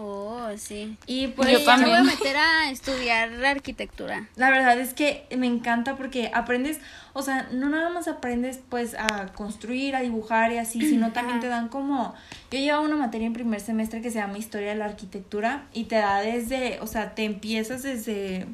Oh, 0.00 0.48
sí. 0.56 0.96
Y 1.06 1.26
pues 1.28 1.50
yo 1.50 1.64
también. 1.64 1.90
me 1.90 2.00
voy 2.00 2.08
a 2.08 2.14
meter 2.14 2.36
a 2.36 2.70
estudiar 2.70 3.32
la 3.32 3.50
arquitectura. 3.50 4.28
La 4.36 4.48
verdad 4.48 4.78
es 4.78 4.94
que 4.94 5.26
me 5.36 5.48
encanta 5.48 5.96
porque 5.96 6.30
aprendes, 6.32 6.78
o 7.14 7.22
sea, 7.22 7.48
no 7.50 7.68
nada 7.68 7.90
más 7.90 8.06
aprendes 8.06 8.60
pues 8.68 8.94
a 8.94 9.32
construir, 9.34 9.96
a 9.96 10.00
dibujar 10.00 10.52
y 10.52 10.58
así, 10.58 10.80
sino 10.88 11.10
también 11.12 11.40
te 11.40 11.48
dan 11.48 11.68
como, 11.68 12.14
yo 12.52 12.60
llevaba 12.60 12.84
una 12.84 12.94
materia 12.94 13.26
en 13.26 13.32
primer 13.32 13.60
semestre 13.60 14.00
que 14.00 14.12
se 14.12 14.18
llama 14.18 14.38
Historia 14.38 14.68
de 14.68 14.76
la 14.76 14.84
Arquitectura 14.84 15.66
y 15.72 15.84
te 15.84 15.96
da 15.96 16.20
desde, 16.20 16.78
o 16.80 16.86
sea, 16.86 17.16
te 17.16 17.24
empiezas 17.24 17.82
desde, 17.82 18.46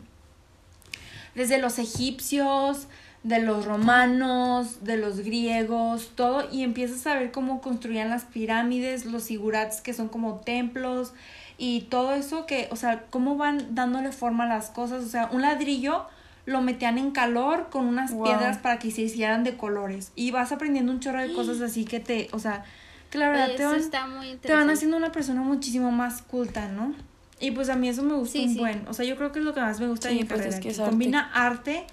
desde 1.35 1.59
los 1.59 1.79
egipcios, 1.79 2.87
de 3.25 3.41
los 3.41 3.65
romanos, 3.65 4.85
de 4.85 4.99
los 4.99 5.21
griegos, 5.21 6.13
todo, 6.15 6.47
y 6.53 6.63
empiezas 6.63 7.07
a 7.07 7.15
ver 7.15 7.33
cómo 7.33 7.63
construían 7.63 8.11
las 8.11 8.25
pirámides, 8.25 9.07
los 9.07 9.25
sigurats 9.25 9.81
que 9.81 9.95
son 9.95 10.09
como 10.09 10.41
templos, 10.41 11.15
y 11.57 11.83
todo 11.89 12.13
eso 12.13 12.45
que, 12.45 12.69
o 12.71 12.77
sea, 12.77 13.05
cómo 13.09 13.37
van 13.37 13.75
dándole 13.75 14.13
forma 14.13 14.45
a 14.45 14.47
las 14.47 14.69
cosas, 14.69 15.05
o 15.05 15.09
sea, 15.09 15.31
un 15.33 15.41
ladrillo 15.41 16.07
lo 16.45 16.61
metían 16.61 16.99
en 16.99 17.13
calor 17.13 17.69
con 17.71 17.87
unas 17.87 18.13
piedras 18.13 18.59
para 18.59 18.79
que 18.79 18.91
se 18.91 19.01
hicieran 19.01 19.43
de 19.43 19.57
colores, 19.57 20.13
y 20.15 20.31
vas 20.31 20.53
aprendiendo 20.53 20.93
un 20.93 21.01
chorro 21.01 21.23
de 21.23 21.33
cosas 21.33 21.63
así 21.63 21.87
que 21.87 22.01
te, 22.01 22.29
o 22.33 22.39
sea, 22.39 22.65
que 23.09 23.17
la 23.17 23.31
verdad 23.31 23.57
te 23.57 23.65
van, 23.65 24.39
te 24.39 24.53
van 24.53 24.69
haciendo 24.69 24.99
una 24.99 25.13
persona 25.13 25.41
muchísimo 25.41 25.91
más 25.91 26.21
culta, 26.21 26.69
¿no? 26.69 26.95
Y 27.41 27.53
pues 27.53 27.71
a 27.71 27.75
mí 27.75 27.89
eso 27.89 28.03
me 28.03 28.15
gusta 28.17 28.39
un 28.39 28.55
buen, 28.57 28.87
o 28.87 28.93
sea, 28.93 29.07
yo 29.07 29.17
creo 29.17 29.33
que 29.33 29.39
es 29.39 29.47
lo 29.47 29.55
que 29.55 29.63
más 29.63 29.81
me 29.81 29.89
gusta 29.89 30.09
de 30.11 30.17
mi 30.17 30.25
pues, 30.25 30.61
que 30.61 30.75
combina 30.75 31.31
arte 31.33 31.87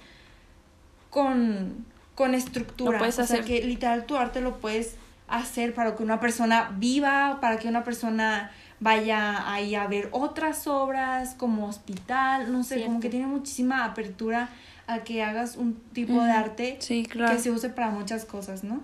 con, 1.12 1.84
con 2.16 2.34
estructura. 2.34 2.98
puedes 2.98 3.18
o 3.18 3.22
hacer. 3.22 3.36
sea, 3.38 3.46
que 3.46 3.62
literal 3.64 4.06
tu 4.06 4.16
arte 4.16 4.40
lo 4.40 4.56
puedes 4.58 4.96
hacer 5.28 5.74
para 5.74 5.94
que 5.94 6.02
una 6.02 6.18
persona 6.18 6.72
viva, 6.78 7.38
para 7.40 7.58
que 7.58 7.68
una 7.68 7.84
persona 7.84 8.50
vaya 8.80 9.52
ahí 9.52 9.74
a 9.76 9.86
ver 9.86 10.08
otras 10.10 10.66
obras 10.66 11.34
como 11.36 11.66
hospital, 11.68 12.50
no 12.50 12.64
sé, 12.64 12.82
como 12.84 12.98
que 12.98 13.08
tiene 13.10 13.26
muchísima 13.26 13.84
apertura 13.84 14.48
a 14.88 15.00
que 15.04 15.22
hagas 15.22 15.56
un 15.56 15.74
tipo 15.92 16.20
de 16.24 16.32
arte 16.32 16.76
Sí, 16.80 17.04
claro. 17.08 17.36
que 17.36 17.40
se 17.42 17.50
use 17.50 17.68
para 17.68 17.90
muchas 17.90 18.24
cosas, 18.24 18.64
¿no? 18.64 18.80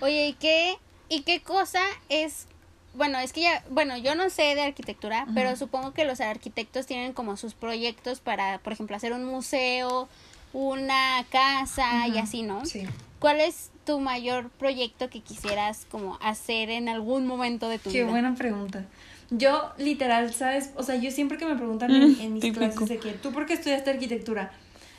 Oye, 0.00 0.28
¿y 0.28 0.32
qué, 0.32 0.76
¿y 1.08 1.22
qué 1.22 1.40
cosa 1.40 1.80
es? 2.08 2.46
Bueno, 2.94 3.18
es 3.18 3.32
que 3.32 3.42
ya, 3.42 3.62
bueno, 3.70 3.96
yo 3.96 4.14
no 4.14 4.30
sé 4.30 4.54
de 4.54 4.62
arquitectura, 4.62 5.26
pero 5.34 5.54
supongo 5.56 5.92
que 5.92 6.04
los 6.04 6.20
arquitectos 6.20 6.86
tienen 6.86 7.12
como 7.12 7.36
sus 7.36 7.54
proyectos 7.54 8.20
para, 8.20 8.58
por 8.58 8.72
ejemplo, 8.72 8.96
hacer 8.96 9.12
un 9.12 9.24
museo, 9.24 10.08
una 10.54 11.26
casa 11.30 12.08
y 12.08 12.16
así, 12.16 12.42
¿no? 12.42 12.64
Sí. 12.64 12.84
¿Cuál 13.18 13.40
es 13.40 13.70
tu 13.84 14.00
mayor 14.00 14.48
proyecto 14.50 15.10
que 15.10 15.20
quisieras 15.20 15.86
como 15.90 16.18
hacer 16.22 16.70
en 16.70 16.88
algún 16.88 17.26
momento 17.26 17.68
de 17.68 17.78
tu 17.78 17.90
Qué 17.90 18.00
vida? 18.02 18.10
buena 18.10 18.34
pregunta. 18.34 18.86
Yo, 19.30 19.72
literal, 19.78 20.32
¿sabes? 20.32 20.70
O 20.76 20.82
sea, 20.82 20.94
yo 20.96 21.10
siempre 21.10 21.36
que 21.38 21.44
me 21.46 21.56
preguntan 21.56 21.90
en, 21.90 22.12
Mm, 22.12 22.20
en 22.20 22.32
mis 22.34 22.42
típico. 22.42 22.60
clases 22.60 22.88
de 22.88 22.98
que, 22.98 23.12
¿tú 23.12 23.32
por 23.32 23.44
qué 23.46 23.54
estudiaste 23.54 23.90
arquitectura? 23.90 24.52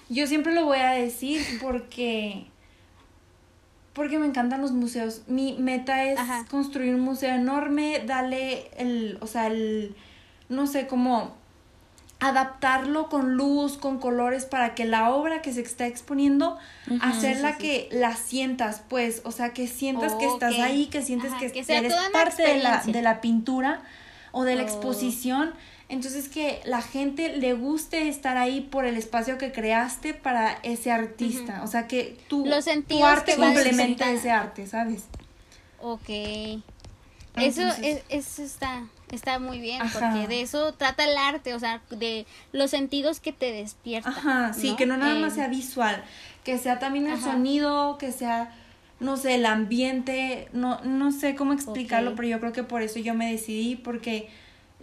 Yo 0.10 0.28
siempre 0.28 0.54
lo 0.54 0.66
voy 0.66 0.80
a 0.80 0.92
decir 0.92 1.42
porque... 1.62 2.46
Porque 3.94 4.20
me 4.20 4.26
encantan 4.26 4.62
los 4.62 4.72
museos. 4.72 5.22
Mi 5.28 5.54
meta 5.54 6.04
es 6.04 6.20
Ajá. 6.20 6.46
construir 6.52 6.94
un 6.94 7.02
museo 7.02 7.34
enorme, 7.34 8.04
darle 8.06 8.70
el... 8.78 9.18
O 9.22 9.28
sea, 9.28 9.48
el... 9.48 9.96
No 10.50 10.68
sé, 10.68 10.86
como 10.86 11.36
adaptarlo 12.20 13.10
con 13.10 13.36
luz, 13.36 13.78
con 13.78 14.00
colores, 14.00 14.46
para 14.46 14.74
que 14.74 14.86
la 14.86 15.12
obra 15.12 15.42
que 15.42 15.54
se 15.54 15.62
está 15.62 15.86
exponiendo, 15.86 16.58
hacerla 17.02 17.50
sí, 17.50 17.56
sí. 17.60 17.62
que 17.62 17.90
la 17.92 18.16
sientas, 18.16 18.82
pues, 18.88 19.22
o 19.26 19.32
sea, 19.32 19.54
que 19.54 19.68
sientas 19.68 20.16
que 20.16 20.26
estás 20.26 20.58
ahí, 20.60 20.88
que 20.88 21.02
sientes 21.02 21.32
Ajá, 21.32 21.40
que, 21.40 21.52
que 21.52 21.64
sea 21.64 21.80
eres 21.80 21.94
parte 22.14 22.44
de 22.44 22.60
la, 22.60 22.82
de 22.84 23.02
la 23.02 23.22
pintura 23.22 23.82
o 24.32 24.44
de 24.44 24.56
la 24.56 24.64
Oh. 24.64 24.66
exposición. 24.66 25.54
Entonces 25.88 26.30
que 26.30 26.62
la 26.66 26.82
gente 26.82 27.38
le 27.38 27.54
guste 27.54 28.08
estar 28.08 28.38
ahí 28.38 28.62
por 28.62 28.86
el 28.86 28.98
espacio 28.98 29.38
que 29.38 29.52
creaste 29.52 30.16
para 30.16 30.58
ese 30.64 30.92
artista. 30.92 31.62
O 31.64 31.68
sea 31.68 31.88
que 31.88 32.18
tu, 32.28 32.44
Los 32.44 32.66
tu 32.88 33.06
arte 33.06 33.36
complementa 33.36 34.10
ese 34.12 34.32
arte, 34.32 34.66
¿sabes? 34.66 35.04
Ok. 35.80 36.10
Eso, 37.36 37.62
es, 37.84 38.02
eso 38.10 38.42
está, 38.42 38.88
está 39.12 39.40
muy 39.40 39.60
bien, 39.60 39.82
Ajá. 39.82 40.12
porque 40.12 40.28
de 40.28 40.42
eso 40.42 40.74
trata 40.74 41.04
el 41.06 41.18
arte, 41.18 41.54
o 41.54 41.60
sea, 41.60 41.82
de 41.90 42.26
los 42.52 42.72
sentidos 42.72 43.20
que 43.20 43.32
te 43.34 43.52
despierta. 43.52 44.10
Ajá, 44.10 44.54
sí, 44.54 44.76
que 44.76 44.86
no 44.86 44.98
nada 44.98 45.16
más 45.16 45.34
Eh, 45.34 45.36
sea 45.36 45.48
visual, 45.48 46.04
que 46.44 46.58
sea 46.58 46.80
también 46.80 47.08
el 47.08 47.14
Ajá. 47.14 47.32
sonido, 47.34 47.98
que 47.98 48.12
sea, 48.12 48.54
no 49.00 49.18
sé, 49.18 49.36
el 49.36 49.46
ambiente, 49.46 50.48
no, 50.54 50.80
no 50.84 51.12
sé 51.12 51.36
cómo 51.36 51.54
explicarlo, 51.54 52.16
pero 52.16 52.28
yo 52.28 52.40
creo 52.40 52.54
que 52.54 52.64
por 52.64 52.82
eso 52.82 53.00
yo 53.00 53.14
me 53.14 53.32
decidí, 53.32 53.76
porque 53.76 54.30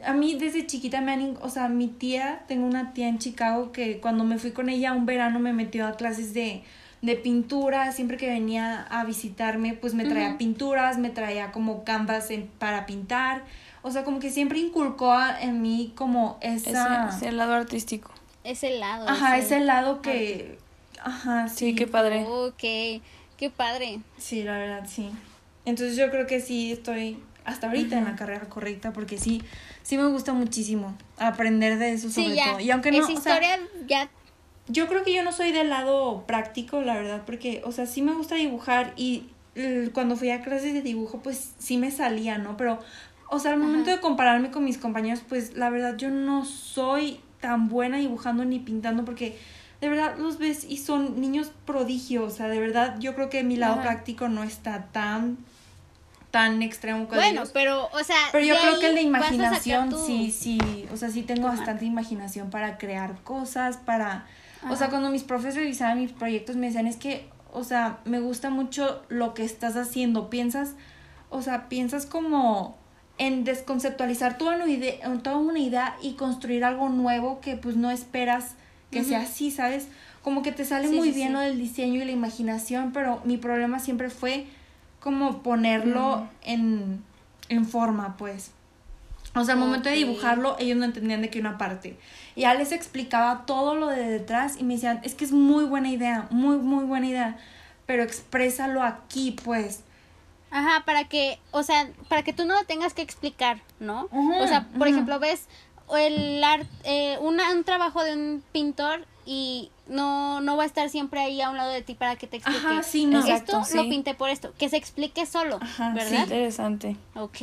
a 0.05 0.13
mí 0.13 0.35
desde 0.35 0.67
chiquita 0.67 1.01
me 1.01 1.13
han, 1.13 1.39
o 1.43 1.49
sea, 1.49 1.69
mi 1.69 1.89
tía, 1.89 2.43
tengo 2.49 2.67
una 2.67 2.93
tía 2.93 3.09
en 3.09 3.19
Chicago 3.19 3.73
que 3.73 4.01
cuando 4.01 4.25
me 4.25 4.39
fui 4.39 4.51
con 4.53 4.69
ella 4.69 4.93
un 4.93 5.07
verano 5.07 5.39
me 5.39 5.53
metió 5.53 5.87
a 5.87 5.97
clases 5.97 6.35
de, 6.35 6.63
de 7.03 7.17
pintura, 7.17 7.91
siempre 7.93 8.17
que 8.17 8.29
venía 8.29 8.83
a 8.85 9.05
visitarme, 9.05 9.75
pues 9.75 9.93
me 9.93 10.05
traía 10.05 10.39
pinturas, 10.39 10.99
me 10.99 11.11
traía 11.11 11.51
como 11.51 11.83
canvas 11.85 12.31
en- 12.31 12.47
para 12.47 12.87
pintar, 12.87 13.43
o 13.83 13.91
sea, 13.91 14.05
como 14.05 14.21
que 14.21 14.31
siempre 14.31 14.61
inculcó 14.61 15.13
a- 15.13 15.41
en 15.43 15.61
mí 15.61 15.93
como 15.97 16.39
esa... 16.41 17.09
Ese, 17.09 17.27
ese 17.27 17.33
lado 17.33 17.55
artístico. 17.55 18.13
Ese 18.45 18.79
lado. 18.79 19.09
Ajá, 19.09 19.37
ese 19.39 19.59
lado 19.61 20.01
que... 20.01 20.59
Ajá, 21.03 21.49
sí. 21.49 21.57
Sí, 21.71 21.75
qué 21.75 21.89
padre. 21.89 22.25
Ok, 22.29 22.59
qué 23.37 23.51
padre. 23.55 23.99
Sí, 24.17 24.45
la 24.45 24.57
verdad, 24.59 24.87
sí. 24.89 25.11
Entonces 25.65 25.97
yo 25.97 26.09
creo 26.11 26.29
que 26.29 26.41
sí 26.41 26.71
estoy 26.71 27.19
hasta 27.45 27.67
ahorita 27.67 27.99
en 27.99 28.05
la 28.05 28.15
carrera 28.15 28.49
correcta 28.49 28.93
porque 28.93 29.19
sí, 29.19 29.43
sí 29.83 29.97
me 29.97 30.07
gusta 30.07 30.33
muchísimo 30.33 30.97
aprender 31.19 31.79
de 31.79 31.95
eso 31.95 32.09
sobre 32.11 32.31
Sí, 32.31 32.37
ya. 32.37 32.45
todo. 32.53 32.61
Y 32.61 32.71
aunque 32.71 32.93
no, 32.93 32.99
Esa 32.99 33.13
o 33.13 33.21
sea, 33.21 33.35
historia 33.43 33.59
ya. 33.89 34.09
Yo 34.69 34.87
creo 34.89 35.03
que 35.05 35.13
yo 35.15 35.23
no 35.23 35.33
soy 35.33 35.53
del 35.53 35.69
lado 35.71 36.25
práctico, 36.27 36.81
la 36.83 36.95
verdad, 36.95 37.23
porque, 37.27 37.63
o 37.65 37.73
sea, 37.73 37.87
sí 37.87 38.03
me 38.03 38.15
gusta 38.15 38.35
dibujar 38.37 38.93
y 38.97 39.25
cuando 39.93 40.17
fui 40.17 40.31
a 40.31 40.41
clases 40.43 40.73
de 40.73 40.81
dibujo, 40.83 41.19
pues 41.23 41.53
sí 41.59 41.77
me 41.77 41.91
salía, 41.91 42.39
¿no? 42.39 42.57
Pero, 42.57 42.79
o 43.29 43.39
sea, 43.39 43.53
al 43.53 43.59
momento 43.59 43.91
Ajá. 43.91 43.97
de 43.97 44.01
compararme 44.01 44.51
con 44.51 44.65
mis 44.65 44.79
compañeros, 44.79 45.23
pues 45.29 45.57
la 45.57 45.69
verdad 45.69 45.97
yo 45.97 46.11
no 46.11 46.45
soy 46.45 47.21
tan 47.41 47.69
buena 47.69 47.99
dibujando 47.99 48.45
ni 48.45 48.61
pintando 48.61 49.05
porque 49.05 49.37
de 49.81 49.89
verdad 49.89 50.17
los 50.17 50.39
ves 50.39 50.65
y 50.65 50.79
son 50.79 51.21
niños 51.21 51.51
prodigios, 51.67 52.33
o 52.33 52.37
sea, 52.37 52.49
de 52.49 52.61
verdad 52.61 52.97
yo 53.01 53.15
creo 53.15 53.29
que 53.29 53.43
mi 53.43 53.57
lado 53.57 53.75
Ajá. 53.75 53.83
práctico 53.83 54.29
no 54.29 54.43
está 54.45 54.87
tan 54.93 55.39
tan 56.31 56.63
extremo 56.63 57.07
Bueno, 57.07 57.43
pero, 57.53 57.91
o 57.93 58.03
sea. 58.05 58.17
Pero 58.33 58.47
yo 58.47 58.55
creo 58.59 58.79
que 58.79 58.87
el 58.87 58.95
de 58.95 59.01
ahí 59.01 59.11
vas 59.11 59.21
a 59.21 59.25
sacar 59.27 59.39
imaginación, 59.43 59.91
tu- 59.91 60.07
sí, 60.07 60.31
sí, 60.31 60.87
o 60.91 60.97
sea, 60.97 61.11
sí 61.11 61.23
tengo 61.23 61.49
bastante 61.49 61.85
imaginación 61.85 62.49
para 62.49 62.79
crear 62.79 63.21
cosas, 63.23 63.77
para, 63.77 64.25
o 64.71 64.77
sea, 64.77 64.89
cuando 64.91 65.11
mis 65.11 65.23
profes 65.25 65.55
revisaban 65.55 66.01
mis 66.01 66.13
proyectos 66.13 66.57
me 66.57 66.67
decían, 66.67 66.87
es 66.87 66.97
que, 66.97 67.29
o 67.53 67.65
sea, 67.65 67.99
me 68.05 68.21
gusta 68.21 68.51
mucho 68.51 69.03
lo 69.09 69.35
que 69.35 69.45
estás 69.45 69.77
haciendo, 69.77 70.31
piensas, 70.31 70.75
o 71.31 71.43
sea, 71.43 71.69
piensas 71.69 72.07
como 72.07 72.77
en 73.19 73.45
desconceptualizar 73.45 74.39
toda 74.39 74.57
una 74.57 74.69
idea, 74.69 74.97
toda 75.23 75.37
una 75.37 75.59
idea 75.59 75.97
y 76.03 76.15
construir 76.15 76.65
algo 76.65 76.89
nuevo 76.89 77.41
que 77.41 77.57
pues 77.57 77.77
no 77.77 77.91
esperas 77.91 78.55
que 78.91 79.05
sea 79.05 79.23
así, 79.23 79.51
¿sabes? 79.51 79.89
Como 80.23 80.43
que 80.43 80.53
te 80.53 80.65
sale 80.65 80.89
Sí, 80.89 80.97
muy 80.97 81.09
sí, 81.11 81.15
bien 81.17 81.29
sí. 81.29 81.35
lo 81.35 81.41
del 81.41 81.59
diseño 81.59 82.03
y 82.03 82.05
la 82.05 82.13
imaginación, 82.13 82.93
pero 82.93 83.21
mi 83.25 83.39
problema 83.39 83.79
siempre 83.79 84.11
fue 84.11 84.47
como 85.01 85.43
ponerlo 85.43 86.29
en, 86.43 87.03
en 87.49 87.67
forma, 87.67 88.17
pues. 88.19 88.51
O 89.35 89.45
sea, 89.45 89.55
al 89.55 89.61
momento 89.61 89.89
de 89.89 89.97
dibujarlo, 89.97 90.57
ellos 90.59 90.77
no 90.77 90.85
entendían 90.85 91.23
de 91.23 91.31
qué 91.31 91.41
una 91.41 91.57
parte. 91.59 91.97
Y 92.35 92.43
ya 92.43 92.55
les 92.55 92.73
explicaba 92.73 93.45
todo 93.47 93.75
lo 93.75 93.89
de 93.89 94.05
detrás 94.05 94.57
y 94.59 94.65
me 94.65 94.75
decían, 94.75 95.01
es 95.03 95.15
que 95.15 95.25
es 95.25 95.33
muy 95.33 95.65
buena 95.65 95.91
idea, 95.91 96.27
muy, 96.31 96.57
muy 96.57 96.85
buena 96.85 97.07
idea, 97.07 97.37
pero 97.87 98.03
exprésalo 98.03 98.83
aquí, 98.83 99.37
pues. 99.45 99.81
Ajá, 100.51 100.85
para 100.85 101.05
que, 101.05 101.39
o 101.51 101.63
sea, 101.63 101.89
para 102.09 102.23
que 102.23 102.33
tú 102.33 102.45
no 102.45 102.55
lo 102.55 102.65
tengas 102.65 102.93
que 102.95 103.03
explicar, 103.03 103.61
¿no? 103.81 104.05
Ujú, 104.11 104.43
o 104.43 104.47
sea, 104.47 104.67
por 104.79 104.89
ejemplo, 104.89 105.19
ves 105.19 105.47
el 105.97 106.43
art, 106.45 106.67
eh, 106.85 107.19
una, 107.21 107.53
un 107.53 107.65
trabajo 107.65 108.03
de 108.05 108.13
un 108.15 108.43
pintor 108.53 109.07
y 109.27 109.71
no, 109.89 110.41
no 110.41 110.57
va 110.57 110.65
a 110.65 110.67
estar 110.67 110.89
siempre 110.91 111.21
ahí 111.21 111.41
a 111.41 111.51
un 111.51 111.57
lado 111.57 111.71
de 111.71 111.83
ti 111.83 111.95
para 111.95 112.17
que 112.17 112.27
te 112.27 112.37
explique. 112.37 112.59
Ajá, 112.67 112.83
sí, 112.83 113.07
no. 113.07 113.21
Exacto, 113.21 113.61
Esto 113.61 113.77
lo 113.77 113.83
sí. 113.83 113.89
pinté 113.89 114.15
por 114.15 114.31
esto, 114.31 114.53
que 114.59 114.69
se 114.69 114.77
explique 114.77 115.27
solo, 115.27 115.59
Ajá, 115.61 115.93
¿verdad? 115.95 116.23
interesante. 116.23 116.97
Ok, 117.15 117.39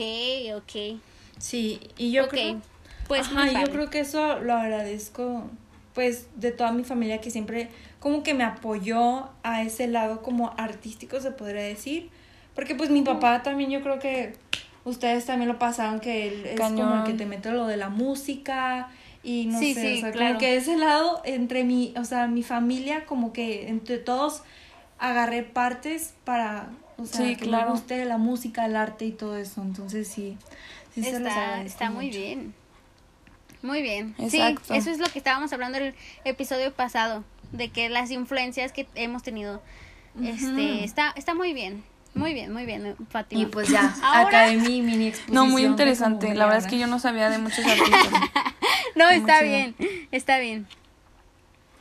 ok. 0.55 0.99
Sí, 1.37 1.79
y 1.97 2.11
yo 2.11 2.25
ok, 2.25 2.29
creo... 2.29 2.61
pues 3.09 3.27
Ajá, 3.27 3.51
yo 3.65 3.69
creo 3.73 3.89
que 3.89 3.99
eso 3.99 4.39
lo 4.39 4.53
agradezco, 4.53 5.43
pues, 5.93 6.27
de 6.37 6.51
toda 6.51 6.71
mi 6.71 6.85
familia 6.85 7.19
que 7.19 7.29
siempre 7.31 7.67
como 7.99 8.23
que 8.23 8.33
me 8.33 8.45
apoyó 8.45 9.27
a 9.43 9.61
ese 9.63 9.87
lado 9.87 10.21
como 10.21 10.53
artístico, 10.57 11.19
se 11.19 11.31
podría 11.31 11.63
decir. 11.63 12.09
Porque 12.55 12.75
pues 12.75 12.89
mi 12.89 13.01
papá 13.01 13.43
también 13.43 13.69
yo 13.71 13.81
creo 13.81 13.99
que 13.99 14.33
ustedes 14.85 15.25
también 15.25 15.49
lo 15.49 15.59
pasaron, 15.59 15.99
que 15.99 16.27
él 16.27 16.45
es 16.45 16.59
como 16.59 16.71
el 16.71 16.77
Cañón. 16.77 17.03
que 17.03 17.13
te 17.13 17.25
mete 17.25 17.51
lo 17.51 17.67
de 17.67 17.75
la 17.77 17.89
música 17.89 18.89
y 19.23 19.47
no 19.47 19.59
Sí, 19.59 19.73
sé, 19.73 19.81
sí, 19.81 19.97
o 19.97 20.01
sea, 20.01 20.11
claro. 20.11 20.27
como 20.29 20.39
que 20.39 20.55
ese 20.55 20.77
lado 20.77 21.21
entre 21.25 21.63
mi, 21.65 21.93
o 21.97 22.05
sea, 22.05 22.27
mi 22.27 22.43
familia, 22.43 23.05
como 23.05 23.33
que 23.33 23.67
entre 23.69 23.97
todos 23.97 24.43
agarré 24.99 25.43
partes 25.43 26.13
para, 26.25 26.69
o 26.97 27.05
sea, 27.05 27.25
Sí, 27.25 27.35
que 27.35 27.45
claro. 27.45 27.65
me 27.67 27.71
guste 27.73 28.05
la 28.05 28.17
música, 28.17 28.65
el 28.65 28.75
arte 28.75 29.05
y 29.05 29.11
todo 29.11 29.35
eso. 29.37 29.61
Entonces 29.61 30.07
sí, 30.07 30.37
sí 30.93 31.03
se 31.03 31.19
los 31.19 31.27
está, 31.29 31.61
está 31.63 31.89
muy 31.89 32.07
mucho. 32.07 32.17
bien. 32.17 32.53
Muy 33.61 33.81
bien. 33.81 34.15
Exacto. 34.17 34.61
Sí, 34.67 34.77
eso 34.77 34.89
es 34.89 34.99
lo 34.99 35.07
que 35.07 35.19
estábamos 35.19 35.51
hablando 35.53 35.77
el 35.77 35.93
episodio 36.23 36.73
pasado, 36.73 37.23
de 37.51 37.69
que 37.69 37.89
las 37.89 38.11
influencias 38.11 38.71
que 38.71 38.87
hemos 38.95 39.23
tenido, 39.23 39.61
este, 40.23 40.83
está, 40.83 41.11
está 41.15 41.33
muy 41.33 41.53
bien. 41.53 41.83
Muy 42.15 42.33
bien, 42.33 42.51
muy 42.51 42.65
bien, 42.65 42.95
Fátima. 43.11 43.41
Y 43.41 43.45
pues 43.45 43.67
ya, 43.69 43.93
Ahora- 44.03 44.27
acabé 44.27 44.57
mi 44.57 44.81
mini 44.81 45.07
exposición. 45.07 45.35
No, 45.35 45.45
muy 45.45 45.61
de 45.61 45.67
interesante. 45.67 46.33
La 46.33 46.45
verdad 46.45 46.63
es 46.63 46.67
que 46.67 46.79
yo 46.79 46.87
no 46.87 46.99
sabía 46.99 47.29
de 47.29 47.37
muchos 47.37 47.63
artistas. 47.65 48.09
No, 48.95 49.09
Está 49.09 49.41
bien, 49.41 49.75
está 50.11 50.39
bien. 50.39 50.67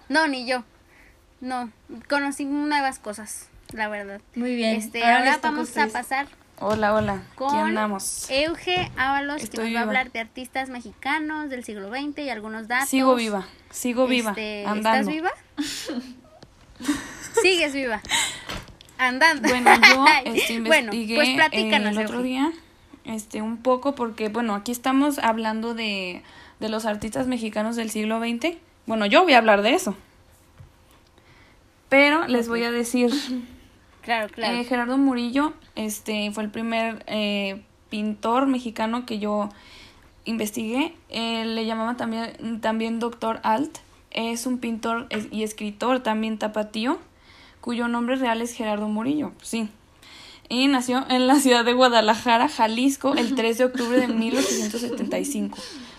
No, 0.09 0.27
ni 0.29 0.47
yo. 0.47 0.65
No, 1.41 1.71
conocí 2.09 2.45
nuevas 2.45 2.99
cosas, 2.99 3.49
la 3.73 3.89
verdad. 3.89 4.21
Muy 4.35 4.55
bien. 4.55 4.77
Este, 4.77 5.03
ahora 5.05 5.39
vamos 5.43 5.77
a 5.77 5.87
pasar 5.89 6.27
Hola, 6.61 6.95
hola. 6.95 7.23
con 7.37 7.51
¿Quién 7.51 7.61
andamos? 7.67 8.29
Euge 8.31 8.91
Ábalos, 8.97 9.43
Estoy 9.43 9.67
que 9.67 9.71
nos 9.71 9.77
va 9.77 9.81
a 9.81 9.83
hablar 9.85 10.11
de 10.11 10.19
artistas 10.19 10.69
mexicanos 10.71 11.51
del 11.51 11.65
siglo 11.65 11.89
XX 11.91 12.19
y 12.19 12.31
algunos 12.31 12.67
datos. 12.67 12.89
Sigo 12.89 13.15
viva, 13.15 13.47
sigo 13.71 14.07
viva, 14.09 14.31
Este, 14.31 14.65
andando. 14.67 15.11
¿Estás 15.11 15.15
viva? 15.15 15.31
Sigues 17.43 17.73
viva. 17.73 18.01
Andando. 18.99 19.49
Bueno, 19.49 19.71
yo 19.75 20.05
este, 20.25 20.61
Bueno, 20.61 20.93
investigué 20.93 21.15
pues 21.15 21.29
eh, 21.29 21.35
platícanos, 21.37 21.97
el 21.97 22.05
otro 22.05 22.17
Euge. 22.19 22.29
día 22.29 22.53
este, 23.05 23.41
un 23.41 23.59
poco 23.59 23.95
porque, 23.95 24.29
bueno, 24.29 24.55
aquí 24.57 24.73
estamos 24.73 25.19
hablando 25.21 25.75
de, 25.75 26.23
de 26.59 26.69
los 26.69 26.87
artistas 26.87 27.29
mexicanos 27.29 27.77
del 27.77 27.91
siglo 27.91 28.19
XX. 28.19 28.57
Bueno, 28.87 29.07
yo 29.07 29.23
voy 29.23 29.35
a 29.35 29.39
hablar 29.39 29.63
de 29.63 29.75
eso. 29.75 29.97
Pero 31.89 32.27
les 32.27 32.49
voy 32.49 32.65
a 32.65 32.71
decir. 32.73 33.11
Claro, 34.03 34.29
claro. 34.33 34.57
Eh, 34.57 34.65
Gerardo 34.65 34.99
Murillo 34.99 35.55
este, 35.79 36.33
fue 36.33 36.43
el 36.43 36.51
primer 36.51 37.05
eh, 37.07 37.63
pintor 37.89 38.47
mexicano 38.47 39.07
que 39.07 39.21
yo 39.21 39.49
investigué. 40.25 40.93
Le 41.09 41.65
llamaban 41.65 41.97
también, 41.97 42.61
también 42.61 42.99
Doctor 42.99 43.39
Alt. 43.45 43.79
Es 44.11 44.47
un 44.47 44.59
pintor 44.59 45.07
y 45.31 45.45
escritor 45.45 46.01
también 46.01 46.39
tapatío, 46.39 46.99
cuyo 47.61 47.87
nombre 47.87 48.17
real 48.17 48.43
es 48.43 48.55
Gerardo 48.55 48.89
Murillo. 48.89 49.33
Sí. 49.41 49.69
Y 50.49 50.67
nació 50.67 51.05
en 51.09 51.29
la 51.29 51.37
ciudad 51.37 51.65
de 51.65 51.75
Guadalajara, 51.75 52.49
Jalisco, 52.49 53.15
el 53.15 53.37
3 53.37 53.59
de 53.59 53.65
octubre 53.67 54.01
de 54.01 54.09
1875. 54.09 55.59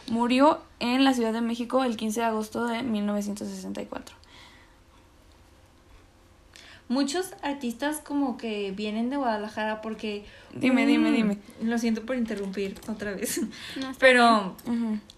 Murió 0.09 0.59
en 0.79 1.05
la 1.05 1.13
Ciudad 1.13 1.31
de 1.31 1.41
México 1.41 1.83
el 1.83 1.95
15 1.95 2.19
de 2.19 2.25
agosto 2.25 2.65
de 2.65 2.83
1964 2.83 4.18
muchos 6.89 7.33
artistas 7.41 8.01
como 8.03 8.37
que 8.37 8.71
vienen 8.71 9.09
de 9.09 9.15
Guadalajara 9.15 9.81
porque... 9.81 10.25
Dime, 10.53 10.85
dime, 10.85 11.11
dime. 11.11 11.37
Lo 11.61 11.77
siento 11.77 12.05
por 12.05 12.17
interrumpir 12.17 12.75
otra 12.89 13.13
vez. 13.13 13.39
Pero 13.99 14.57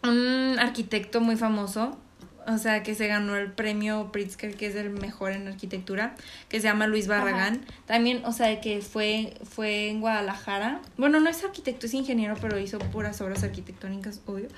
un 0.04 0.60
arquitecto 0.60 1.22
muy 1.22 1.38
famoso, 1.38 1.98
o 2.46 2.58
sea, 2.58 2.84
que 2.84 2.94
se 2.94 3.08
ganó 3.08 3.38
el 3.38 3.52
premio 3.52 4.12
Pritzker, 4.12 4.56
que 4.56 4.68
es 4.68 4.76
el 4.76 4.90
mejor 4.90 5.32
en 5.32 5.48
arquitectura, 5.48 6.16
que 6.50 6.60
se 6.60 6.68
llama 6.68 6.88
Luis 6.88 7.08
Barragán. 7.08 7.66
También, 7.86 8.24
o 8.26 8.34
sea, 8.34 8.60
que 8.60 8.82
fue, 8.82 9.34
fue 9.50 9.90
en 9.90 10.02
Guadalajara. 10.02 10.82
Bueno, 10.98 11.22
no 11.22 11.30
es 11.30 11.44
arquitecto, 11.44 11.86
es 11.86 11.94
ingeniero, 11.94 12.36
pero 12.42 12.60
hizo 12.60 12.80
puras 12.80 13.22
obras 13.22 13.44
arquitectónicas, 13.44 14.22
obvio. 14.26 14.50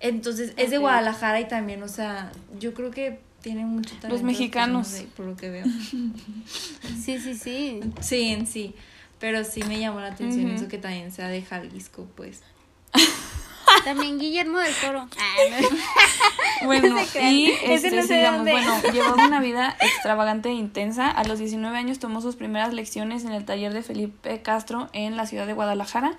Entonces, 0.00 0.52
es 0.56 0.70
de 0.70 0.78
Guadalajara 0.78 1.40
y 1.40 1.48
también, 1.48 1.82
o 1.82 1.88
sea, 1.88 2.30
yo 2.58 2.74
creo 2.74 2.90
que 2.90 3.20
tienen 3.42 3.68
mucho 3.68 3.90
talento. 3.96 4.08
Los 4.08 4.22
mexicanos. 4.22 5.04
por 5.16 5.26
lo 5.26 5.36
que 5.36 5.50
veo. 5.50 5.64
sí, 7.02 7.18
sí, 7.18 7.34
sí. 7.34 7.80
Sí, 8.00 8.30
en 8.30 8.46
sí. 8.46 8.74
Pero 9.18 9.44
sí 9.44 9.62
me 9.64 9.78
llamó 9.78 10.00
la 10.00 10.08
atención 10.08 10.50
eso 10.50 10.68
que 10.68 10.78
también 10.78 11.12
sea 11.12 11.28
de 11.28 11.42
Jalisco, 11.42 12.08
pues. 12.16 12.42
También 13.84 14.18
Guillermo 14.18 14.58
del 14.58 14.74
Toro. 14.74 15.08
bueno, 16.64 16.96
y 17.22 17.52
este, 17.64 18.02
sigamos. 18.02 18.42
Bueno, 18.42 18.82
llevó 18.92 19.14
una 19.14 19.40
vida 19.40 19.76
extravagante 19.80 20.50
e 20.50 20.52
intensa. 20.52 21.08
A 21.08 21.24
los 21.24 21.38
19 21.38 21.76
años 21.76 21.98
tomó 21.98 22.20
sus 22.20 22.36
primeras 22.36 22.74
lecciones 22.74 23.24
en 23.24 23.32
el 23.32 23.44
taller 23.44 23.72
de 23.72 23.82
Felipe 23.82 24.42
Castro 24.42 24.90
en 24.92 25.16
la 25.16 25.26
ciudad 25.26 25.46
de 25.46 25.52
Guadalajara 25.52 26.18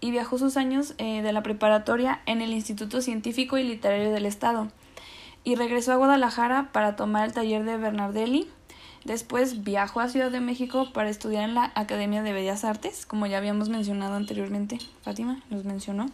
y 0.00 0.10
viajó 0.10 0.38
sus 0.38 0.56
años 0.56 0.94
eh, 0.98 1.22
de 1.22 1.32
la 1.32 1.42
preparatoria 1.42 2.20
en 2.26 2.40
el 2.40 2.52
Instituto 2.52 3.02
Científico 3.02 3.58
y 3.58 3.64
Literario 3.64 4.12
del 4.12 4.26
Estado 4.26 4.68
y 5.46 5.54
regresó 5.54 5.92
a 5.92 5.96
Guadalajara 5.96 6.70
para 6.72 6.96
tomar 6.96 7.24
el 7.24 7.32
taller 7.32 7.62
de 7.62 7.76
Bernardelli. 7.76 8.48
Después 9.04 9.62
viajó 9.62 10.00
a 10.00 10.08
Ciudad 10.08 10.32
de 10.32 10.40
México 10.40 10.90
para 10.92 11.08
estudiar 11.08 11.44
en 11.44 11.54
la 11.54 11.70
Academia 11.76 12.24
de 12.24 12.32
Bellas 12.32 12.64
Artes, 12.64 13.06
como 13.06 13.28
ya 13.28 13.38
habíamos 13.38 13.68
mencionado 13.68 14.16
anteriormente, 14.16 14.80
Fátima 15.02 15.40
nos 15.48 15.64
mencionó, 15.64 16.06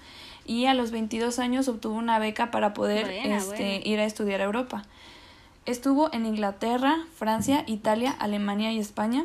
y 0.44 0.66
a 0.66 0.74
los 0.74 0.90
22 0.90 1.38
años 1.38 1.66
obtuvo 1.68 1.94
una 1.94 2.18
beca 2.18 2.50
para 2.50 2.74
poder 2.74 3.08
este, 3.08 3.80
ir 3.88 4.00
a 4.00 4.04
estudiar 4.04 4.42
a 4.42 4.44
Europa. 4.44 4.82
Estuvo 5.64 6.12
en 6.12 6.26
Inglaterra, 6.26 6.98
Francia, 7.16 7.64
Italia, 7.66 8.14
Alemania 8.18 8.70
y 8.70 8.80
España, 8.80 9.24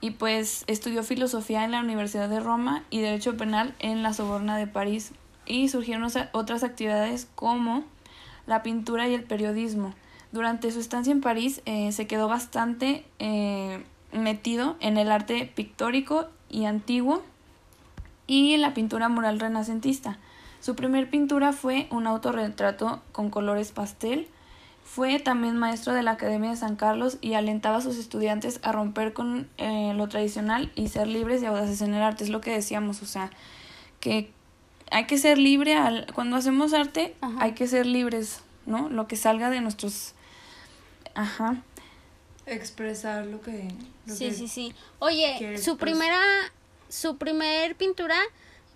y 0.00 0.10
pues 0.10 0.64
estudió 0.66 1.04
filosofía 1.04 1.64
en 1.64 1.70
la 1.70 1.78
Universidad 1.78 2.28
de 2.28 2.40
Roma 2.40 2.82
y 2.90 2.98
Derecho 2.98 3.36
Penal 3.36 3.76
en 3.78 4.02
la 4.02 4.12
Soborna 4.12 4.56
de 4.56 4.66
París, 4.66 5.12
y 5.46 5.68
surgieron 5.68 6.10
otras 6.32 6.64
actividades 6.64 7.28
como 7.36 7.84
la 8.46 8.62
pintura 8.62 9.08
y 9.08 9.14
el 9.14 9.24
periodismo. 9.24 9.94
Durante 10.32 10.70
su 10.70 10.80
estancia 10.80 11.12
en 11.12 11.20
París 11.20 11.62
eh, 11.66 11.92
se 11.92 12.06
quedó 12.06 12.28
bastante 12.28 13.04
eh, 13.18 13.82
metido 14.12 14.76
en 14.80 14.98
el 14.98 15.10
arte 15.10 15.50
pictórico 15.54 16.26
y 16.50 16.64
antiguo 16.64 17.22
y 18.26 18.56
la 18.56 18.74
pintura 18.74 19.08
mural 19.08 19.40
renacentista. 19.40 20.18
Su 20.60 20.74
primer 20.74 21.08
pintura 21.08 21.52
fue 21.52 21.86
un 21.90 22.06
autorretrato 22.06 23.00
con 23.12 23.30
colores 23.30 23.72
pastel. 23.72 24.28
Fue 24.84 25.18
también 25.18 25.56
maestro 25.56 25.94
de 25.94 26.02
la 26.02 26.12
Academia 26.12 26.50
de 26.50 26.56
San 26.56 26.76
Carlos 26.76 27.18
y 27.20 27.34
alentaba 27.34 27.78
a 27.78 27.80
sus 27.80 27.98
estudiantes 27.98 28.60
a 28.62 28.72
romper 28.72 29.12
con 29.12 29.48
eh, 29.58 29.92
lo 29.94 30.08
tradicional 30.08 30.70
y 30.74 30.88
ser 30.88 31.08
libres 31.08 31.42
y 31.42 31.46
audaces 31.46 31.82
en 31.82 31.94
el 31.94 32.02
arte. 32.02 32.24
Es 32.24 32.30
lo 32.30 32.40
que 32.40 32.52
decíamos, 32.52 33.02
o 33.02 33.06
sea, 33.06 33.30
que 34.00 34.32
hay 34.90 35.06
que 35.06 35.18
ser 35.18 35.38
libre 35.38 35.74
al, 35.74 36.06
cuando 36.14 36.36
hacemos 36.36 36.72
arte, 36.72 37.14
hay 37.38 37.52
que 37.52 37.66
ser 37.66 37.86
libres, 37.86 38.40
¿no? 38.66 38.88
Lo 38.88 39.08
que 39.08 39.16
salga 39.16 39.50
de 39.50 39.60
nuestros 39.60 40.12
ajá 41.14 41.62
expresar 42.46 43.26
lo 43.26 43.40
que 43.40 43.68
Sí, 44.06 44.30
sí, 44.32 44.46
sí. 44.46 44.72
Oye, 45.00 45.58
su 45.58 45.76
primera 45.76 46.20
su 46.88 47.16
primer 47.16 47.74
pintura 47.74 48.16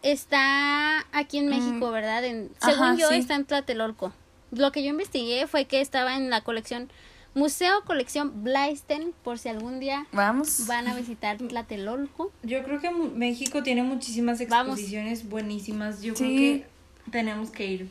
está 0.02 1.06
aquí 1.12 1.38
en 1.38 1.48
México, 1.48 1.88
mm. 1.88 1.92
¿verdad? 1.92 2.24
En, 2.24 2.50
según 2.60 2.96
yo 2.96 3.10
está 3.10 3.36
en 3.36 3.44
Tlatelolco. 3.44 4.12
Lo 4.50 4.72
que 4.72 4.82
yo 4.82 4.90
investigué 4.90 5.46
fue 5.46 5.66
que 5.66 5.80
estaba 5.80 6.16
en 6.16 6.30
la 6.30 6.40
colección 6.40 6.90
Museo 7.34 7.84
Colección 7.84 8.42
Blaisten, 8.42 9.12
por 9.22 9.38
si 9.38 9.48
algún 9.48 9.78
día 9.78 10.06
Vamos. 10.12 10.66
van 10.66 10.88
a 10.88 10.94
visitar 10.94 11.38
Tlatelolco. 11.38 12.32
Yo 12.42 12.62
creo 12.64 12.80
que 12.80 12.90
México 12.90 13.62
tiene 13.62 13.82
muchísimas 13.82 14.40
exposiciones 14.40 15.28
buenísimas. 15.28 16.02
Yo 16.02 16.14
creo 16.14 16.28
que 16.28 16.66
tenemos 17.10 17.50
que 17.50 17.66
ir. 17.66 17.88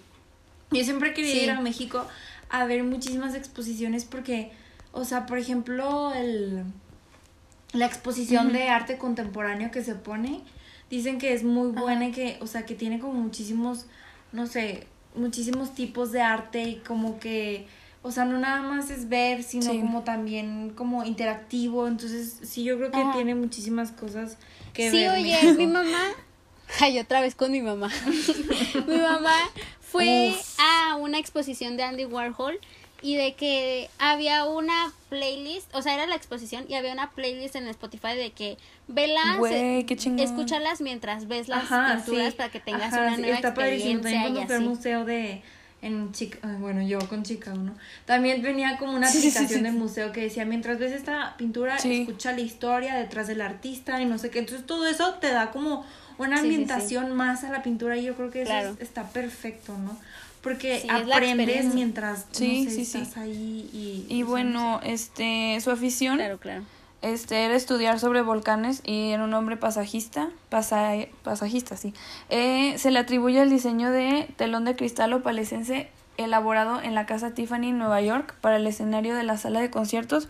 Yo 0.72 0.84
siempre 0.84 1.14
quería 1.14 1.44
ir 1.44 1.52
a 1.52 1.62
México 1.62 2.06
a 2.50 2.66
ver 2.66 2.84
muchísimas 2.84 3.34
exposiciones 3.34 4.06
porque, 4.06 4.52
o 4.92 5.06
sea, 5.06 5.26
por 5.26 5.38
ejemplo, 5.38 6.14
el, 6.14 6.64
la 7.72 7.86
exposición 7.86 8.52
de 8.52 8.70
arte 8.70 8.98
contemporáneo 8.98 9.72
que 9.72 9.84
se 9.84 9.96
pone, 9.96 10.42
dicen 10.90 11.18
que 11.18 11.34
es 11.34 11.44
muy 11.44 11.70
buena 11.70 12.08
y 12.08 12.12
que, 12.12 12.38
o 12.42 12.48
sea, 12.48 12.66
que 12.66 12.76
tiene 12.76 13.00
como 13.00 13.14
muchísimos, 13.14 13.86
no 14.32 14.48
sé, 14.48 14.86
muchísimos 15.16 15.74
tipos 15.74 16.12
de 16.12 16.22
arte 16.22 16.64
y 16.64 16.76
como 16.78 17.20
que 17.20 17.68
o 18.02 18.12
sea, 18.12 18.26
no 18.26 18.38
nada 18.38 18.62
más 18.62 18.89
es 18.89 19.10
ver, 19.10 19.43
sino 19.43 19.72
como 19.72 20.04
también 20.04 20.72
como 20.76 21.04
interactivo. 21.04 21.88
Entonces, 21.88 22.39
sí, 22.43 22.64
yo 22.64 22.78
creo 22.78 22.91
que 22.91 23.04
tiene 23.14 23.36
muchísimas 23.36 23.91
cosas 23.91 24.38
que 24.74 24.89
ver. 24.89 24.91
Sí, 24.91 25.08
oye, 25.08 25.54
mi 25.54 25.68
mamá. 25.68 26.12
Ay, 26.80 27.00
otra 27.00 27.20
vez 27.22 27.36
con 27.36 27.52
mi 27.52 27.62
mamá. 27.62 27.91
mi 28.88 28.97
mamá 28.97 29.36
fue 29.82 30.34
a 30.60 30.95
una 30.97 31.18
exposición 31.18 31.78
de 31.78 31.84
Andy 31.84 32.06
Warhol 32.06 32.60
y 33.02 33.16
de 33.16 33.34
que 33.34 33.89
había 33.97 34.45
una 34.45 34.91
playlist, 35.10 35.74
o 35.74 35.82
sea, 35.82 35.93
era 35.93 36.06
la 36.06 36.16
exposición 36.16 36.66
y 36.68 36.76
había 36.76 36.93
una 36.93 37.12
playlist 37.12 37.56
en 37.56 37.68
Spotify 37.68 38.16
de 38.16 38.32
que 38.32 38.58
velas, 38.88 39.38
Güey, 39.38 39.86
escúchalas 40.18 40.82
mientras 40.82 41.28
ves 41.28 41.47
las 41.47 41.68
pinturas 41.68 42.34
para 42.36 42.50
que 42.50 42.60
tengas 42.60 42.93
una 42.93 43.18
nueva 43.18 43.36
está 43.36 43.50
experiencia 43.50 44.30
y 44.30 44.38
así. 44.38 44.64
museo 44.64 45.06
de 45.06 45.41
en 45.82 46.12
Chica, 46.12 46.40
bueno, 46.60 46.82
yo 46.82 47.00
con 47.08 47.24
Chica 47.24 47.54
¿no? 47.54 47.74
También 48.06 48.42
venía 48.42 48.78
como 48.78 48.94
una 48.94 49.08
aplicación 49.08 49.64
del 49.64 49.74
museo 49.74 50.12
que 50.12 50.22
decía, 50.22 50.46
mientras 50.46 50.80
ves 50.80 50.92
esta 50.92 51.36
pintura, 51.38 51.78
escucha 51.78 52.34
la 52.34 52.42
historia 52.42 52.96
detrás 52.96 53.28
del 53.28 53.42
artista 53.42 54.02
y 54.02 54.06
no 54.06 54.18
sé 54.18 54.30
qué. 54.30 54.40
Entonces 54.40 54.66
todo 54.66 54.88
eso 54.88 55.16
te 55.16 55.32
da 55.32 55.52
como 55.52 55.86
una 56.18 56.40
ambientación 56.40 57.16
más 57.16 57.44
a 57.44 57.50
la 57.50 57.64
pintura 57.64 57.98
y 57.98 58.04
yo 58.04 58.16
creo 58.16 58.30
que 58.30 58.42
eso 58.42 58.78
está 58.80 59.08
perfecto, 59.10 59.78
¿no? 59.78 59.98
Porque 60.42 60.86
aprendes 60.90 61.74
mientras 61.74 62.26
estás 62.40 63.18
ahí 63.18 63.70
y... 63.74 64.06
Y 64.10 64.24
bueno, 64.24 64.80
este, 64.84 65.60
su 65.62 65.72
afición... 65.72 66.18
Claro, 66.18 66.40
claro 66.40 66.79
este, 67.02 67.45
era 67.45 67.56
estudiar 67.56 68.00
sobre 68.00 68.22
volcanes 68.22 68.82
y 68.86 69.12
era 69.12 69.24
un 69.24 69.34
hombre 69.34 69.58
pasajista, 69.58 70.30
pasajista, 70.50 71.78
sí. 71.78 71.93
Eh, 72.30 72.78
se 72.78 72.91
le 72.91 73.00
atribuye 73.00 73.41
el 73.41 73.50
diseño 73.50 73.91
de 73.91 74.28
telón 74.36 74.66
de 74.66 74.76
cristal 74.76 75.14
opalesense 75.14 75.89
elaborado 76.18 76.82
en 76.82 76.95
la 76.95 77.06
casa 77.06 77.34
Tiffany 77.34 77.70
en 77.70 77.78
Nueva 77.78 78.02
York 78.02 78.36
para 78.41 78.58
el 78.58 78.68
escenario 78.68 79.16
de 79.16 79.24
la 79.24 79.38
sala 79.38 79.62
de 79.62 79.70
conciertos 79.70 80.28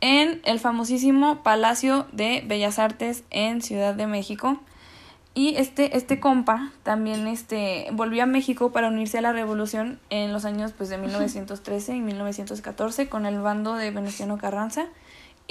en 0.00 0.40
el 0.44 0.60
famosísimo 0.60 1.42
Palacio 1.42 2.06
de 2.12 2.44
Bellas 2.46 2.78
Artes 2.78 3.24
en 3.30 3.60
Ciudad 3.60 3.94
de 3.94 4.06
México. 4.06 4.60
Y 5.34 5.56
este, 5.56 5.96
este 5.96 6.18
compa 6.18 6.72
también 6.82 7.26
este, 7.26 7.88
volvió 7.92 8.22
a 8.24 8.26
México 8.26 8.72
para 8.72 8.88
unirse 8.88 9.18
a 9.18 9.20
la 9.20 9.32
revolución 9.32 10.00
en 10.10 10.32
los 10.32 10.44
años 10.44 10.72
pues, 10.72 10.88
de 10.88 10.98
1913 10.98 11.96
y 11.96 12.00
1914 12.00 13.08
con 13.08 13.26
el 13.26 13.40
bando 13.40 13.74
de 13.74 13.90
Veneciano 13.90 14.38
Carranza 14.38 14.86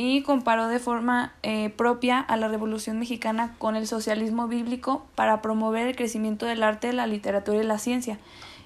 y 0.01 0.21
comparó 0.21 0.69
de 0.69 0.79
forma 0.79 1.33
eh, 1.43 1.71
propia 1.71 2.21
a 2.21 2.37
la 2.37 2.47
Revolución 2.47 2.99
Mexicana 2.99 3.53
con 3.57 3.75
el 3.75 3.85
socialismo 3.85 4.47
bíblico 4.47 5.05
para 5.13 5.41
promover 5.41 5.89
el 5.89 5.95
crecimiento 5.97 6.45
del 6.45 6.63
arte, 6.63 6.93
la 6.93 7.05
literatura 7.05 7.61
y 7.61 7.65
la 7.65 7.79
ciencia. 7.79 8.17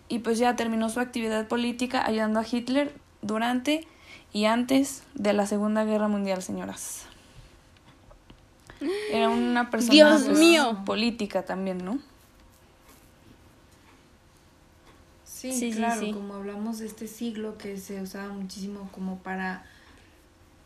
Y 0.10 0.20
pues 0.20 0.38
ya 0.38 0.56
terminó 0.56 0.90
su 0.90 1.00
actividad 1.00 1.48
política 1.48 2.06
ayudando 2.06 2.40
a 2.40 2.46
Hitler 2.50 2.94
durante 3.24 3.88
y 4.32 4.46
antes 4.46 5.02
de 5.16 5.34
la 5.34 5.48
Segunda 5.48 5.86
Guerra 5.86 6.08
Mundial, 6.08 6.44
señoras. 6.44 7.08
Era 9.12 9.30
una 9.30 9.72
persona 9.72 10.20
pues, 10.24 10.86
política 10.86 11.44
también, 11.46 11.84
¿no? 11.84 11.98
Sí, 15.24 15.72
claro, 15.72 16.00
como 16.14 16.36
hablamos 16.36 16.78
de 16.78 16.86
este 16.86 17.08
siglo 17.08 17.58
que 17.58 17.78
se 17.78 18.04
usaba 18.04 18.32
muchísimo 18.32 18.88
como 18.94 19.18
para 19.18 19.66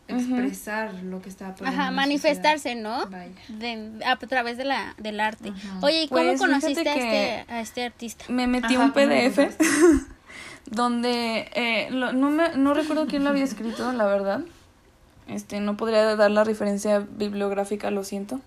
expresar 0.07 0.93
lo 1.03 1.21
que 1.21 1.29
estaba 1.29 1.55
pasando. 1.55 1.81
Ajá, 1.81 1.91
manifestarse, 1.91 2.75
¿no? 2.75 3.05
De, 3.47 3.91
a 4.05 4.15
través 4.17 4.57
de 4.57 4.65
la, 4.65 4.95
del 4.97 5.19
arte. 5.19 5.53
Oye, 5.81 6.03
¿y 6.03 6.07
cómo 6.07 6.23
pues, 6.23 6.39
conociste 6.39 6.89
a 6.89 6.95
este, 6.95 7.51
a 7.51 7.61
este 7.61 7.83
artista? 7.83 8.25
Me 8.29 8.47
metí 8.47 8.77
un 8.77 8.91
PDF 8.91 9.39
donde 10.65 11.49
eh, 11.53 11.89
no, 11.91 12.31
me, 12.31 12.55
no 12.55 12.73
recuerdo 12.73 13.07
quién 13.07 13.23
lo 13.23 13.29
había 13.29 13.43
escrito, 13.45 13.91
la 13.91 14.05
verdad. 14.05 14.41
Este, 15.27 15.59
no 15.59 15.75
podría 15.75 16.15
dar 16.15 16.31
la 16.31 16.43
referencia 16.43 16.99
bibliográfica, 16.99 17.91
lo 17.91 18.03
siento. 18.03 18.39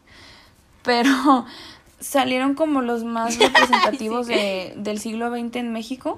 Pero 0.82 1.46
salieron 2.00 2.54
como 2.54 2.80
los 2.80 3.04
más 3.04 3.38
representativos 3.38 4.26
de, 4.26 4.72
del 4.76 4.98
siglo 4.98 5.30
XX 5.30 5.56
en 5.56 5.72
México 5.72 6.16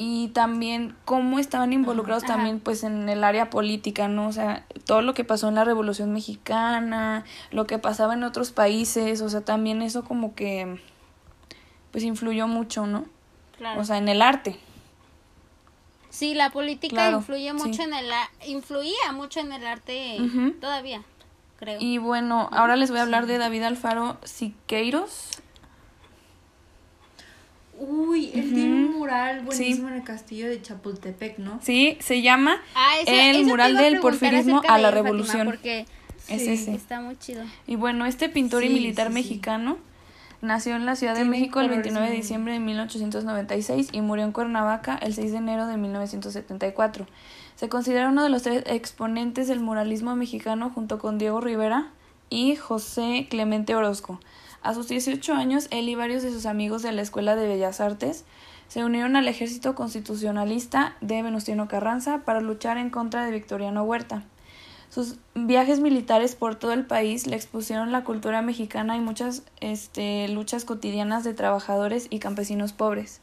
y 0.00 0.28
también 0.28 0.94
cómo 1.04 1.40
estaban 1.40 1.72
involucrados 1.72 2.22
también 2.22 2.60
pues 2.60 2.84
en 2.84 3.08
el 3.08 3.24
área 3.24 3.50
política, 3.50 4.06
¿no? 4.06 4.28
O 4.28 4.32
sea, 4.32 4.64
todo 4.86 5.02
lo 5.02 5.12
que 5.12 5.24
pasó 5.24 5.48
en 5.48 5.56
la 5.56 5.64
Revolución 5.64 6.12
Mexicana, 6.12 7.24
lo 7.50 7.66
que 7.66 7.78
pasaba 7.78 8.14
en 8.14 8.22
otros 8.22 8.52
países, 8.52 9.20
o 9.22 9.28
sea, 9.28 9.40
también 9.40 9.82
eso 9.82 10.04
como 10.04 10.36
que 10.36 10.80
pues 11.90 12.04
influyó 12.04 12.46
mucho, 12.46 12.86
¿no? 12.86 13.06
Claro. 13.56 13.80
O 13.80 13.84
sea, 13.84 13.98
en 13.98 14.08
el 14.08 14.22
arte. 14.22 14.60
Sí, 16.10 16.32
la 16.34 16.50
política 16.50 17.10
influye 17.10 17.52
mucho 17.52 17.82
en 17.82 17.92
el 17.92 18.06
influía 18.46 19.12
mucho 19.12 19.40
en 19.40 19.52
el 19.52 19.66
arte 19.66 20.18
todavía, 20.60 21.02
creo. 21.58 21.78
Y 21.80 21.98
bueno, 21.98 22.48
ahora 22.52 22.76
les 22.76 22.90
voy 22.90 23.00
a 23.00 23.02
hablar 23.02 23.26
de 23.26 23.38
David 23.38 23.64
Alfaro 23.64 24.16
Siqueiros. 24.22 25.42
Uy, 27.78 28.30
él 28.34 28.52
tiene 28.52 28.86
un 28.86 28.98
mural 28.98 29.42
buenísimo 29.42 29.88
en 29.88 29.94
el 29.94 30.02
castillo 30.02 30.48
de 30.48 30.60
Chapultepec, 30.60 31.38
¿no? 31.38 31.60
Sí, 31.62 31.96
se 32.00 32.22
llama 32.22 32.60
ah, 32.74 32.94
El 33.06 33.46
mural 33.46 33.76
del 33.76 34.00
porfirismo 34.00 34.62
a 34.68 34.78
la 34.78 34.90
revolución. 34.90 35.46
porque 35.46 35.86
es 36.28 36.42
ese. 36.42 36.74
Está 36.74 37.00
muy 37.00 37.16
chido. 37.18 37.44
Y 37.66 37.76
bueno, 37.76 38.04
este 38.06 38.28
pintor 38.28 38.64
y 38.64 38.68
militar 38.68 39.10
mexicano 39.10 39.78
nació 40.40 40.76
en 40.76 40.86
la 40.86 40.96
Ciudad 40.96 41.14
de 41.14 41.24
México 41.24 41.60
el 41.60 41.68
29 41.68 42.10
de 42.10 42.16
diciembre 42.16 42.52
de 42.52 42.60
1896 42.60 43.88
y 43.92 44.00
murió 44.00 44.24
en 44.24 44.32
Cuernavaca 44.32 44.96
el 44.96 45.14
6 45.14 45.32
de 45.32 45.38
enero 45.38 45.66
de 45.66 45.76
1974. 45.76 47.06
Se 47.56 47.68
considera 47.68 48.08
uno 48.08 48.22
de 48.22 48.28
los 48.28 48.42
tres 48.42 48.62
exponentes 48.66 49.48
del 49.48 49.60
muralismo 49.60 50.14
mexicano 50.14 50.70
junto 50.70 50.98
con 50.98 51.18
Diego 51.18 51.40
Rivera 51.40 51.90
y 52.30 52.56
José 52.56 53.26
Clemente 53.30 53.74
Orozco. 53.74 54.20
A 54.62 54.74
sus 54.74 54.88
18 54.88 55.34
años, 55.34 55.68
él 55.70 55.88
y 55.88 55.94
varios 55.94 56.22
de 56.22 56.30
sus 56.30 56.46
amigos 56.46 56.82
de 56.82 56.92
la 56.92 57.02
Escuela 57.02 57.36
de 57.36 57.46
Bellas 57.46 57.80
Artes 57.80 58.24
se 58.66 58.84
unieron 58.84 59.16
al 59.16 59.28
ejército 59.28 59.74
constitucionalista 59.74 60.96
de 61.00 61.22
Venustiano 61.22 61.68
Carranza 61.68 62.22
para 62.24 62.40
luchar 62.40 62.76
en 62.76 62.90
contra 62.90 63.24
de 63.24 63.30
Victoriano 63.30 63.84
Huerta. 63.84 64.24
Sus 64.90 65.16
viajes 65.34 65.80
militares 65.80 66.34
por 66.34 66.56
todo 66.56 66.72
el 66.72 66.84
país 66.84 67.26
le 67.26 67.36
expusieron 67.36 67.92
la 67.92 68.04
cultura 68.04 68.42
mexicana 68.42 68.96
y 68.96 69.00
muchas 69.00 69.42
este, 69.60 70.28
luchas 70.28 70.64
cotidianas 70.64 71.24
de 71.24 71.34
trabajadores 71.34 72.08
y 72.10 72.18
campesinos 72.18 72.72
pobres. 72.72 73.20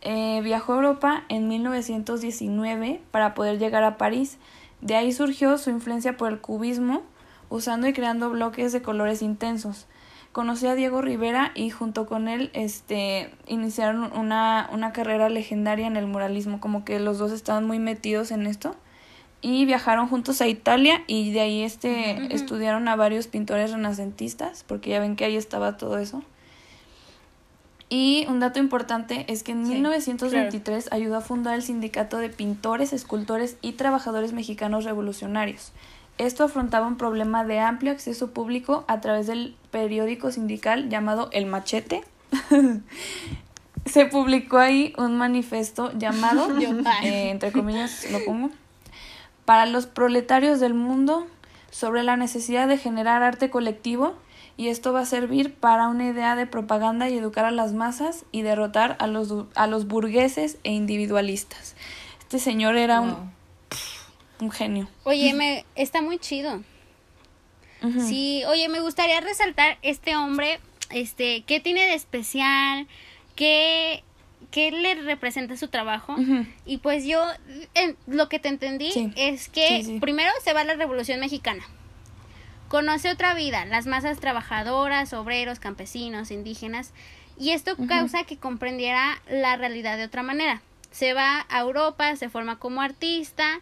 Eh, 0.00 0.40
viajó 0.42 0.72
a 0.72 0.76
Europa 0.76 1.24
en 1.28 1.48
1919 1.48 3.00
para 3.10 3.34
poder 3.34 3.58
llegar 3.58 3.84
a 3.84 3.96
París. 3.96 4.38
De 4.80 4.96
ahí 4.96 5.12
surgió 5.12 5.56
su 5.56 5.70
influencia 5.70 6.16
por 6.16 6.32
el 6.32 6.40
cubismo, 6.40 7.02
usando 7.48 7.86
y 7.86 7.92
creando 7.92 8.30
bloques 8.30 8.72
de 8.72 8.82
colores 8.82 9.22
intensos 9.22 9.86
conocí 10.34 10.66
a 10.66 10.74
Diego 10.74 11.00
Rivera 11.00 11.52
y 11.54 11.70
junto 11.70 12.06
con 12.06 12.26
él 12.26 12.50
este 12.54 13.30
iniciaron 13.46 14.12
una, 14.18 14.68
una 14.72 14.92
carrera 14.92 15.28
legendaria 15.28 15.86
en 15.86 15.96
el 15.96 16.08
muralismo, 16.08 16.58
como 16.58 16.84
que 16.84 16.98
los 16.98 17.18
dos 17.18 17.30
estaban 17.30 17.64
muy 17.68 17.78
metidos 17.78 18.32
en 18.32 18.48
esto 18.48 18.74
y 19.40 19.64
viajaron 19.64 20.08
juntos 20.08 20.40
a 20.40 20.48
Italia 20.48 21.04
y 21.06 21.30
de 21.30 21.40
ahí 21.40 21.62
este 21.62 22.34
estudiaron 22.34 22.88
a 22.88 22.96
varios 22.96 23.28
pintores 23.28 23.70
renacentistas, 23.70 24.64
porque 24.64 24.90
ya 24.90 24.98
ven 24.98 25.14
que 25.14 25.24
ahí 25.24 25.36
estaba 25.36 25.76
todo 25.76 25.98
eso. 25.98 26.24
Y 27.88 28.26
un 28.28 28.40
dato 28.40 28.58
importante 28.58 29.26
es 29.28 29.44
que 29.44 29.52
en 29.52 29.62
1923 29.68 30.88
ayudó 30.90 31.18
a 31.18 31.20
fundar 31.20 31.54
el 31.54 31.62
Sindicato 31.62 32.16
de 32.16 32.28
Pintores, 32.28 32.92
Escultores 32.92 33.56
y 33.62 33.72
Trabajadores 33.72 34.32
Mexicanos 34.32 34.84
Revolucionarios. 34.84 35.70
Esto 36.18 36.44
afrontaba 36.44 36.86
un 36.86 36.96
problema 36.96 37.44
de 37.44 37.58
amplio 37.58 37.90
acceso 37.90 38.30
público 38.30 38.84
a 38.86 39.00
través 39.00 39.26
del 39.26 39.56
periódico 39.70 40.30
sindical 40.30 40.88
llamado 40.88 41.28
El 41.32 41.46
Machete. 41.46 42.04
Se 43.86 44.06
publicó 44.06 44.58
ahí 44.58 44.94
un 44.96 45.16
manifiesto 45.16 45.92
llamado, 45.98 46.48
eh, 47.02 47.30
entre 47.30 47.50
comillas 47.52 48.10
lo 48.12 48.24
pongo, 48.24 48.50
para 49.44 49.66
los 49.66 49.86
proletarios 49.86 50.60
del 50.60 50.72
mundo 50.72 51.26
sobre 51.70 52.04
la 52.04 52.16
necesidad 52.16 52.68
de 52.68 52.78
generar 52.78 53.24
arte 53.24 53.50
colectivo 53.50 54.14
y 54.56 54.68
esto 54.68 54.92
va 54.92 55.00
a 55.00 55.06
servir 55.06 55.52
para 55.54 55.88
una 55.88 56.06
idea 56.06 56.36
de 56.36 56.46
propaganda 56.46 57.08
y 57.08 57.18
educar 57.18 57.44
a 57.44 57.50
las 57.50 57.72
masas 57.72 58.24
y 58.30 58.42
derrotar 58.42 58.96
a 59.00 59.08
los, 59.08 59.34
a 59.56 59.66
los 59.66 59.88
burgueses 59.88 60.58
e 60.62 60.72
individualistas. 60.72 61.74
Este 62.20 62.38
señor 62.38 62.76
era 62.76 63.00
un 63.00 63.33
un 64.40 64.50
genio. 64.50 64.88
Oye, 65.04 65.32
me 65.34 65.64
está 65.74 66.02
muy 66.02 66.18
chido. 66.18 66.62
Sí, 68.06 68.42
oye, 68.46 68.68
me 68.70 68.80
gustaría 68.80 69.20
resaltar 69.20 69.76
este 69.82 70.16
hombre, 70.16 70.58
este, 70.88 71.42
¿qué 71.42 71.60
tiene 71.60 71.82
de 71.82 71.92
especial? 71.92 72.86
¿Qué, 73.36 74.02
qué 74.50 74.70
le 74.70 74.94
representa 74.94 75.56
su 75.58 75.68
trabajo? 75.68 76.16
Y 76.64 76.78
pues 76.78 77.04
yo, 77.04 77.22
lo 78.06 78.30
que 78.30 78.38
te 78.38 78.48
entendí 78.48 79.12
es 79.16 79.50
que 79.50 79.98
primero 80.00 80.30
se 80.42 80.54
va 80.54 80.62
a 80.62 80.64
la 80.64 80.76
Revolución 80.76 81.20
Mexicana. 81.20 81.62
Conoce 82.68 83.10
otra 83.10 83.34
vida, 83.34 83.66
las 83.66 83.84
masas 83.84 84.18
trabajadoras, 84.18 85.12
obreros, 85.12 85.60
campesinos, 85.60 86.30
indígenas, 86.30 86.92
y 87.38 87.50
esto 87.50 87.76
causa 87.86 88.24
que 88.24 88.38
comprendiera 88.38 89.20
la 89.28 89.56
realidad 89.56 89.98
de 89.98 90.04
otra 90.04 90.22
manera. 90.22 90.62
Se 90.90 91.12
va 91.12 91.44
a 91.50 91.60
Europa, 91.60 92.16
se 92.16 92.30
forma 92.30 92.58
como 92.58 92.80
artista, 92.80 93.60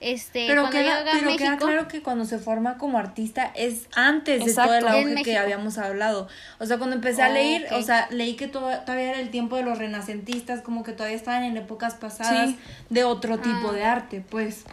este, 0.00 0.46
pero 0.46 0.70
queda, 0.70 1.04
pero 1.12 1.36
queda 1.36 1.56
claro 1.56 1.88
que 1.88 2.02
cuando 2.02 2.24
se 2.24 2.38
forma 2.38 2.78
como 2.78 2.98
artista 2.98 3.50
es 3.56 3.88
antes 3.94 4.44
de 4.44 4.54
todo 4.54 4.74
el 4.74 4.86
auge 4.86 5.22
que 5.24 5.36
habíamos 5.36 5.76
hablado. 5.76 6.28
O 6.60 6.66
sea, 6.66 6.78
cuando 6.78 6.94
empecé 6.94 7.22
a 7.22 7.30
leer, 7.30 7.66
o 7.72 7.82
sea, 7.82 8.06
leí 8.10 8.34
que 8.34 8.46
todavía 8.46 9.10
era 9.10 9.20
el 9.20 9.30
tiempo 9.30 9.56
de 9.56 9.64
los 9.64 9.76
renacentistas, 9.76 10.62
como 10.62 10.84
que 10.84 10.92
todavía 10.92 11.16
estaban 11.16 11.42
en 11.42 11.56
épocas 11.56 11.94
pasadas 11.94 12.54
de 12.90 13.04
otro 13.04 13.38
tipo 13.38 13.72
de 13.72 13.84
ah. 13.84 13.92
arte, 13.92 14.22
pues. 14.28 14.64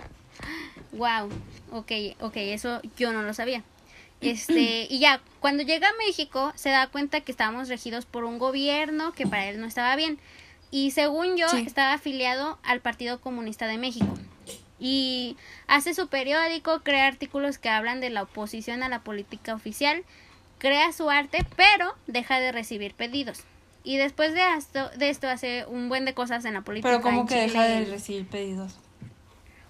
Wow, 0.91 1.29
ok, 1.71 1.91
ok, 2.19 2.35
eso 2.35 2.81
yo 2.95 3.11
no 3.11 3.23
lo 3.23 3.33
sabía. 3.33 3.63
Este, 4.21 4.85
y 4.89 4.99
ya, 4.99 5.21
cuando 5.39 5.63
llega 5.63 5.89
a 5.89 5.97
México, 6.05 6.53
se 6.55 6.69
da 6.69 6.85
cuenta 6.87 7.21
que 7.21 7.31
estábamos 7.31 7.67
regidos 7.67 8.05
por 8.05 8.25
un 8.25 8.37
gobierno 8.37 9.11
que 9.13 9.25
para 9.25 9.47
él 9.47 9.59
no 9.59 9.65
estaba 9.65 9.95
bien. 9.95 10.19
Y 10.69 10.91
según 10.91 11.35
yo, 11.35 11.47
estaba 11.47 11.93
afiliado 11.93 12.59
al 12.63 12.81
Partido 12.81 13.19
Comunista 13.21 13.65
de 13.65 13.77
México 13.77 14.07
y 14.87 15.35
hace 15.65 15.95
su 15.95 16.09
periódico, 16.09 16.81
crea 16.83 17.07
artículos 17.07 17.57
que 17.57 17.69
hablan 17.69 18.01
de 18.01 18.11
la 18.11 18.21
oposición 18.21 18.83
a 18.83 18.87
la 18.87 18.99
política 18.99 19.55
oficial, 19.55 20.03
crea 20.59 20.91
su 20.91 21.09
arte, 21.09 21.43
pero 21.55 21.95
deja 22.05 22.39
de 22.39 22.51
recibir 22.51 22.93
pedidos. 22.93 23.45
Y 23.83 23.97
después 23.97 24.35
de 24.35 24.43
esto, 24.55 24.87
de 24.89 25.09
esto 25.09 25.27
hace 25.27 25.65
un 25.65 25.89
buen 25.89 26.05
de 26.05 26.13
cosas 26.13 26.45
en 26.45 26.53
la 26.53 26.61
política. 26.61 26.89
Pero 26.89 27.01
¿cómo 27.01 27.25
que 27.25 27.33
deja 27.33 27.63
de 27.63 27.85
recibir 27.85 28.27
pedidos? 28.27 28.75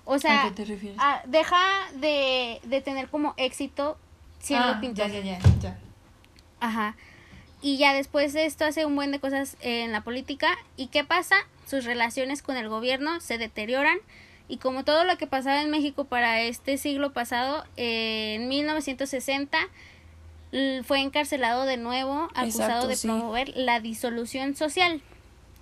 O 0.04 0.20
sea, 0.20 0.44
¿A 0.44 0.50
qué 0.50 0.52
te 0.52 0.66
refieres? 0.66 1.00
deja 1.28 1.62
de, 1.94 2.60
de, 2.64 2.82
tener 2.82 3.08
como 3.08 3.36
éxito 3.38 3.98
siendo 4.40 4.68
ah, 4.68 4.82
pintor. 4.82 5.10
Ya, 5.10 5.22
ya, 5.22 5.40
ya, 5.62 5.80
Ajá. 6.60 6.98
Y 7.62 7.78
ya 7.78 7.94
después 7.94 8.34
de 8.34 8.46
esto 8.46 8.66
hace 8.66 8.86
un 8.86 8.98
buen 8.98 9.12
de 9.12 9.20
cosas 9.22 9.56
en 9.62 9.94
la 9.94 10.02
política. 10.02 10.58
¿Y 10.76 10.88
qué 10.88 11.06
pasa? 11.06 11.38
Sus 11.66 11.86
relaciones 11.86 12.42
con 12.42 12.58
el 12.58 12.68
gobierno 12.68 13.22
se 13.22 13.38
deterioran 13.38 13.98
y 14.48 14.58
como 14.58 14.84
todo 14.84 15.04
lo 15.04 15.18
que 15.18 15.28
pasaba 15.28 15.62
en 15.62 15.72
México 15.72 16.06
para 16.06 16.42
este 16.42 16.78
siglo 16.78 17.14
pasado, 17.14 17.66
en 17.78 18.48
1960 18.48 19.58
fue 20.84 21.02
encarcelado 21.02 21.66
de 21.66 21.78
nuevo, 21.78 22.30
acusado 22.34 22.88
de 22.88 22.96
promover 22.98 23.50
la 23.56 23.80
disolución 23.80 24.56
social. 24.56 25.02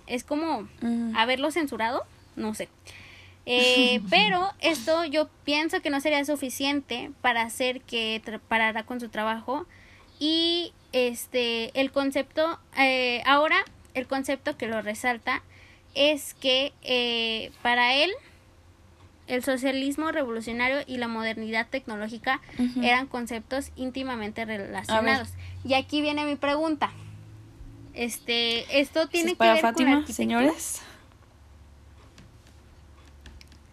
Es 0.06 0.22
como 0.22 0.68
haberlo 1.14 1.50
censurado, 1.50 2.04
no 2.36 2.54
sé. 2.54 2.68
Eh, 3.46 4.00
pero 4.08 4.50
esto 4.60 5.04
yo 5.04 5.28
pienso 5.44 5.82
que 5.82 5.90
no 5.90 6.00
sería 6.00 6.24
suficiente 6.24 7.10
para 7.20 7.42
hacer 7.42 7.82
que 7.82 8.22
parara 8.48 8.84
con 8.84 9.00
su 9.00 9.10
trabajo 9.10 9.66
y 10.18 10.72
este 10.92 11.78
el 11.78 11.92
concepto 11.92 12.58
eh, 12.78 13.22
ahora 13.26 13.62
el 13.92 14.06
concepto 14.06 14.56
que 14.56 14.66
lo 14.66 14.80
resalta 14.80 15.42
es 15.94 16.32
que 16.32 16.72
eh, 16.82 17.50
para 17.60 17.94
él 17.96 18.10
el 19.26 19.42
socialismo 19.42 20.12
revolucionario 20.12 20.78
y 20.86 20.98
la 20.98 21.08
modernidad 21.08 21.68
tecnológica 21.68 22.40
eran 22.82 23.06
conceptos 23.06 23.70
íntimamente 23.76 24.44
relacionados. 24.44 25.30
Y 25.64 25.74
aquí 25.74 26.02
viene 26.02 26.24
mi 26.24 26.36
pregunta. 26.36 26.92
Este, 27.94 28.80
esto 28.80 29.08
tiene 29.08 29.30
que 29.30 29.36
para 29.36 29.52
ver 29.54 29.62
Fátima, 29.62 30.06
señores. 30.06 30.82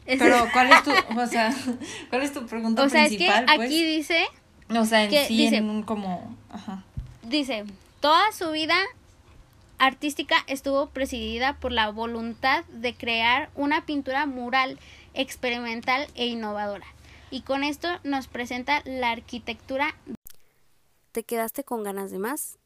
Pero, 0.06 0.48
¿cuál 0.54 0.72
es 0.72 0.84
tu, 0.84 0.92
o 0.92 1.28
sea, 1.28 1.54
cuál 2.10 2.22
es 2.22 2.34
tu 2.34 2.46
pregunta 2.46 2.84
o 2.84 2.90
sea, 2.90 3.06
principal? 3.08 3.44
es 3.44 3.46
que 3.46 3.52
aquí 3.52 3.58
pues? 3.58 3.70
dice... 3.70 4.26
O 4.70 4.86
sea, 4.86 5.04
en 5.04 5.10
que 5.10 5.26
sí, 5.26 5.38
dice- 5.38 5.58
en 5.58 5.70
un 5.70 5.84
como, 5.84 6.36
ajá. 6.50 6.84
Dice, 7.24 7.66
toda 8.00 8.32
su 8.32 8.52
vida 8.52 8.76
artística 9.80 10.36
estuvo 10.48 10.90
presidida 10.90 11.54
por 11.54 11.72
la 11.72 11.90
voluntad 11.90 12.64
de 12.66 12.94
crear 12.94 13.50
una 13.56 13.86
pintura 13.86 14.26
mural 14.28 14.80
experimental 15.14 16.08
e 16.16 16.28
innovadora. 16.28 16.86
Y 17.30 17.42
con 17.42 17.64
esto 17.64 17.88
nos 18.04 18.28
presenta 18.28 18.82
la 18.86 19.12
arquitectura. 19.12 19.96
¿Te 21.12 21.24
quedaste 21.24 21.64
con 21.64 21.84
ganas 21.84 22.12
de 22.12 22.20
más? 22.20 22.58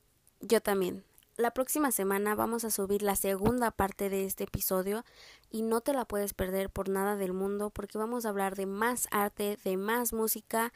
Yo 0.42 0.62
también. 0.62 1.04
La 1.38 1.52
próxima 1.52 1.92
semana 1.92 2.34
vamos 2.34 2.64
a 2.64 2.72
subir 2.72 3.02
la 3.02 3.18
segunda 3.18 3.70
parte 3.70 4.10
de 4.10 4.26
este 4.26 4.46
episodio 4.46 5.04
y 5.52 5.64
no 5.64 5.82
te 5.82 5.92
la 5.92 6.06
puedes 6.06 6.34
perder 6.34 6.70
por 6.70 6.88
nada 6.88 7.18
del 7.18 7.34
mundo 7.34 7.72
porque 7.72 7.98
vamos 7.98 8.26
a 8.26 8.30
hablar 8.30 8.56
de 8.56 8.66
más 8.66 9.10
arte, 9.12 9.58
de 9.66 9.76
más 9.76 10.14
música 10.14 10.72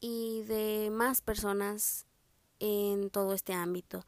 y 0.00 0.42
de 0.42 0.90
más 0.92 1.22
personas 1.22 2.04
en 2.60 3.08
todo 3.08 3.32
este 3.32 3.54
ámbito. 3.54 4.04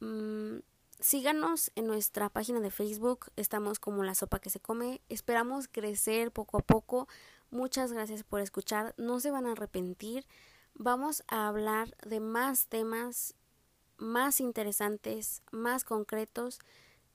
Mm, 0.00 0.58
síganos 1.02 1.72
en 1.74 1.86
nuestra 1.86 2.30
página 2.30 2.60
de 2.60 2.70
Facebook, 2.70 3.26
estamos 3.36 3.78
como 3.78 4.04
la 4.04 4.14
sopa 4.14 4.38
que 4.38 4.50
se 4.50 4.60
come, 4.60 5.02
esperamos 5.08 5.68
crecer 5.68 6.30
poco 6.32 6.58
a 6.58 6.62
poco. 6.62 7.08
Muchas 7.50 7.92
gracias 7.92 8.22
por 8.22 8.40
escuchar, 8.40 8.94
no 8.96 9.20
se 9.20 9.30
van 9.30 9.46
a 9.46 9.52
arrepentir. 9.52 10.26
Vamos 10.74 11.22
a 11.26 11.48
hablar 11.48 11.94
de 12.06 12.20
más 12.20 12.68
temas 12.68 13.34
más 13.98 14.40
interesantes, 14.40 15.42
más 15.52 15.84
concretos 15.84 16.58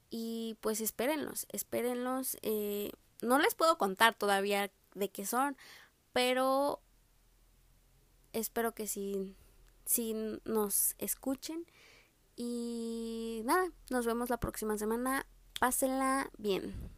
y 0.10 0.58
pues 0.62 0.80
espérenlos, 0.82 1.48
espérenlos. 1.52 2.38
eh, 2.42 2.92
no 3.22 3.40
les 3.40 3.56
puedo 3.56 3.78
contar 3.78 4.16
todavía 4.16 4.72
de 4.94 5.10
qué 5.10 5.26
son, 5.26 5.58
pero 6.14 6.82
espero 8.32 8.74
que 8.74 8.88
sí, 8.88 9.36
sí 9.86 10.14
nos 10.46 10.96
escuchen. 11.00 11.66
Y 12.38 13.42
nada, 13.46 13.72
nos 13.90 14.06
vemos 14.06 14.30
la 14.30 14.40
próxima 14.40 14.78
semana. 14.78 15.26
Pásenla 15.60 16.30
bien. 16.38 16.97